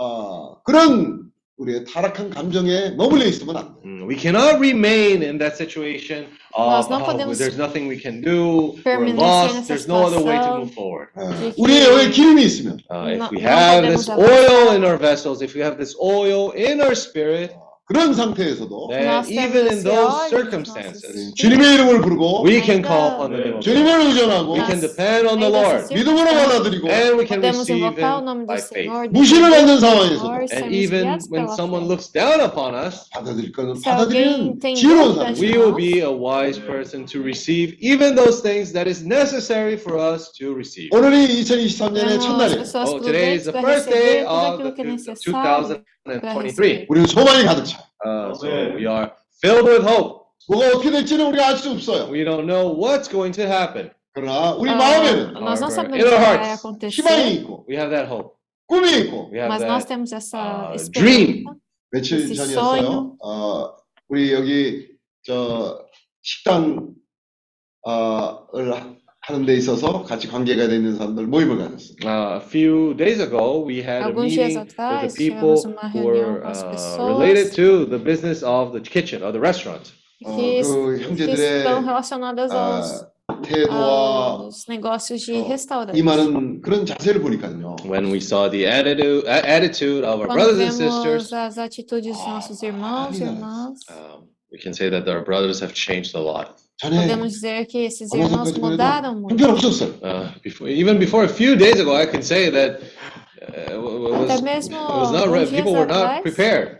[0.00, 1.28] 어, 그런
[1.58, 3.82] 우리의 타락한 감정에 머물러 있으면 안 돼.
[3.84, 7.98] Mm, We cannot remain in that situation Nós of não "Oh, podemos there's nothing we
[7.98, 10.58] can do, we're permanecer lost, nessa there's no other way to situação.
[10.60, 11.08] move forward.
[11.18, 11.50] 예.
[11.50, 14.22] que- 우리의 여기 기름이 있으면 Uh, if Não- we não have podemos this avançar.
[14.22, 17.50] oil in our vessels, if we have this oil in our spirit,
[17.88, 22.00] 그런 상태에서도 that Nós even in temos esse those ódio nos circumstances, nossos 주님의 이름을
[22.02, 23.64] 부르고 we can call upon the name of God.
[23.64, 27.40] 주님을 의존하고 We can depend on the Ainda Lord, assim, 믿음으로 받아들이고 and we can
[27.40, 28.92] podemos receive invocar o Him nome do by faith.
[28.92, 31.88] Senhor, 무시를 받는 depender do 상황에서도 Senhor, And sermos even guiados when pela someone fé.
[31.88, 35.40] looks down upon us, 받아들일 거는 Se alguém 받아들이는 tem 지혜로운 dúvidas 사람.
[35.40, 39.96] we will be a wise person to receive even those things that is necessary for
[39.96, 40.92] us to receive.
[40.92, 42.60] 오늘이 2023년의 Sermos 첫날이에요.
[42.60, 44.84] pessoas Oh, today is prudentes the para first day receber tudo of aquilo que é
[44.84, 46.41] the necessário para 2023.
[46.43, 46.85] receber.
[46.89, 47.79] 우리는 소망이 가득 차.
[48.05, 49.11] Uh, so we are
[49.43, 50.23] filled with hope.
[50.49, 52.11] 뭐가 어떻게 될지는 우리가 알 수 없어요.
[52.11, 53.91] We don't know what's going to happen.
[54.13, 57.33] 그러나 우리 Ah, 마음에는 nós não sabemos in o our que vai hearts, acontecer, 희망이
[57.39, 58.35] 있고 We have that hope.
[58.67, 59.87] 꿈이 있고 We have mas nós that.
[59.87, 60.99] temos essa uh, esperança.
[60.99, 61.43] dream.
[61.91, 62.81] 며칠 그 전이었어요.
[62.83, 63.17] sonho.
[63.23, 63.75] 어,
[64.09, 64.87] 우리 여기
[65.23, 65.79] 저
[66.21, 66.93] 식당
[67.87, 68.73] 어, 을
[69.22, 71.96] 하- 하는 데 있어서 같이 관계가 되는 사람들 모임을 가졌어요.
[72.04, 75.54] Uh, a few days ago, we had a Alguns dias meeting with atrás, the people
[75.54, 78.80] tivemos uma who reunião were com as uh, pessoas related to the business of the
[78.80, 79.92] kitchen or the restaurant.
[80.18, 85.96] que, 어, 그 que 형제들의 estão relacionadas aos, 아, 태도와 aos negócios de 어, restaurante.
[85.98, 87.76] 임하는 그런 자세를 보니까요.
[87.84, 91.58] When we saw the attitude, a- attitude of our Quando brothers and vemos sisters, as
[91.58, 93.36] atitudes dos nossos irmãos e maravilha.
[93.36, 96.56] irmãs, um, we can say that our brothers have changed a lot.
[96.78, 99.30] 전에 podemos dizer que esses 얼마 irmãos 전까지만 mudaram 해도 muito.
[99.34, 99.90] 형편 없었어요.
[100.02, 102.80] Uh, before, even before a few days ago, I can say that
[103.42, 106.22] uh, it was, Até it mesmo was not re- alguns dias people were not atrás,
[106.22, 106.78] prepared.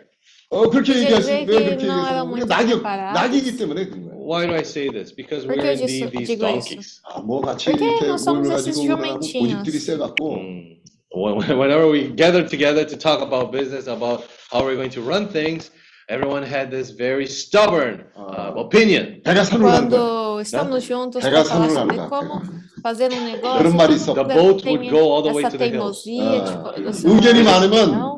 [0.51, 3.15] 어, 그렇게 이제 얘기하시 왜 이제 그렇게 não 얘기해서 eram 우리가 muito 낙이 preparados.
[3.21, 4.19] 낙이기 때문에 그런 거예요.
[4.29, 5.13] Why do I say this?
[5.13, 6.69] Because Por we're que eu indeed disso- these digo isso?
[6.73, 7.01] donkeys.
[7.05, 9.61] 아, 뭐 같이 porque 이렇게 nós somos 모임을 esses 가지고 그러면 jumentinhos.
[9.61, 10.79] 고집들이 세갖고 Mm.
[11.13, 15.29] When- Whenever we gather together to talk about business, about how we're going to run
[15.29, 15.71] things,
[16.13, 19.21] everyone had this very stubborn uh, opinion.
[19.25, 20.03] 배가 산으로 가는 거예요.
[20.05, 22.59] Quando estamos juntos 배가 para falar 산으로 sobre 가는 como 거야.
[22.83, 24.15] fazer um negócio, 그런 말이 todo 있어.
[24.15, 26.05] The mundo boat tem would go all the way essa to the hills.
[26.05, 26.47] teimosia, Ah.
[26.47, 28.12] tipo, essa 의견이 많으면 opinião.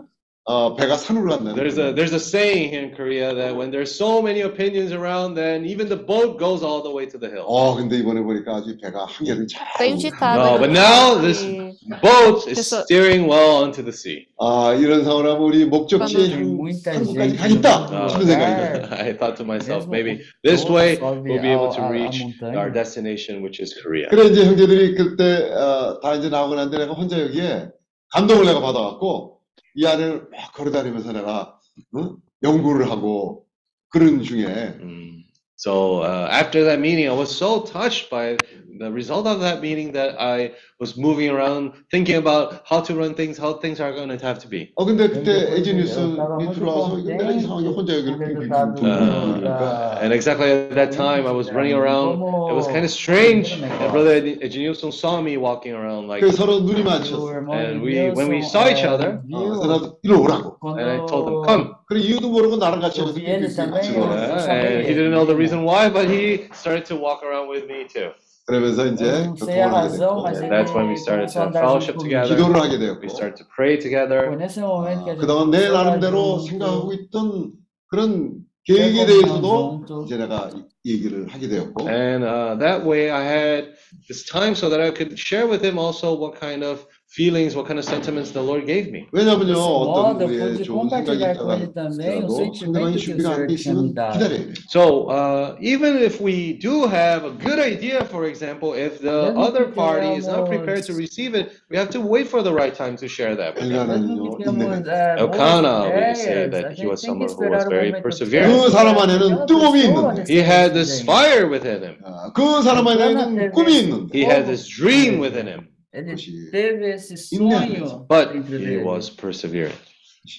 [0.44, 1.94] 어, 배가 산으로 간다는 There's a 거예요.
[1.94, 5.86] there's a saying here in Korea that when there's so many opinions around, then even
[5.86, 7.44] the boat goes all the way to the hill.
[7.46, 9.62] 어, 근데 이번에 보니까 아주 배가 한결은 잘.
[9.78, 11.70] Tem um ditado No, aí but que now fala this- que
[12.02, 14.26] Boat is Pessoa- steering well onto the sea.
[14.40, 17.86] 아, 이런 상황을 하면 우리 목적지에 Tem muita 한국까지 gente 가겠다.
[17.92, 18.74] no Uh, 싶은 생각이 들어요.
[18.80, 21.70] lugar, I thought to myself, mesmo maybe com this toda way sobe we'll be able
[21.70, 22.58] to ao- a- a reach montanha.
[22.58, 24.08] our destination, which is Korea.
[24.10, 27.70] 그래 이제 형제들이 그때 어, 다 이제 나오고 난데 내가 혼자 여기에
[28.10, 29.33] 감동을 내가 받아갖고
[29.75, 31.59] 이 안을 막 걸어다니면서 내가
[31.93, 32.15] 어?
[32.41, 33.45] 연구를 하고
[33.89, 35.25] 그런 중에 Mm.
[35.57, 38.37] So uh, after that meeting, I was so touched by
[38.78, 43.14] the result of that meeting that I was moving around thinking about how to run
[43.14, 44.72] things, how things are going to have to be.
[44.76, 48.16] 어 근데 그때 근데 에지 뉴스 나가 밑으로 먼저 와서 보는데 내가 이상하게 혼자 여기를
[48.18, 52.22] 그래도 빙빙 나도 돌고 Uh, 그러니까 and exactly at that time, I was running around.
[52.50, 56.60] It was kind of strange that Brother Ejinilson saw me walking around like, 그래서 서로
[56.60, 59.22] 눈이 O 마주쳤어 irmão And de we- when we Nilson, saw each eh, other, 어,
[59.26, 61.64] viu 그래서 나도 이리 오라고 quando and I told him, come.
[61.86, 64.14] 그래 이유도 모르고 나랑 같이 Eu 해서 vi ele 빙빙 também, 같이 eu- 걸어.
[64.14, 67.66] Yeah, and he didn't know the reason why, but he started to walk around with
[67.68, 68.10] me too.
[68.46, 70.92] 그러면서 이제 Eu não sei a 교통을 하게 razão, mas 됐고 And that's when we
[70.92, 72.28] ele started começou a to andar fellowship junto together.
[72.28, 72.48] comigo.
[72.50, 74.20] 기도를 하게 We 되었고 started to pray Foi together.
[74.36, 77.52] nesse momento que a gente 그동안 내 começou a andar 나름대로 junto, 생각하고 있던
[77.90, 79.46] 그런 ter 계획에 comunhão 대해서도
[79.86, 80.04] junto.
[80.06, 83.74] 이제 내가 이- 얘기를 하게 되었고 And uh, that way I had
[84.08, 87.66] this time so that I could share with him also what kind of feelings, what
[87.66, 89.06] kind of sentiments the Lord gave me.
[89.12, 92.30] 왜냐면요 Desse 어떤 modo, eu 우리의 pude 좋은 생각이 compartilhar com ele 있다가 também o
[92.30, 94.12] 하더라도 상대방이 sentimento que o 준비가 안 돼 Senhor tinha me 있으면 dado.
[94.14, 94.54] 기다려야 돼.
[94.70, 99.40] So uh, even if we do have a good idea, for example, if the Mesmo
[99.42, 102.42] other que party is not tenhamos- prepared to receive it, we have to wait for
[102.42, 103.88] the right time to share that with them.
[103.90, 106.86] Mesmo 엘가는요 que 인내가 temos eh, boas Elkanah, we say ideias, that a he gente
[106.90, 108.46] was tem someone que who esperar was o very momento perseverant.
[108.46, 110.30] certo 그 사람 para 안에는 aquela 뜨거움이 pessoa 있는데.
[110.30, 111.06] He had receber this gente.
[111.10, 111.96] fire within him.
[112.06, 116.92] 아, 그 사람 안에는 꿈이 있는데 He had this dream within him, Ele 그것이 teve
[116.94, 118.06] esse 인내하면서.
[118.06, 119.74] sonho but dentro he dele, was perseverant.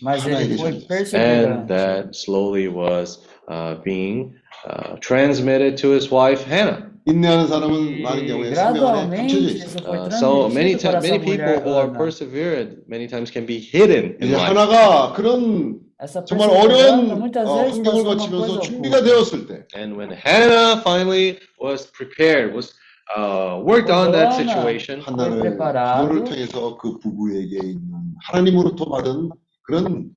[0.03, 1.17] mas ele 하나에게 foi 잘렸어.
[1.17, 1.67] And perseverante.
[1.67, 3.19] that slowly was
[3.49, 4.33] uh, being
[4.65, 6.87] uh, transmitted to his wife Hannah.
[7.07, 9.65] 인내하는 사람은 많은 E 경우에 생명 안에 감춰져 gradualmente 있어.
[9.65, 11.97] isso foi Uh, so many transmitido para times, essa many people mulher who are Ana.
[11.97, 14.47] perseverant many times can be hidden in 이제 life.
[14.53, 18.97] 하나가 그런 Essa 정말 perseverança 어려운 muitas 어, vezes 환경을 passa uma 거치면서 coisa 준비가
[18.97, 19.03] oculta.
[19.03, 22.73] 되었을 때 And when Hannah finally was prepared, was
[23.17, 28.15] uh, worked on that Quando Ana situation, foi 하나를 preparado, 기도를 통해서 그 부부에게 있는
[28.23, 29.29] 하나님으로부터 받은
[29.63, 30.11] 그런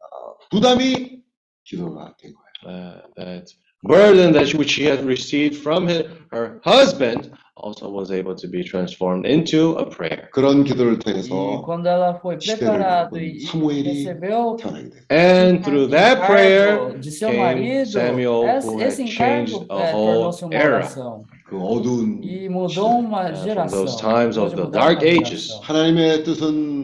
[0.00, 1.22] 어, 부담이
[1.64, 2.50] 기도가 된 거예요.
[2.66, 3.54] uh, that
[3.86, 8.48] burden that she- which she had received from her, her husband also was able to
[8.48, 10.28] be transformed into a prayer.
[10.32, 14.90] 그런 기도를 E 통해서 quando ela foi 시대를 preparada 바꾼 e e 사무엘이 recebeu 태어나게
[14.90, 15.02] 돼요.
[15.10, 19.54] And through that prayer encargo de seu came marido, Samuel, esse, who had esse changed
[19.54, 20.74] encargo a eh, whole tornou-se uma era.
[20.76, 23.78] oração 그 어두운 e mudou uma Uh, from geração.
[23.84, 25.48] those times of Pôde the mudar dark uma ages.
[25.48, 25.60] geração.
[25.62, 26.83] 하나님의 뜻은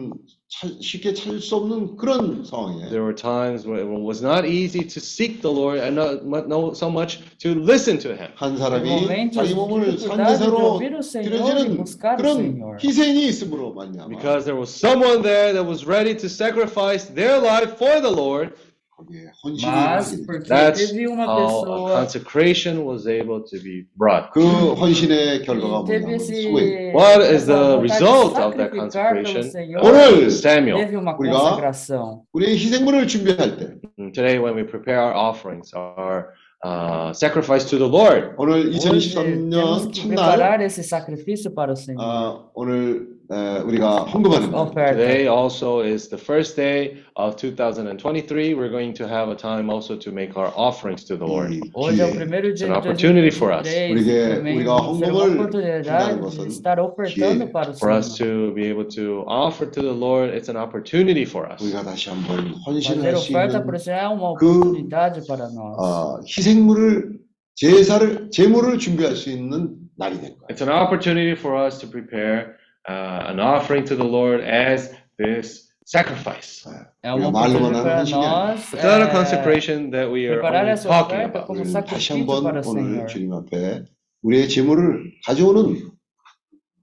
[0.51, 2.89] 쉽게 찾을 수 없는 그런 상황이에요.
[2.89, 6.47] There were times where it was not easy to seek the Lord and not, not
[6.47, 8.31] not so much to listen to Him.
[8.35, 11.77] 한 Em 사람이 momentos 자기 de 몸을 dificuldade de 산제사로 ouvir o Senhor e 드려지는
[11.77, 12.77] buscar o 그런 Senhor.
[12.81, 17.75] 희생이 있음으로 말미암아 Because there was someone there that was ready to sacrifice their life
[17.75, 18.55] for the Lord.
[18.97, 20.25] 거기에 헌신이 Mas 하게 됩니다.
[20.25, 24.31] porque That's teve uma how a pessoa consecration was able to be brought.
[24.33, 24.41] 그
[24.73, 26.93] 헌신의 결과가 que teve 뭐냐면 esse 수고예요.
[26.97, 29.43] What is essa the vontade de result of that sacrificar pelo consecration?
[29.51, 30.77] Senhor, 오늘 Samuel.
[30.81, 32.23] teve uma 우리가 consagração.
[32.33, 36.33] 우리의 희생물을 준비할 때 Mm, Today, when we prepare our offerings, our
[36.65, 41.71] uh, sacrifice to the Lord, 오늘 Hoje temos 2023년 que 첫날 preparar esse sacrifício para
[41.71, 42.01] o Senhor.
[42.01, 44.61] 아, 오늘 에, 우리가 헌금하는 날.
[44.71, 44.95] Oferta.
[44.95, 48.53] today also is the first day of 2023.
[48.55, 51.51] We're going to have a time also to make our offerings to the Lord.
[51.51, 53.67] 이 Hoje é o 기회에 primeiro dia an de opportunity for us.
[53.67, 57.43] 2023 우리에게 e também 우리가 vai ser uma 헌금을 oportunidade 준다는 것은 de estar ofertando
[57.45, 57.51] 기회.
[57.51, 58.47] para o For us Senhor.
[58.47, 61.59] to be able to offer to the Lord, it's an opportunity for us.
[61.59, 65.27] 우리가 다시 한번 Fazer 헌신할 수 oferta 있는 para o Senhor é uma 그, oportunidade
[65.27, 65.75] para nós.
[65.75, 67.19] 어, 희생물을
[67.55, 70.47] 제사를 제물을 준비할 수 있는 날이 된 거예요.
[70.49, 72.55] It's an opportunity for us to prepare
[72.87, 76.63] uh, an offering to the Lord as this sacrifice.
[77.03, 79.91] É uma 우리가 말로만 oportunidade para 하는 헌신이 아니라 nós It's not a é, consecration
[79.91, 81.47] that we are preparar only essa talking oferta about.
[81.47, 83.07] como 우리는 다시 sacrifício 한번 para o 오늘 Senhor.
[83.07, 83.83] 주님 앞에
[84.23, 85.91] 우리의 제물을 가져오는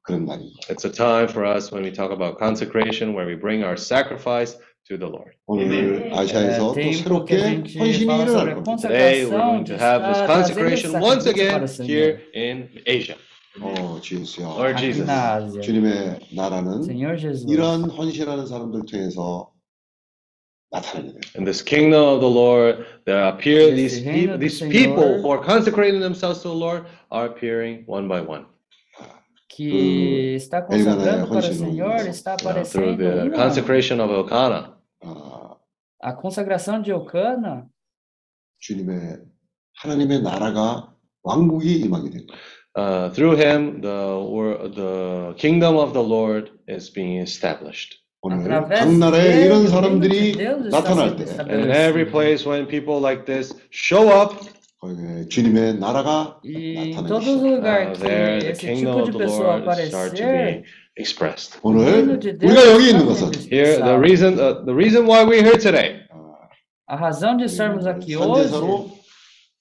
[0.03, 0.61] 그런 날입니다.
[0.69, 4.57] It's a time for us when we talk about consecration where we bring our sacrifice
[4.89, 5.33] to the Lord.
[5.47, 8.89] 오늘 아시아에서 또 É tempo que a 새롭게 gente 헌신이 fala sobre 일어날 a 겁니다.
[8.89, 11.53] Today we're consagração going de to have this estar trazendo esse consecration once sacrifício again
[11.57, 11.89] para o Senhor.
[11.89, 13.17] here in Asia.
[13.62, 14.44] 어, 주여.
[14.58, 15.62] Lord Jesus.
[15.62, 17.46] 주님의 나라는 Senhor Jesus.
[17.50, 19.52] 이러한 헌신하는 사람들 통해서
[20.72, 21.20] 나타나게 돼요.
[21.38, 24.72] In this kingdom of the Lord, there appear these, reino peop- do these Senhor.
[24.72, 28.46] people who are consecrating themselves to the Lord are appearing one by one.
[29.52, 33.34] que está consagrando para o Senhor, está uh, through aparecendo the um a um.
[33.34, 34.78] consecration of Elkanah.
[35.04, 35.58] 아,
[36.02, 37.68] A consagração de Eucana
[38.60, 39.18] 주님의
[39.82, 42.42] 하나님의 나라가 왕국이 임하게 된 거예요.
[42.77, 48.01] Uh, through him, the, wor- the kingdom of the Lord is being established.
[48.21, 51.39] 오늘 através 각 나라에 dele, 이런 o reino de 사람들이 Deus está 나타날 sendo 때
[51.39, 52.11] And in every estabelecido.
[52.11, 54.35] place when people like this show up,
[54.83, 57.47] 거기에 주님의 나라가 E em 나타나기 todos os 시작해요.
[57.47, 60.25] uh, lugares there que the esse kingdom tipo of de the pessoa Lord start to
[60.25, 60.65] aparecer, be
[60.97, 61.59] expressed.
[61.63, 64.01] o reino 오늘 de Deus 우리가 여기 있는 está 것은 sendo Here, the expressado.
[64.03, 66.49] reason, uh, the reason why we're here today 아,
[66.89, 68.91] A razão de estarmos aqui hoje 산제사로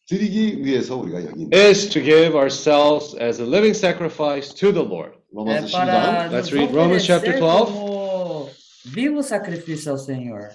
[0.07, 4.84] 드리기 위해서 우리가 여기 있는 is to give ourselves as a living sacrifice to the
[4.84, 5.14] Lord.
[5.14, 7.72] é 로마서 12장 para Let's nos read Romans chapter oferecer 12.
[7.73, 8.49] como
[8.85, 10.49] vivo sacrifício ao Senhor.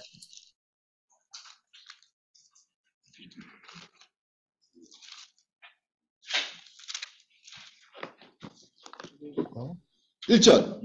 [10.29, 10.81] 일절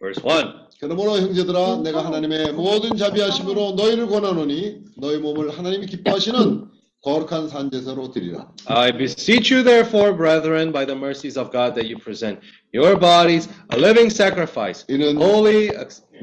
[0.00, 0.63] Verse 1.
[0.80, 6.70] 그러므로 형제들아 내가 하나님의 모든 자비하심으로 너희를 권하노니 너희 몸을 하나님이 기뻐하시는
[7.02, 8.52] 거룩한 산제사로 드리라.
[8.66, 12.40] I beseech you, therefore, brethren, by the mercies of God, that you present
[12.74, 15.70] your bodies a living sacrifice, 이는 holy,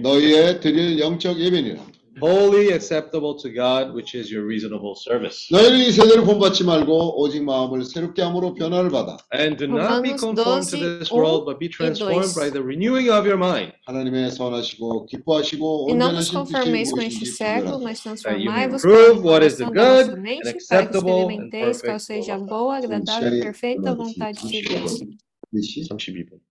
[0.02, 1.82] 너희의 드릴 영적 예배니라.
[2.22, 5.48] holy, acceptable to God, which is your reasonable service.
[5.52, 10.18] 너희는 이 세대를 본받지 말고 오직 마음을 새롭게 함으로 변화를 받아 And do not be
[10.18, 12.40] Romanos conformed to 12, this world, 1 but be e transformed 2.
[12.42, 16.94] by the renewing of your mind, 하나님의 선하시고 기뻐하시고 E não vos 온전하신 conformeis 뜻이
[16.94, 17.86] com este 무엇인지 século, 분별하라.
[17.86, 20.22] mas that you may transformai-vos prove pela what is the renovação da vossa good and
[20.24, 23.38] mente, para que acceptable and experimenteis qual perfect seja a will of boa, agradável e
[23.38, 24.74] 시간이 perfeita 얼마나 vontade de 됐지?
[24.74, 24.94] Deus.
[24.98, 25.18] 30분?
[25.54, 25.86] 몇 시?
[25.86, 26.42] 32분.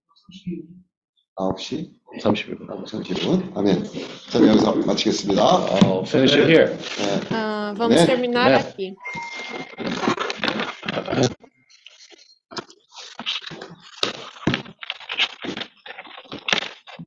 [1.39, 1.90] 9시?
[2.23, 2.66] 32분.
[2.86, 3.56] 30분?
[3.56, 3.85] 아멘.
[4.31, 5.43] 자, 여기서 마치겠습니다.
[5.81, 6.77] I'll finish it here.
[6.77, 7.20] 네.
[7.31, 8.06] Ah, vamos Né?
[8.06, 8.56] terminar Né?
[8.56, 8.94] aqui.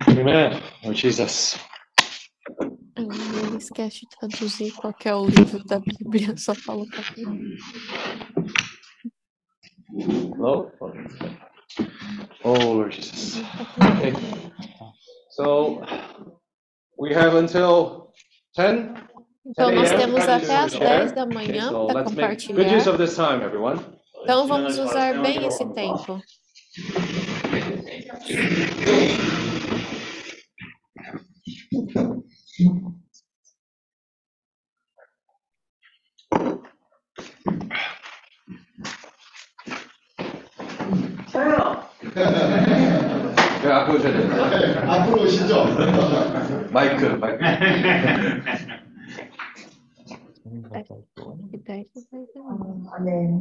[0.07, 0.61] Amen.
[0.83, 1.57] Lord Jesus.
[2.95, 7.01] Ah, Ele esquece de traduzir qual que é o livro da Bíblia, só fala pra
[7.17, 7.55] mim.
[9.97, 10.71] Hello?
[12.44, 13.42] Oh, Lord Jesus.
[13.98, 14.12] Okay.
[15.30, 15.82] So,
[16.98, 18.12] we have until
[18.56, 18.94] 10?
[19.46, 20.86] Então, nós 10 temos até às Okay.
[20.86, 23.80] 10 da Okay, manhã so para let's make good use of this time, everyone.
[24.22, 26.20] Então, vamos usar bem esse tempo.
[42.14, 44.28] 네, 앞으로 오셔야 돼요.
[44.28, 45.64] 네, 앞으로 오시죠.
[46.70, 47.44] 마이크, 마이크.
[52.90, 53.40] 아, 네.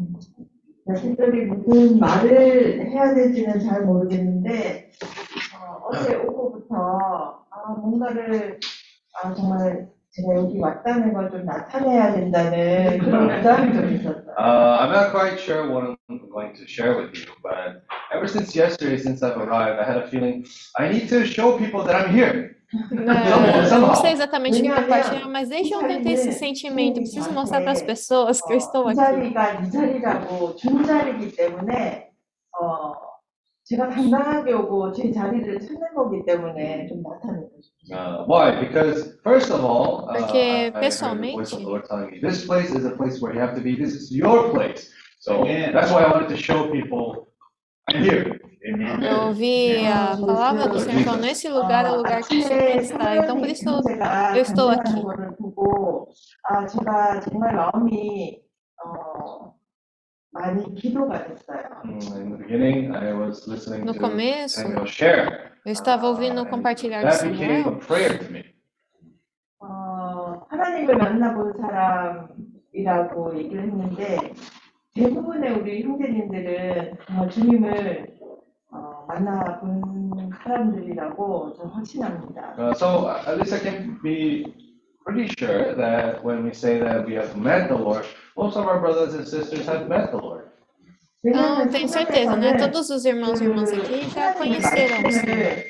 [0.85, 4.91] 네, 특별히 무슨 말을 해야 될지는 잘 모르겠는데,
[5.55, 8.59] 어, 어제 오후부터 아, 뭔가를,
[9.21, 14.34] 아, 정말 제가 여기 왔다는 걸 좀 나타내야 된다는 그런 부담이 좀 있었어요.
[14.38, 18.54] Uh, I'm not quite sure what I'm going to share with you, but ever since
[18.56, 20.44] yesterday, since I've arrived, I had a feeling
[20.78, 22.56] I need to show people that I'm here.
[22.92, 26.32] É, eu não sei exatamente o que 왜냐하면 compartilhar, mas desde ontem eu tenho esse
[26.32, 26.98] sentimento.
[26.98, 28.96] Eu preciso mostrar para as pessoas que eu estou 이 aqui.
[28.96, 32.10] 자리가 이 자리라고 준 자리이기 때문에,
[32.60, 32.92] 어,
[33.72, 37.88] 제가 당당하게 오고 제 자리를 찾는 거기 때문에 좀 나타내고 싶어요.
[37.90, 38.58] Uh, why?
[38.60, 41.84] Because first of all, uh, Porque, I, I heard the voice of pessoalmente- the Lord
[41.88, 43.76] telling me, this place is a place where you have to be.
[43.76, 44.88] This is your place.
[45.20, 45.72] So Yeah.
[45.72, 47.28] that's why I wanted to show people
[47.88, 48.40] I'm here.
[48.68, 49.02] Amen.
[49.02, 52.72] Eu ouvi a palavra do Senhor falando, nesse lugar é o lugar que você tem
[52.78, 53.16] que estar.
[53.16, 55.28] Então, por isso, 제가 eu estou 간증하는
[57.72, 58.42] aqui.
[60.33, 61.61] 많이 기도가 됐어요.
[61.85, 65.51] Mm, In the beginning, I was listening no to começo, Samuel share.
[65.65, 67.79] eu estava ouvindo o compartilhar do That became a Samuel.
[67.87, 68.43] prayer to me.
[69.59, 74.33] 어, 하나님을 만나본 사람이라고 얘기를 했는데
[74.95, 78.07] 대부분의 우리 형제님들은 정말 주님을
[78.71, 82.55] 어, 만나본 사람들이라고 저 확신합니다.
[82.57, 84.45] Uh, so uh, at least I can be
[85.04, 88.04] pretty sure that when we say that we have met the Lord,
[88.36, 90.44] most of our brothers and sisters have met the Lord.
[91.24, 92.56] Não, tenho certeza, né?
[92.58, 95.64] Todos os irmãos e irmãs aqui já conheceram o Senhor.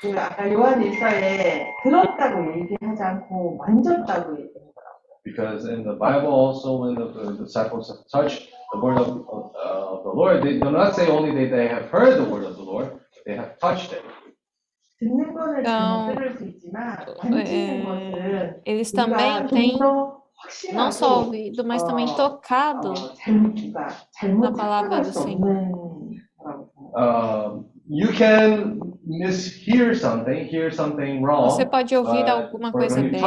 [0.00, 4.68] 그 아까 요한 일서에 들었다고 얘기하지 않고 만졌다고 얘기해요.
[5.24, 9.52] Because in the Bible, also when the, the disciples have touched the word of, of,
[9.54, 12.44] uh, of the Lord, they do not say only that they have heard the word
[12.44, 14.02] of the Lord, but they have touched it.
[15.59, 16.15] Então,
[18.65, 19.77] eles também têm
[20.73, 22.93] não só ouvido, mas também tocado
[24.39, 25.69] na palavra do Senhor.
[27.89, 31.49] You can mishear something, hear something wrong.
[31.49, 33.21] Você pode ouvir alguma coisa bem,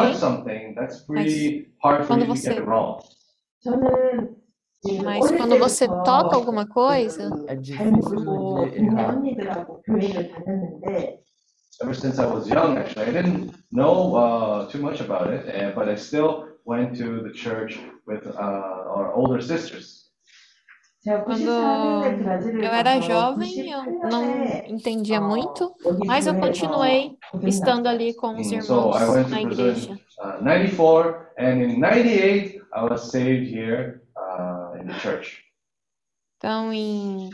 [2.26, 2.62] você...
[5.04, 8.16] Mas quando você toca alguma coisa, é difícil.
[11.82, 13.06] ever since I was young, actually.
[13.06, 17.32] I didn't know uh, too much about it, and, but I still went to the
[17.32, 20.04] church with uh, our older sisters.
[21.24, 25.72] Quando eu era jovem, eu não entendia muito,
[26.04, 29.96] mas eu continuei estando ali com os hmm, irmãos na igreja.
[30.18, 35.44] Uh, 94 and in 98 I was saved here uh, in the church.
[36.38, 37.30] Então em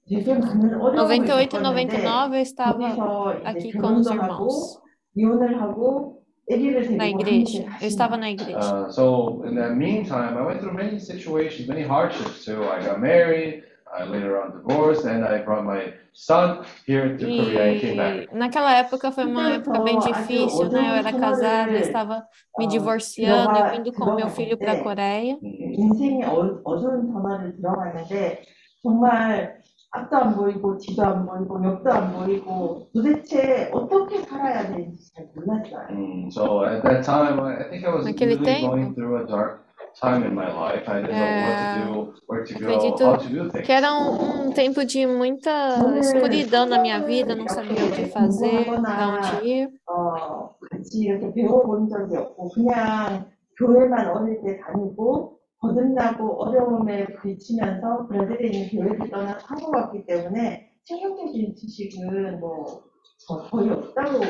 [0.08, 4.22] 되게 많은 어려움을 98 e 겪었는데 99 eu estava 거기서 이제 aqui com os 결혼도
[4.22, 4.82] 하고 irmãos
[5.16, 7.66] 이혼을 하고 아기를 na 데리고 igreja.
[7.66, 8.58] 한국에 Eu estava 다시 na igreja.
[8.58, 12.62] Uh, so in that meantime, I went through many situations, many hardships too.
[12.62, 17.72] I got married, I later on divorced, and I brought my son here to Korea
[17.72, 18.28] and came back.
[18.30, 20.90] E naquela época foi uma época bem difícil, né?
[20.90, 22.22] Eu era casada, eu estava
[22.58, 25.36] me divorciando, eu vindo com meu filho para a Coreia.
[25.42, 25.74] Mm.
[25.76, 28.42] 인생의 어, 어두운 전화를 들어갔는데
[28.82, 29.58] 정말
[29.92, 35.86] 앞도 안 보이고 뒤도 안 보이고 옆도 안 보이고 도대체 어떻게 살아야 되는지 잘 몰랐어요.
[35.90, 38.68] Mm, So at that time, I I think I was Naquele really tempo.
[38.70, 39.62] going through a dark
[39.96, 40.84] time in my life.
[40.86, 43.64] I didn't know what to do, where to go, acredito how to do things.
[43.66, 48.04] Que era um, um tempo de muita escuridão na minha vida, não sabia o que
[48.12, 49.68] fazer, para onde ir.
[49.88, 53.24] 어, 같이 이렇게 배워본 적이 없고 그냥
[53.58, 61.54] 교회만 어릴 때 다니고 거듭나고 어려움에 부딪히면서 브라질에 있는 교회를 떠나 한국 왔기 때문에 성경적인
[61.56, 62.84] 지식은 뭐
[63.28, 64.20] 어, 거의 없다고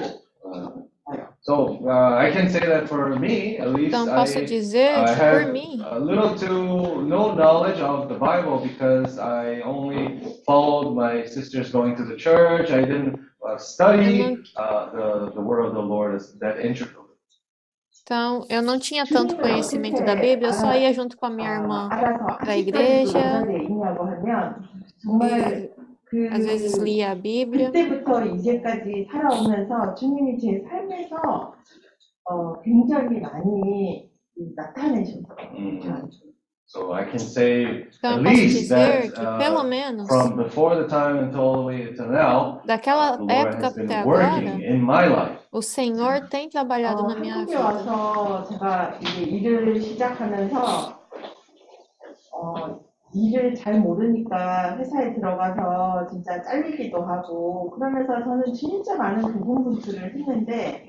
[0.47, 0.71] Uh,
[1.41, 5.05] so uh, I can say that for me, at least, Então, posso I, dizer I
[5.05, 10.21] que por have mim, a little to no knowledge of the Bible because I only
[10.45, 12.71] followed my sisters going to the church.
[12.71, 17.00] I didn't uh, study uh, the, the word of the Lord as that integral.
[18.11, 21.51] então, eu não tinha tanto conhecimento da Bíblia, eu só ia junto com a minha
[21.55, 21.89] irmã.
[21.91, 23.19] 알아서 da 아직까지도 igreja.
[23.19, 24.69] 연락이 있냐고 하면
[25.03, 25.71] 정말
[26.05, 27.73] 그 Às vezes lia a Bíblia.
[27.73, 31.55] 그때부터 이제까지 살아오면서 주님이 제 삶에서
[32.31, 34.09] 어, 굉장히 많이
[34.55, 35.37] 나타내셨어요.
[35.59, 35.81] Mm.
[35.81, 36.30] 저한테.
[36.74, 40.08] So I can say Então, at eu posso least dizer that que, pelo uh, menos,
[40.08, 43.74] from before the time until all the way to now, daquela the Lord época has
[43.76, 45.38] been até working agora, in my life.
[45.52, 47.60] o Senhor tem trabalhado 어, na minha 한국에 vida.
[47.66, 51.00] 와서 제가 이제 일을 시작하면서
[52.32, 52.80] 어,
[53.14, 60.88] 일을 잘 모르니까 회사에 들어가서 진짜 잘리기도 하고 그러면서 저는 진짜 많은 고군분투를 했는데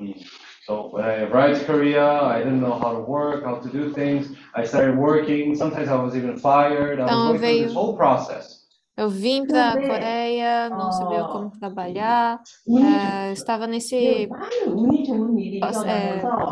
[0.67, 4.31] So I arrived to Korea, I didn't know how to work, how to do things.
[4.55, 5.57] I started working.
[5.57, 7.01] Sometimes I was even fired.
[7.01, 8.63] I was então, going through this whole process.
[8.97, 13.97] Eu vim para a Coreia, não sabia como trabalhar, é, estava nesse.
[13.97, 14.29] É,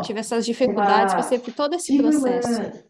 [0.01, 2.83] tive essas dificuldades, passei por todo esse processo.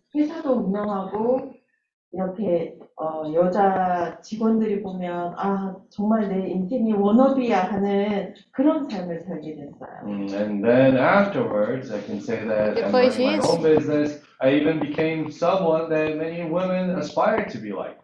[3.01, 10.05] 어, 여자 직원들이 보면 아 정말 내 인생이 워너비야 하는 그런 삶을 살게 됐어요.
[10.05, 14.79] Mm, And then afterwards, I can say that in my, my own business, I even
[14.79, 17.97] became someone that many women aspire to be like.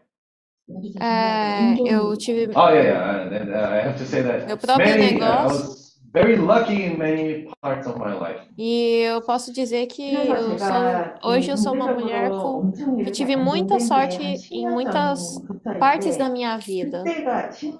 [0.99, 3.21] Eh, 정말 eu tive Oh yeah, yeah.
[3.21, 5.47] And, uh, I have to say that Meu próprio many, uh, I negócio.
[5.47, 8.41] was very lucky in many parts of my life.
[8.57, 13.35] E eu posso dizer que eu sou, hoje eu sou uma mulher com, eu tive
[13.35, 14.21] muita sorte
[14.51, 15.41] em muitas
[15.79, 17.03] partes da minha vida.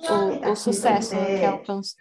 [0.10, 1.98] O, o sucesso que alcançou.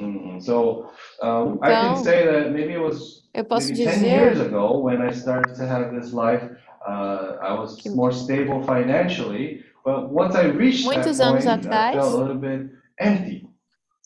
[0.00, 0.40] Mm-hmm.
[0.40, 0.86] So
[1.18, 4.40] então, I can então, say that maybe it was eu posso maybe dizer, 10 years
[4.40, 6.42] ago when I started to have this life,
[6.86, 9.63] uh, I was more stable financially.
[9.83, 13.47] but once I reached that Muitos anos point, I atrás, felt a little bit empty.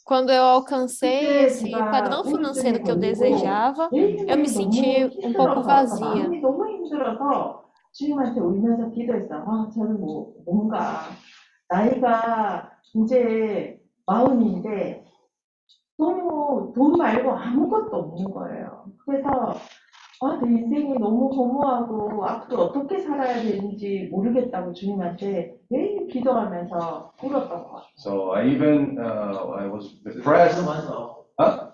[0.05, 4.37] quando eu alcancei 그때 esse 제가 padrão 우울증에 financeiro que eu 걸리고 desejava, 매일매일 eu
[4.37, 6.23] me 너무 senti um pouco 힘들어서, vazia.
[6.23, 7.63] 마음이 너무 힘들어서
[7.93, 9.43] 주님한테 울면서 기도했어요.
[9.47, 11.03] 아, 저는 뭐, 뭔가,
[11.69, 15.05] 나이가 이제 마흔인데,
[15.97, 18.85] 너무 돈 말고 아무것도 없는 거예요.
[19.05, 19.29] 그래서,
[20.20, 27.72] 아, 내 인생이 너무 허무하고, 앞으로 어떻게 살아야 되는지 모르겠다고 주님한테 매일 기도하면서 울었던 것
[27.72, 27.82] 같아요.
[27.98, 30.60] So I even uh, I was depressed.
[31.38, 31.70] Huh?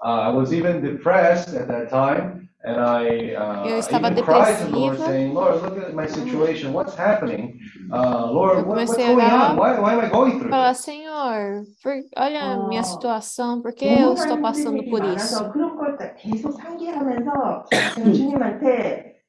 [0.00, 4.58] Uh, I was even depressed at that time, and I uh, Eu estava even cried
[4.58, 5.06] to the Lord, depressiva.
[5.06, 6.72] saying, "Lord, look at my situation.
[6.72, 7.58] What's happening?
[7.92, 9.50] Uh, Lord, Eu what, what's comecei a going orar.
[9.50, 9.56] on?
[9.56, 12.84] Why, why am I going through Falar, this?" Senhor, por- olha a minha Ah.
[12.84, 15.38] situação, por que eu estou passando por isso?
[15.52, 17.64] 그런 걸 계속 상기하면서
[17.94, 19.22] 제가 주님한테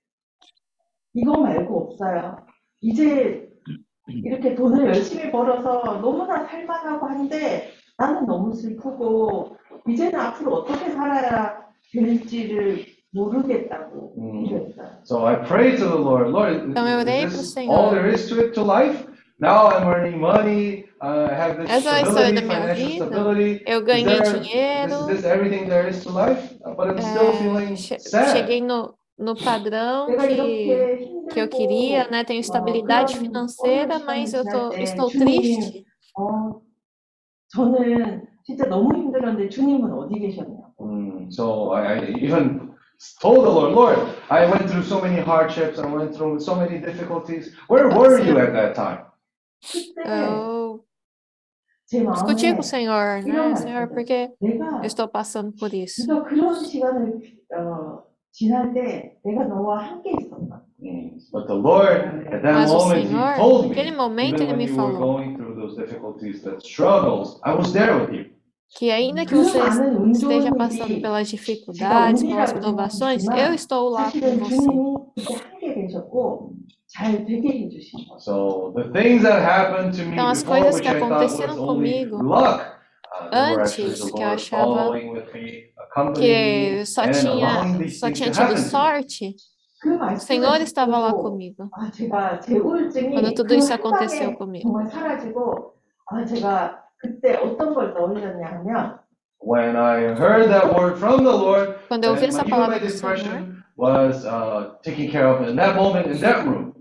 [1.14, 2.38] 이거 말고 없어요.
[2.82, 3.48] 이제
[4.08, 9.56] 이렇게 돈을 열심히 벌어서 너무나 살만하고 한데 나는 너무 슬프고
[9.88, 11.60] 이제는 앞으로 어떻게 살아야
[11.92, 14.45] 될지를 모르겠다고 음.
[14.45, 14.89] 기도했어요.
[15.05, 17.75] So I prayed to the Lord, Lord, Então eu orei is pro this Senhor.
[17.79, 19.07] all there is to it to life?
[19.41, 20.85] Now I'm earning money.
[21.03, 23.07] Uh, I have this Essa é a história stability, da minha financial vida.
[23.07, 23.63] stability.
[23.67, 26.43] Eu Is ganhei there- dinheiro, Is this everything there is to life?
[26.65, 28.31] But I'm still é, feeling che- sad.
[28.33, 30.97] cheguei no, no padrão 내가 que, 이렇게
[31.31, 32.25] que eu 힘들고 queria, né?
[32.25, 35.85] Tenho estabilidade 그런 financeira, 어려운 mas 시간이 eu tô, 지날 때 estou 주님, triste.
[36.19, 36.61] 어,
[37.55, 40.75] 저는 진짜 너무 힘들었는데 주님은 어디 계셨냐고.
[40.81, 42.68] Mm, so I, I even
[43.22, 43.98] told the Lord, Lord,
[44.30, 47.56] I went through so many hardships, I went through so many difficulties.
[47.68, 49.06] Where were you at that time?
[50.06, 50.86] Eu
[52.14, 53.56] discuti com o Senhor, né?
[53.56, 56.06] Senhor, por que eu estou passando por isso?
[61.32, 64.68] But the Lord, at that Mas moment, Senhor, he told me, naquele momento, Ele me
[64.68, 64.98] falou.
[64.98, 68.30] Going through those difficulties, that struggles, I was there with you.
[68.78, 69.58] que ainda que você
[70.12, 74.68] esteja passando pelas dificuldades, pelas provações, eu estou lá com você.
[80.14, 82.18] Então, as coisas que aconteceram comigo
[83.32, 84.92] antes, que eu achava
[86.16, 89.36] que só tinha, só tinha tido sorte,
[90.14, 91.70] o Senhor estava lá comigo.
[93.14, 94.78] Quando tudo isso aconteceu comigo.
[97.00, 99.00] 아, 그때 어떤 걸 떠올렸냐 하면
[99.42, 102.68] When I heard that word from the Lord, Quando eu ouvi essa my, even my
[102.68, 106.74] palavra do Senhor, depression was uh, taken care of in that moment, in that room.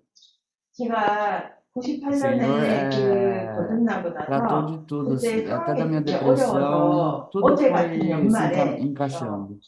[0.75, 5.89] 제가 98년에 Senhor 그 é, 거듭나고 tratou 나서 de tudo, 그때 assim, até da 상황이
[5.89, 9.59] minha 되게 depressão, 어려워서 tudo 어제 foi 같은 se enca- 연말에 encaixando.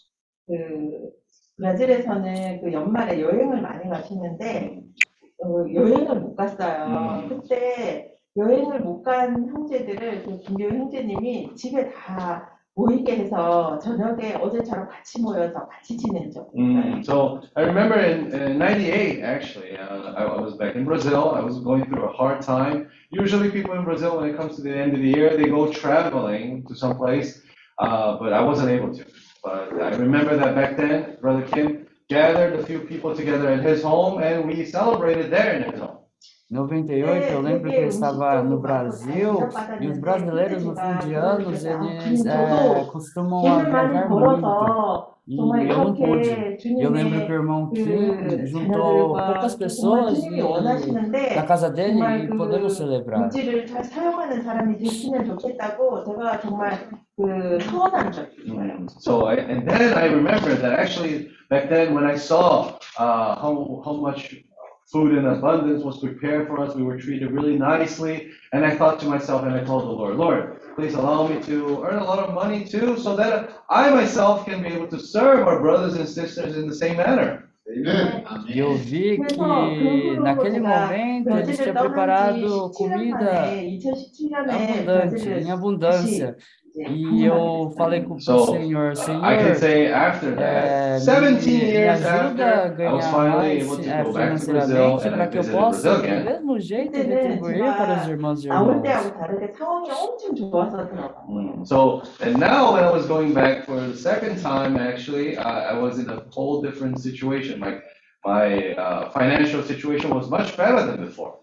[0.48, 1.10] 그
[1.56, 4.82] 브라질에서는 그 연말에 여행을 많이 가시는데
[5.44, 6.86] 어, 여행을 못 갔어요.
[6.86, 7.28] 음.
[7.28, 15.20] 그때 여행을 못 간 형제들을 그 김교 형제님이 집에 다 모이게 해서 저녁에 어제처럼 같이
[15.20, 16.48] 모여서 같이 지낸 적.
[16.54, 21.34] Mm, so I remember in, in 98, actually, uh, I, I was back in Brazil.
[21.34, 22.88] I was going through a hard time.
[23.10, 25.72] Usually, people in Brazil, when it comes to the end of the year, they go
[25.72, 27.42] traveling to some place,
[27.78, 29.04] uh, but I wasn't able to.
[29.42, 33.82] But I remember that back then, Brother Kim gathered a few people together at his
[33.82, 35.99] home, and we celebrated there in his home.
[36.50, 39.38] 98, eu lembro que eu estava no Brasil
[39.80, 45.20] e os brasileiros no fim de anos eles é, costumam viajar muito.
[45.28, 46.58] E eu não pude.
[46.80, 50.18] Eu lembro que o irmão Kim juntou poucas pessoas
[51.36, 53.30] na casa dele e podemos celebrar.
[58.98, 63.82] So I, and then I remember that actually back then when I saw uh, how
[63.84, 64.34] how much
[64.92, 66.74] food in abundance was prepared for us.
[66.74, 68.30] We were treated really nicely.
[68.52, 71.82] And I thought to myself, and I told the Lord, Lord, please allow me to
[71.84, 75.46] earn a lot of money too, so that I myself can be able to serve
[75.46, 77.46] our brothers and sisters in the same manner.
[78.48, 83.46] E eu vi que naquele momento eles tinha preparado comida
[84.48, 86.36] abundante, em abundância.
[86.76, 91.46] E eu falei com o senhor, senhor, I can say after that, eh, é, 17
[91.46, 93.60] me, years me ajuda a ganhar é,
[94.04, 98.82] financeiramente para que eu possa, do mesmo jeito, retribuir para os irmãos de irmãos.
[101.28, 105.74] Mm, so, and now when I was going back for the second time, actually, I
[105.74, 107.60] was in a whole different situation.
[107.60, 107.82] Like,
[108.25, 111.33] my uh, financial situation was much better than before.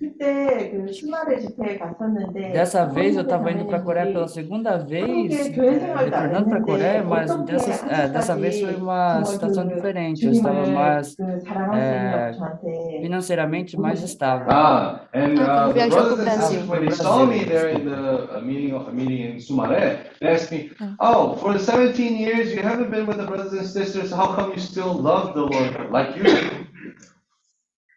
[0.00, 4.24] 그때 그 주말에 집회에 갔었는데 Dessa vez eu 한국에 estava indo para a Coreia pela
[4.26, 7.52] 자매님들이 segunda vez, 한국에 교회 é, 생활도 안 retornando para a Coreia, 했는데 mas 어떻게
[7.52, 10.24] dessa, é, dessa vez foi uma 정말 situação 그 diferente.
[10.24, 14.46] Eu estava 주님을 mais 그 사랑할 é, 수 있냐고 저한테 financeiramente mais estável.
[14.48, 16.48] Ah, and Ah, uh, quando the viajou brothers pro and Brasil.
[16.48, 18.00] sisters, when they saw me there in the
[18.32, 20.70] uh, meeting, of- meeting in Sumaré, they asked me,
[21.00, 24.52] oh, for the 17 years you haven't been with the brothers and sisters, how come
[24.52, 26.07] you still love the Lord like you do?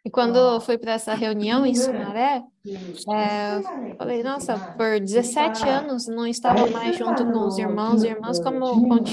[0.04, 2.42] e quando eu fui para essa reunião em Sumaré,
[3.14, 8.40] é, falei, nossa, por 17 anos não estava mais junto com os irmãos e irmãs,
[8.40, 9.04] como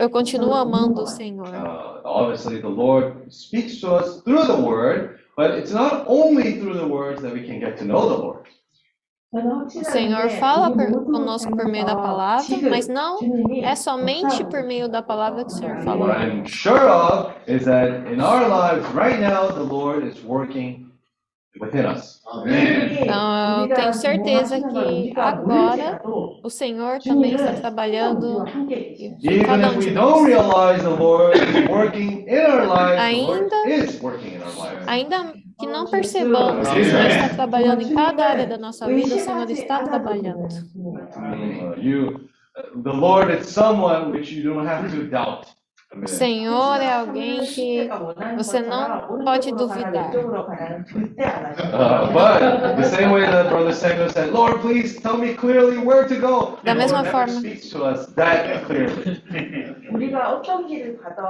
[0.00, 1.48] eu continuo amando o Senhor.
[1.48, 6.60] Uh, Obviamente, o Senhor nos fala to us through the word, but it's not only
[6.60, 8.48] through the words that we can get to know the Lord.
[9.64, 13.18] O Senhor fala por, conosco por meio da palavra, mas não
[13.62, 15.98] é somente por meio da palavra que o Senhor fala.
[23.02, 26.00] Então, eu tenho certeza que agora
[26.42, 28.44] o Senhor também está trabalhando
[29.22, 30.20] em cada um de nós.
[33.00, 33.56] Ainda,
[34.86, 39.14] ainda que não percebamos que o Senhor está trabalhando em cada área da nossa vida,
[39.14, 40.48] o Senhor está trabalhando.
[41.78, 45.55] You, uh, the Lord is someone which you don't have to doubt.
[45.94, 46.06] O é.
[46.08, 47.88] Senhor é alguém que
[48.36, 50.10] você não pode duvidar.
[56.64, 57.40] Da mesma forma.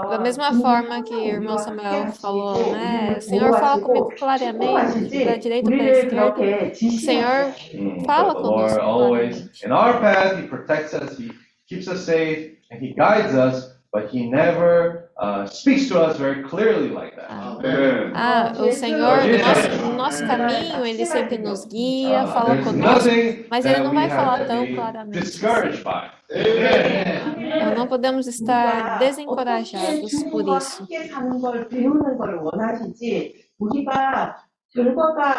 [0.08, 3.16] Da mesma forma que o irmão Samuel falou, né?
[3.18, 6.72] O Senhor fala comigo claramente, da direita para a esquerda.
[6.72, 8.78] O Senhor hmm, fala conosco.
[8.78, 9.66] Claramente.
[9.66, 11.30] In our path, he protects us, he
[11.68, 13.75] keeps us safe, and he guides us.
[13.93, 17.29] but He never uh, speaks to us very clearly like that.
[17.29, 18.13] 아멘.
[18.15, 22.63] Ah, o Senhor, no nosso, no nosso caminho, Ele sempre nos guia, Uh, fala there's
[22.65, 25.19] conosco, nothing mas Ele that não we vai have falar to tão be claramente.
[25.19, 26.09] discouraged by.
[26.31, 30.79] Então, não podemos estar desencorajados por 주님과 isso.
[30.83, 34.37] 함께 사는 걸 배우는 걸 원하시지 우리가
[34.73, 35.35] 결과가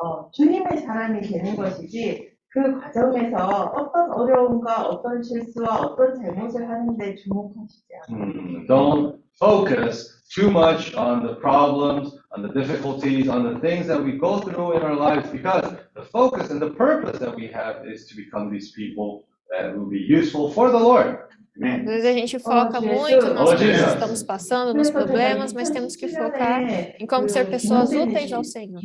[0.00, 3.36] 어, 주님의 사람이 되는 것이지 그 과정에서
[3.76, 8.24] 어떤 어려움과 어떤 실수와 어떤 잘못을 하는데 주목하시지 않아요.
[8.24, 14.02] Mm, Don't focus too much on the problems, on the difficulties, on the things that
[14.02, 17.86] we go through in our lives, because the focus and the purpose that we have
[17.86, 21.18] is to become these people that will be useful for the Lord.
[21.55, 21.75] Né?
[21.81, 25.69] Às vezes a gente foca muito nas oh, coisas que estamos passando, nos problemas, mas
[25.69, 26.63] temos que focar
[26.99, 28.81] em como ser pessoas úteis ao Senhor.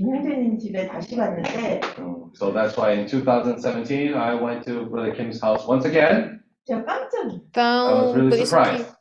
[2.34, 6.40] So that's why in 2017 I went to Brother Kim's house once again.
[6.68, 8.84] Então, really por isso surprised.
[8.84, 8.98] que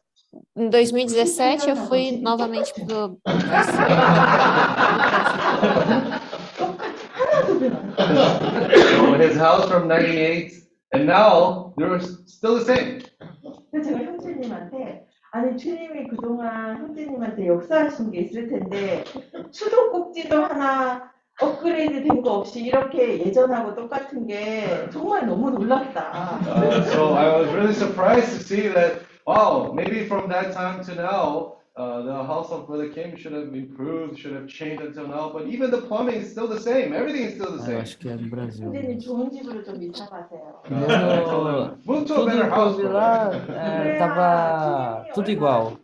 [0.56, 3.20] em 2017 eu fui novamente pro
[8.98, 10.54] so his house from 98
[10.94, 13.02] and now they're still the same.
[13.72, 19.04] 그래서 제가 형제님한테 아니 주님이 그동안 형제님한테 역사하신 게 있을 텐데
[19.52, 26.40] 수도꼭지도 하나 업그레이드 된 거 없이 이렇게 예전하고 똑같은 게 정말 너무 놀랍다.
[26.48, 30.96] Uh, so I was really surprised to see that, wow, maybe from that time to
[30.96, 35.46] now, Uh, the house of Kim should have improved, should have changed until now, but
[35.46, 36.92] even the plumbing is still the same.
[36.92, 37.78] Everything is still the same.
[37.78, 38.66] acho que é no Brasil.
[38.66, 39.00] 선생님
[41.86, 42.78] Move to a better house.
[45.14, 45.78] tudo igual.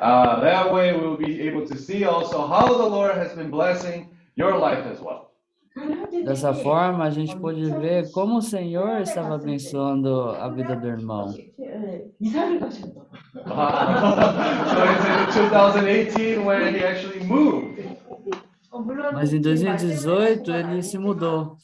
[0.00, 3.50] Uh, that way we will be able to see also how the Lord has been
[3.50, 5.33] blessing your life as well.
[6.24, 11.34] Dessa forma, a gente pôde ver como o Senhor estava abençoando a vida do irmão.
[19.12, 21.56] Mas em 2018 ele se mudou.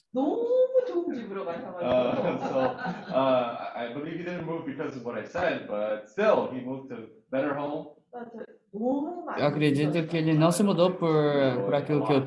[9.39, 12.27] Eu acredito que ele não se mudou por, por aquilo que eu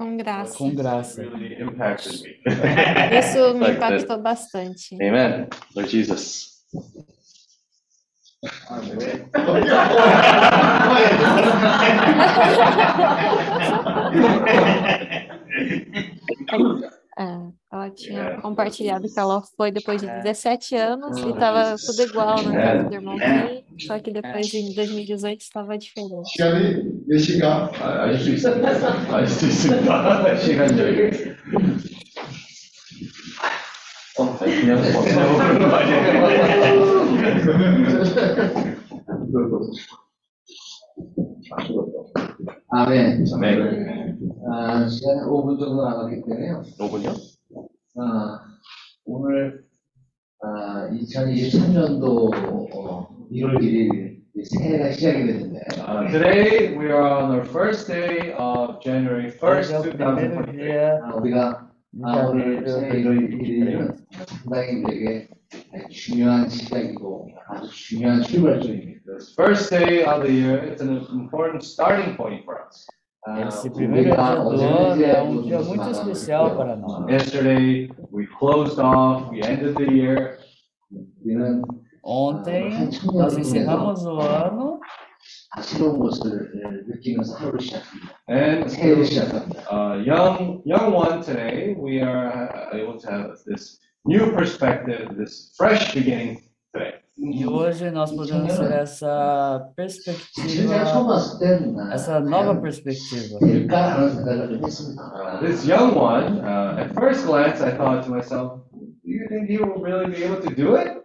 [0.00, 0.56] Com graça.
[0.56, 1.20] com graça.
[1.20, 2.40] really impacted me.
[3.18, 4.94] Isso me impactou bastante.
[4.94, 5.46] Amen.
[5.76, 6.64] Lord Jesus.
[17.19, 17.23] É,
[17.71, 22.51] ela tinha compartilhado que ela foi depois de 17 anos e estava tudo igual na
[22.51, 26.29] casa do irmão Kim, só que depois em 2018 estava diferente.
[26.35, 27.69] 시간이 몇 시간?
[27.79, 29.15] 아, 아실 수 있습니다.
[29.15, 30.37] 아실 수 있습니다.
[30.37, 31.09] 시간 여유.
[34.17, 35.65] 어, 그냥 벗어나고 거
[42.71, 43.25] 아멘.
[43.33, 44.18] 아멘.
[44.52, 46.62] 아, 시간이 5분 정도 남았기 때문에요.
[46.78, 47.14] 5분요?
[47.98, 48.40] 아,
[49.04, 49.64] 오늘
[50.42, 52.32] 아, 2023년도
[53.30, 59.30] 1월 1일 새해가 시작이 됐는데 Uh, today we are on our first day of January
[59.40, 60.56] Hoje é 1st, o primeiro 2023.
[60.56, 61.70] dia 아, 우리가
[62.02, 63.38] 아, 오늘 새해 1월 janeiro.
[63.38, 63.96] 1일은
[64.26, 65.28] 상당히 우리에게
[65.90, 69.00] 중요한 시작이고 아주 중요한 출발점입니다.
[69.06, 72.86] This first day of the year, it's an important starting point for us.
[73.25, 77.09] 아, Esse primeiro dia do ano é um dia muito especial para nós.
[77.09, 80.37] Yesterday, we closed off, we ended the year.
[81.23, 81.61] 우리는
[82.03, 82.69] Ontem
[83.13, 84.79] nós encerramos o ano
[85.55, 86.51] 아, 새로운 것을
[86.87, 88.13] 느끼면서 하루를 시작합니다.
[88.29, 89.63] And 새해를 시작합니다.
[89.71, 95.51] uh, young, young one today, we are uh, able to have this new perspective, this
[95.57, 96.43] fresh beginning
[96.75, 96.98] today.
[97.22, 100.74] E hoje nós podemos ter essa perspectiva,
[101.92, 103.38] essa nova perspectiva.
[105.40, 109.58] This young one, uh, at first glance, I thought to myself, do you think he
[109.58, 110.96] will really be able to do it?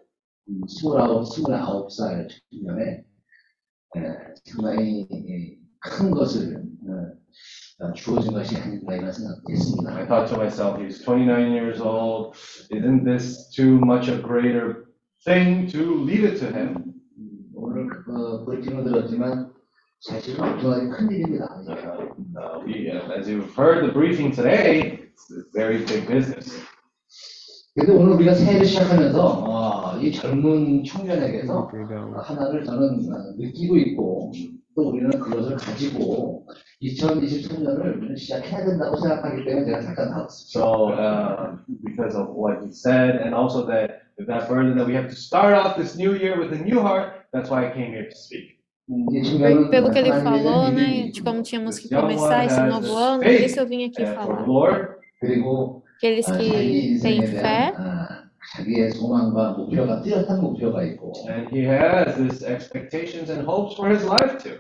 [9.88, 12.38] I thought to myself, he's 29 years old.
[12.72, 14.85] Isn't this too much a greater
[15.26, 16.94] thing to leave it to him?
[17.56, 19.52] 오늘 어, 브리핑을 들었지만
[20.02, 21.46] 사실은 엄청나게 큰 일입니다.
[21.66, 26.62] Uh, we, uh, as you've heard the briefing today, it's a very big business.
[27.74, 31.72] 근데 오늘 우리가 새해를 시작하면서 어, 이 젊은 청년에게서
[32.24, 34.32] 하나를 저는 어, 느끼고 있고
[34.76, 36.46] 또 우리는 그것을 가지고
[36.84, 40.60] 2023년을 우리는 시작해야 된다고 생각하기 때문에 제가 잠깐 나왔습니다.
[40.60, 44.95] So, uh, because of what he said, and also that with that burden that we
[44.95, 47.93] have to start off this new year with a new heart, that's why I came
[47.93, 48.59] here to speak.
[48.91, 51.79] 음, 이 Pe- 청년은 Pelo que ele 하나님에 falou, 대한 né, 믿음이 de como tínhamos
[51.79, 54.07] que Young começar one esse has novo ano, por faith, isso eu vim aqui uh,
[54.15, 54.47] for the falar.
[54.47, 54.89] Lord,
[55.21, 58.25] 그리고 Aqueles 아, 자기 que têm 인생에 fé 대한 아,
[58.57, 64.03] 자기의 소망과 목표가 뚜렷한 목표가 있고 and he has this expectations and hopes for his
[64.05, 64.59] life too.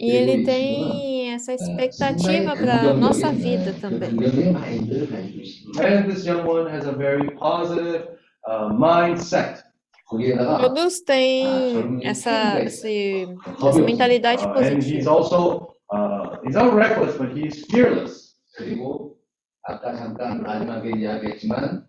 [0.00, 4.10] e ele tem essa expectativa para a nossa vida 그 também.
[4.16, 5.84] 긍정적인 마인드를 가지고 있습니다.
[5.86, 8.08] And this young one has a very positive
[8.47, 9.63] uh, mindset.
[10.07, 13.25] 거기에다가 Todos têm essa, esse,
[13.65, 15.11] essa mentalidade Uh, and he's positiva.
[15.11, 18.35] also, uh, he's not reckless, but he's fearless.
[18.57, 19.15] 그리고
[19.63, 21.85] 아까 잠깐 마지막에 이야기했지만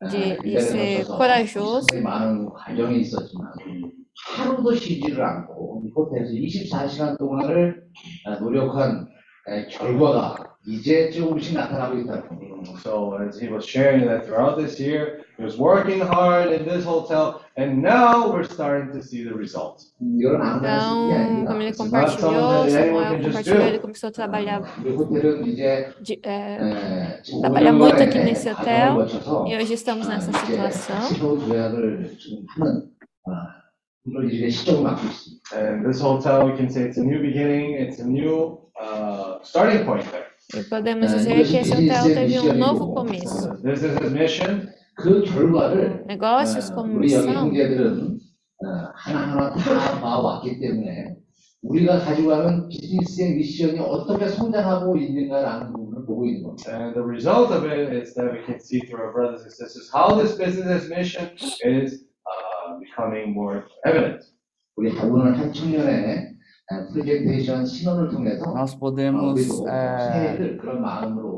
[0.00, 1.86] 아, De- 그 de ser corajoso.
[2.02, 3.52] 많은 과정이 있었지만
[4.36, 7.82] 하루도 쉬지를 않고 이 호텔에서 24시간 동안을
[8.26, 9.08] 아, 노력한
[9.48, 10.36] 에, 결과가
[10.66, 12.54] 이제 조금씩 나타나고 있다는 겁니다.
[12.82, 17.42] So as he was sharing that throughout this year, was working hard in this hotel,
[17.56, 19.92] and now we're starting to see the results.
[20.00, 28.02] Então, como ele compartilhou, Samuel compartilhou, ele começou a trabalhar, eh, de, é, trabalhar muito
[28.02, 29.06] aqui nesse hotel,
[29.46, 30.96] e hoje estamos nessa situação.
[34.06, 39.86] And this hotel, we can say it's a new beginning, it's a new uh, starting
[39.86, 40.26] point there.
[40.54, 43.56] E podemos dizer que esse hotel teve um novo começo.
[43.62, 44.68] This is his mission.
[44.96, 48.18] 그 결과를 Negócios 아, como 우리 여기 missão, 형제들은
[48.64, 51.16] 어, 하나하나 다 봐왔기 때문에
[51.62, 56.72] 우리가 가지고 가는 비즈니스의 미션이 어떻게 성장하고 있는가라는 부분을 보고 있는 겁니다.
[56.76, 59.88] And the result of it is that we can see through our brothers and sisters
[59.92, 61.32] how this business mission
[61.64, 64.20] is uh, becoming more evident.
[64.76, 66.34] 우리 오늘 한 청년의
[66.70, 71.33] 어, 프레젠테이션 신원을 통해서 Nós 어, podemos 우리도 새해를 그런 마음으로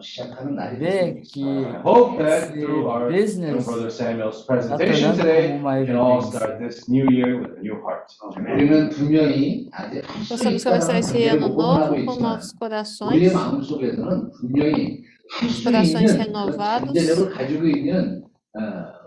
[0.00, 1.78] 시작하는 날이 ver 됐으면 que 좋겠습니다.
[1.78, 5.60] I hope that esse through our through business Brother Samuel's está presentation tornando today, como
[5.60, 6.36] uma we can all evidência.
[6.36, 8.06] start this new year with a new heart.
[8.36, 12.32] 우리는 분명히 아직 할수 Possamos começar 있다는 esse 관계를 ano 못 벗어나고 novo com 있지만
[12.36, 15.04] novos corações, 우리의 마음속에서는 분명히
[15.40, 16.94] 할 수 corações 있는 그런 renovados.
[16.94, 18.22] 잠재력을 가지고 있는
[18.56, 18.60] 어,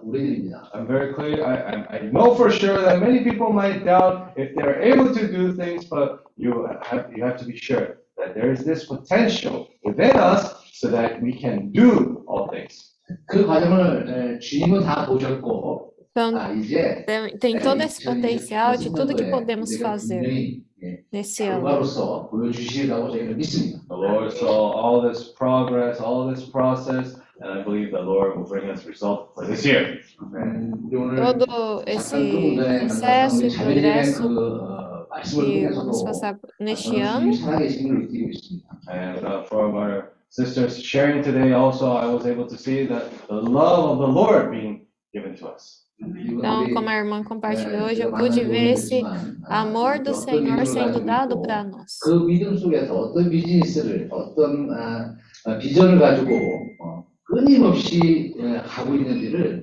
[0.04, 0.72] 우리들입니다.
[0.74, 4.54] I'm very clear, I, I, I know for sure that many people might doubt if
[4.56, 8.52] they're able to do things, but you have, you have to be sure that there
[8.52, 12.96] is this potential within us so that we can do all things.
[13.28, 18.90] 그 과정을 에, 주님은 다 보셨고 Então, 아, 이제 tem, tem todo esse potencial de
[18.92, 21.62] tudo que podemos fazer 분명히 예, nesse ano.
[21.62, 23.80] 결과로서 보여주시리라고 저희는 믿습니다.
[23.88, 28.48] The Lord saw all this progress, all this process, and I believe the Lord will
[28.48, 30.00] bring us result for this year.
[30.22, 34.36] 음, 우리 오늘 Todo 잠깐 esse 조금 전에 processo 우리 e 자매님의 progresso 그 어,
[34.36, 34.83] 말씀을
[35.24, 38.68] que 통해서도 vamos passar neste 저는 ano, 주님이 살아계신 걸 느끼고 있습니다.
[38.90, 43.42] And uh, from our sisters sharing today, also I was able to see that the
[43.42, 45.86] love of the Lord being given to us.
[46.00, 48.96] 그리고 então, 우리, como a irmã 에, compartilhou hoje, eu 제가 pude 만나고 ver esse
[48.96, 52.00] 있지만, 아, amor do 어떤 Senhor 믿음을 sendo 가지고 dado 있고, para nós.
[52.02, 56.32] 그 믿음 속에서 어떤 비즈니스를 어떤 아, 아, 비전을 가지고
[56.80, 59.63] 어, 끊임없이 예, 가고 있는지를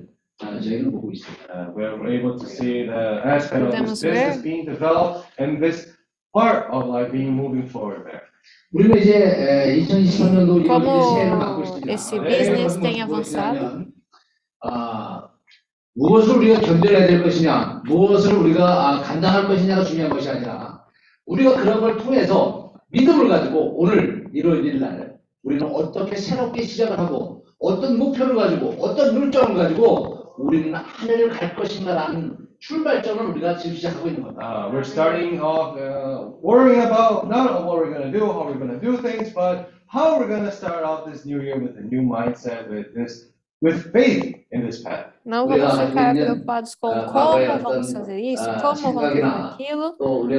[0.62, 1.44] 저희는 보고 있습니다.
[1.52, 5.90] Uh, we're able to see the aspect of this business being developed and this
[6.32, 8.22] part of life being moving forward there.
[8.72, 13.84] 우리는 이제 2023년도 Como esse 네, business tem avançado.
[14.64, 15.28] 아,
[15.94, 20.84] 무엇을 우리가 견뎌내야 될 것이냐, 무엇을 우리가 아, 감당할 것이냐가 중요한 것이 아니라
[21.26, 27.44] 우리가 그런 걸 통해서 믿음을 가지고 오늘 1월 1일 날 우리는 어떻게 새롭게 시작을 하고
[27.58, 34.22] 어떤 목표를 가지고 어떤 열정을 가지고 우리는 하늘을 갈 것인가라는 출발점을 우리가 지금 시작하고 있는
[34.22, 34.66] 겁니다.
[34.66, 38.58] Uh, we're starting off uh, worrying about not what we're going to do, how we're
[38.58, 41.76] going to do things, but how we're going to start off this new year with
[41.76, 45.06] a new mindset, with this, with faith in this path.
[45.26, 49.24] Não vamos ah, ficar preocupados com ah, como vamos fazer isso, ah, como vamos fazer
[49.24, 49.96] aquilo,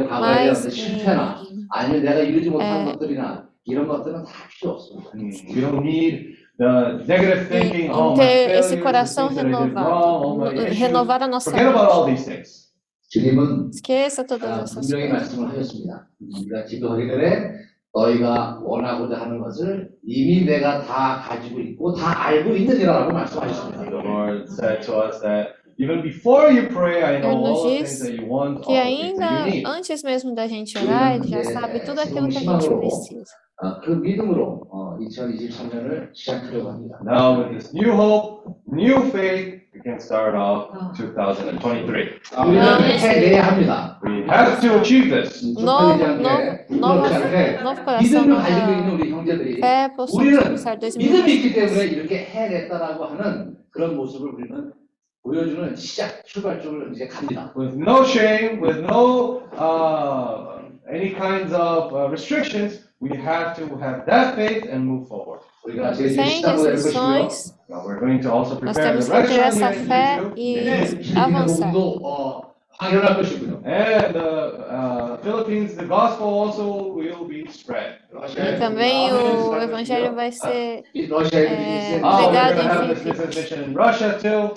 [0.10, 2.92] mas 실패나 아니면 내가 이루지 못한 에.
[2.92, 5.12] 것들이나 이런 것들은 다 필요 없습니다.
[5.14, 9.65] We don't need e, oh, e my ter esse failures, the coração things that I
[9.65, 10.81] did wrong, all my renovado, issues.
[10.81, 12.17] renovar a nossa Forget about all mente.
[12.17, 12.69] these things.
[13.11, 15.13] 주님은 Esqueça todas 아, essas 분명히 coisas.
[15.37, 16.09] 말씀을 하셨습니다.
[16.21, 17.53] 우리가 기도하기 전에
[17.95, 23.91] 너희가 원하고자 하는 것을 이미 내가 다 가지고 있고 다 알고 있느니라고 The 말씀하셨습니다.
[23.91, 27.79] Lord said to us that even before you pray, I know Ele nos all the
[27.79, 29.67] diz things that you want, all Que the things that ainda you need.
[29.67, 33.33] antes mesmo da gente orar, ele já sabe tudo aquilo que a gente precisa.
[33.62, 37.00] 아, 그 믿음으로 어, 2023년을 시작하려고 합니다.
[37.06, 42.20] Now with this new hope, new faith, we can start off 2023.
[42.48, 44.00] 우리는 해내야 합니다.
[44.04, 45.46] We have to achieve this.
[45.58, 49.88] Novo, 쪽팔리지 않게, novo, 부끄럽지 않게 novo coração, 믿음을 가지고 있는 nova 우리 형제들이 fé,
[49.96, 51.36] possamos 우리는 começar 믿음이 2020.
[51.38, 54.74] 있기 때문에 이렇게 해냈다라고 하는 그런 모습을 우리는
[55.22, 57.54] 보여주는 시작 출발점을 이제 갑니다.
[57.56, 60.60] With no shame, with no uh,
[60.92, 65.43] any kinds of uh, restrictions, we have to have that faith and move forward.
[65.65, 66.73] 우리가 제일 Sem 시작을 해보시고요.
[66.73, 69.87] restrições, Now we're going to also nós prepare temos the que ter rest essa of
[69.87, 71.71] fé the e 필리핀의 avançar.
[71.73, 72.43] 복음도 어,
[72.79, 73.63] 확연할 것이고요.
[73.67, 74.29] And the
[74.71, 77.99] uh, Philippines, the gospel also will be spread.
[78.15, 82.75] E também o evangelho vai ser 이 러시아에 에, 있는 Oh, we're Obrigado, going to
[82.75, 83.05] have this Henrique.
[83.05, 84.55] business mission in Russia too.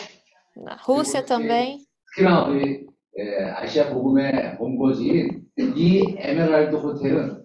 [0.56, 1.80] na Rússia também.
[2.16, 2.86] 특히나 우리
[3.18, 7.42] 에, 아시아 복음의 본거지인 이 에메랄드 호텔은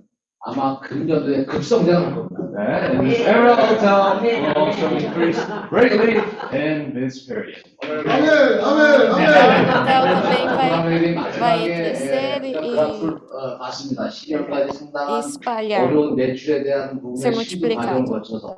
[0.49, 2.37] 아마 금년도에 급성장을 할 겁니다.
[2.57, 6.23] And this Emerald Hotel will also increase greatly
[6.53, 7.63] in this period.
[7.83, 9.27] 아멘, 아멘, O 아멘.
[9.27, 14.09] hotel também vai 사람들이 vai 마지막에 crescer 에, e- 그래프를 어, 봤습니다.
[14.09, 15.85] 12월까지 상당한 espalhar.
[15.89, 18.05] 어려운 매출에 대한 Ser 부분의 시도 과정을 multiplicado.
[18.07, 18.57] 거쳐서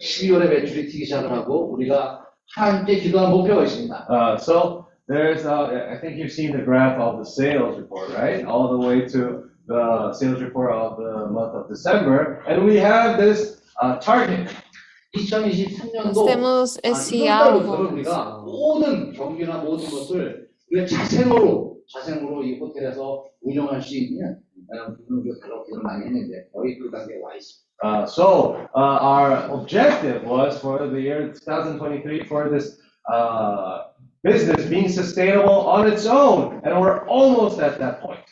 [0.00, 2.24] 12월에 매출이 튀기 시작을 하고 우리가
[2.54, 4.06] 함께 기도한 목표가 있습니다.
[4.10, 8.44] Uh, so there's, uh, I think you've seen the graph of the sales report, right?
[8.44, 12.42] All the way to the sales report of the month of December.
[12.48, 14.48] And we have this uh, target.
[15.16, 17.94] 2023년도 Nós temos esse 이달부터는 alvo.
[17.94, 25.22] 우리가 모든 경기나 모든 것을 우리가 자생으로 자생으로 이 호텔에서 운영할 수 있는 어, 부분을
[25.22, 27.66] 우리가 그렇게 많이 했는데 거의 그 단계에 와 있습니다.
[27.82, 32.80] Uh, so uh, our objective was for the year 2023 for this
[33.12, 33.92] uh,
[34.24, 38.24] business being sustainable on its own, and we're almost at that point.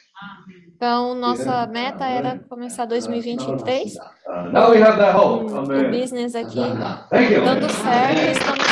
[0.78, 3.94] Então, nossa meta era começar 2023
[4.26, 5.46] Uh, now we have that hope.
[5.50, 5.90] com o Amen.
[5.90, 7.08] business aqui 감사합니다.
[7.10, 7.44] Thank you.
[7.44, 8.64] dando certo, estamos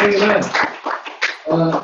[0.00, 0.40] Amen.
[1.48, 1.82] 어,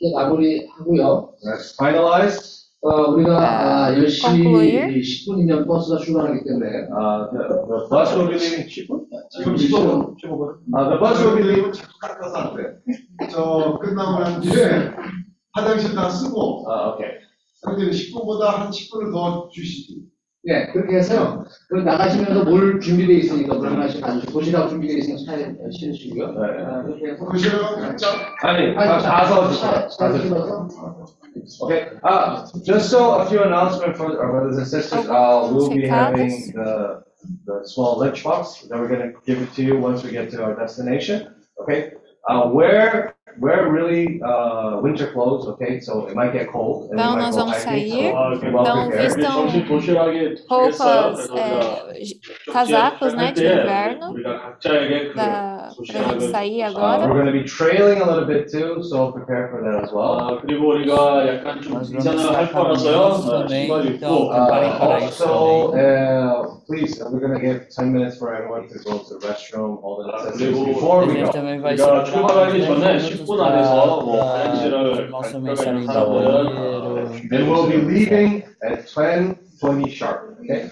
[0.00, 1.32] 이제 마무리하고요.
[1.44, 2.54] Let's finalize.
[2.82, 4.88] 어, 우리가 아, 10시 concluir.
[5.00, 9.06] 10분이면 버스가 출발하기 때문에 Uh, the, the bus will be leaving 10분?
[9.30, 10.14] 지금 15분.
[10.72, 11.72] Uh, the bus will be leaving.
[12.00, 12.62] 깎아서 안 돼.
[13.30, 14.92] 저 끝나고 난 뒤에
[15.53, 17.11] 화장실 다 쓰고 Uh, okay.
[17.61, 20.03] 상대는 10분보다 한 10분을 더 주시지.
[20.47, 21.43] 예, 그렇게 해서요.
[21.67, 26.25] 그 나가시면서 뭘 준비되어 있으니까 물 하나씩 가지고 도시락 준비되어 있으니까 차에 실으시고요.
[26.27, 28.07] 아, 그렇게 해서 도시락은 각자
[28.43, 30.17] 아니, 아니, 가서 차- 가서.
[30.21, 30.67] 실어서
[31.61, 35.87] Okay, uh, just so a few announcements for our brothers and sisters, uh, we'll be
[35.87, 37.01] having the,
[37.45, 40.55] the small lunchbox that we're gonna give it to you once we get to our
[40.55, 41.27] destination,
[41.61, 41.93] okay?
[42.27, 46.88] Uh, wear, wear really, uh, winter clothes, okay, so it might get cold.
[46.90, 48.10] and we Então, might nós go vamos hiking, sair.
[48.12, 49.02] so 아, 이렇게 well Então, prepared.
[49.02, 52.20] vistam 점심 도시락에 roupas, é, j-
[52.52, 57.08] casacos, né, de inverno, 우리가 각자에게 그 pra, pra gente sair Uh, agora.
[57.08, 60.14] we're gonna be trailing a little bit too, so prepare for that as well.
[60.14, 62.94] 아, 그리고 우리가 약간 좀 Nós vamos 등산을 estar 할 거라서요.
[62.94, 65.82] caminhando 어, também, 신발 então 입고 preparem Uh, para isso also, também.
[65.82, 69.98] uh, please, we're gonna give ten minutes for everyone to go to the restroom, all
[69.98, 71.32] the Ah, necessities 그리고 before A we gente go.
[71.34, 75.79] também vai 우리가 separar uns 출발하기 10 전에 minutos 10분 안에서 뭐 화장실을 갈 mensarinho
[75.81, 77.09] 있는 사람들은 banheiro.
[77.29, 80.69] Then we'll be leaving at ten twenty sharp, okay?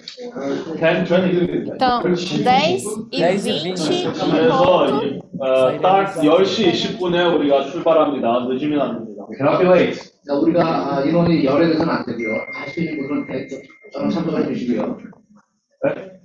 [0.80, 4.06] 10, 20 Então, 10 e 10 e 20 20.
[4.06, 5.18] em 그래서 ponto.
[5.40, 8.46] 어, 딱 10시 20분에 우리가 출발합니다.
[8.48, 9.24] 늦으면 안 됩니다.
[9.28, 10.00] We cannot be late.
[10.26, 12.34] 자, 우리가 아, 인원이 열애돼서는 안 되고요.
[12.74, 13.62] 분들은 대-
[13.92, 14.96] 저는 참석해 주시고요.
[15.86, 16.17] 열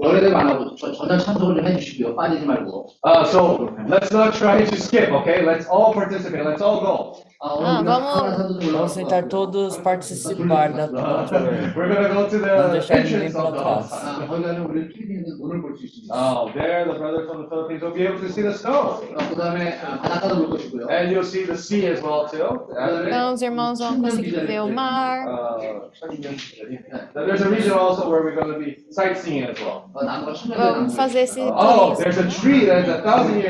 [0.00, 2.14] 애되면 안 하고 저, 저는 참석을 좀 해주시고요.
[2.14, 2.86] 빠지지 말고.
[3.02, 5.42] Uh, so let's not try to skip, okay?
[5.44, 7.14] Let's all participate, let's all go.
[7.40, 11.50] 아, 아, 오늘 우리가 vamos- 한라산도 좀 Vamos tentar todos participar da da tour.
[11.76, 13.92] We're gonna go to Não the deixar ninguém entrance of para the trás.
[13.94, 16.14] 아, 거기 가면 우리 필리핀에서 눈을 볼 수 있습니다.
[16.14, 19.02] Oh, there, the brothers from the Philippines will be able to see the snow.
[19.30, 20.86] 그 다음에 바닷가도 볼 것이고요.
[20.90, 22.42] And you'll see the sea as well too.
[23.06, 25.26] Então, os irmãos vão conseguir ver o mar.
[25.26, 25.90] Uh,
[27.14, 29.86] there's a region also where we're gonna be sightseeing as well.
[30.57, 31.95] Vamos fazer esse turismo.
[32.81, 33.45] Né?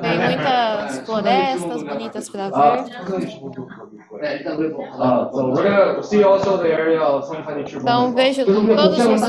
[0.00, 2.84] Tem muitas florestas bonitas para ver.
[7.74, 8.44] Então vejo
[8.76, 9.20] todos os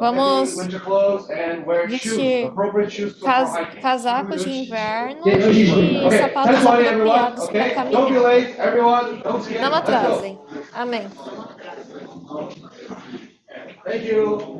[0.00, 0.54] Vamos
[1.88, 2.50] vestir
[3.22, 8.02] cas casacos de inverno e sapatos apropriados para caminhar.
[9.60, 10.38] Não atrasem.
[10.74, 11.06] Amém.
[12.28, 14.58] Thank you.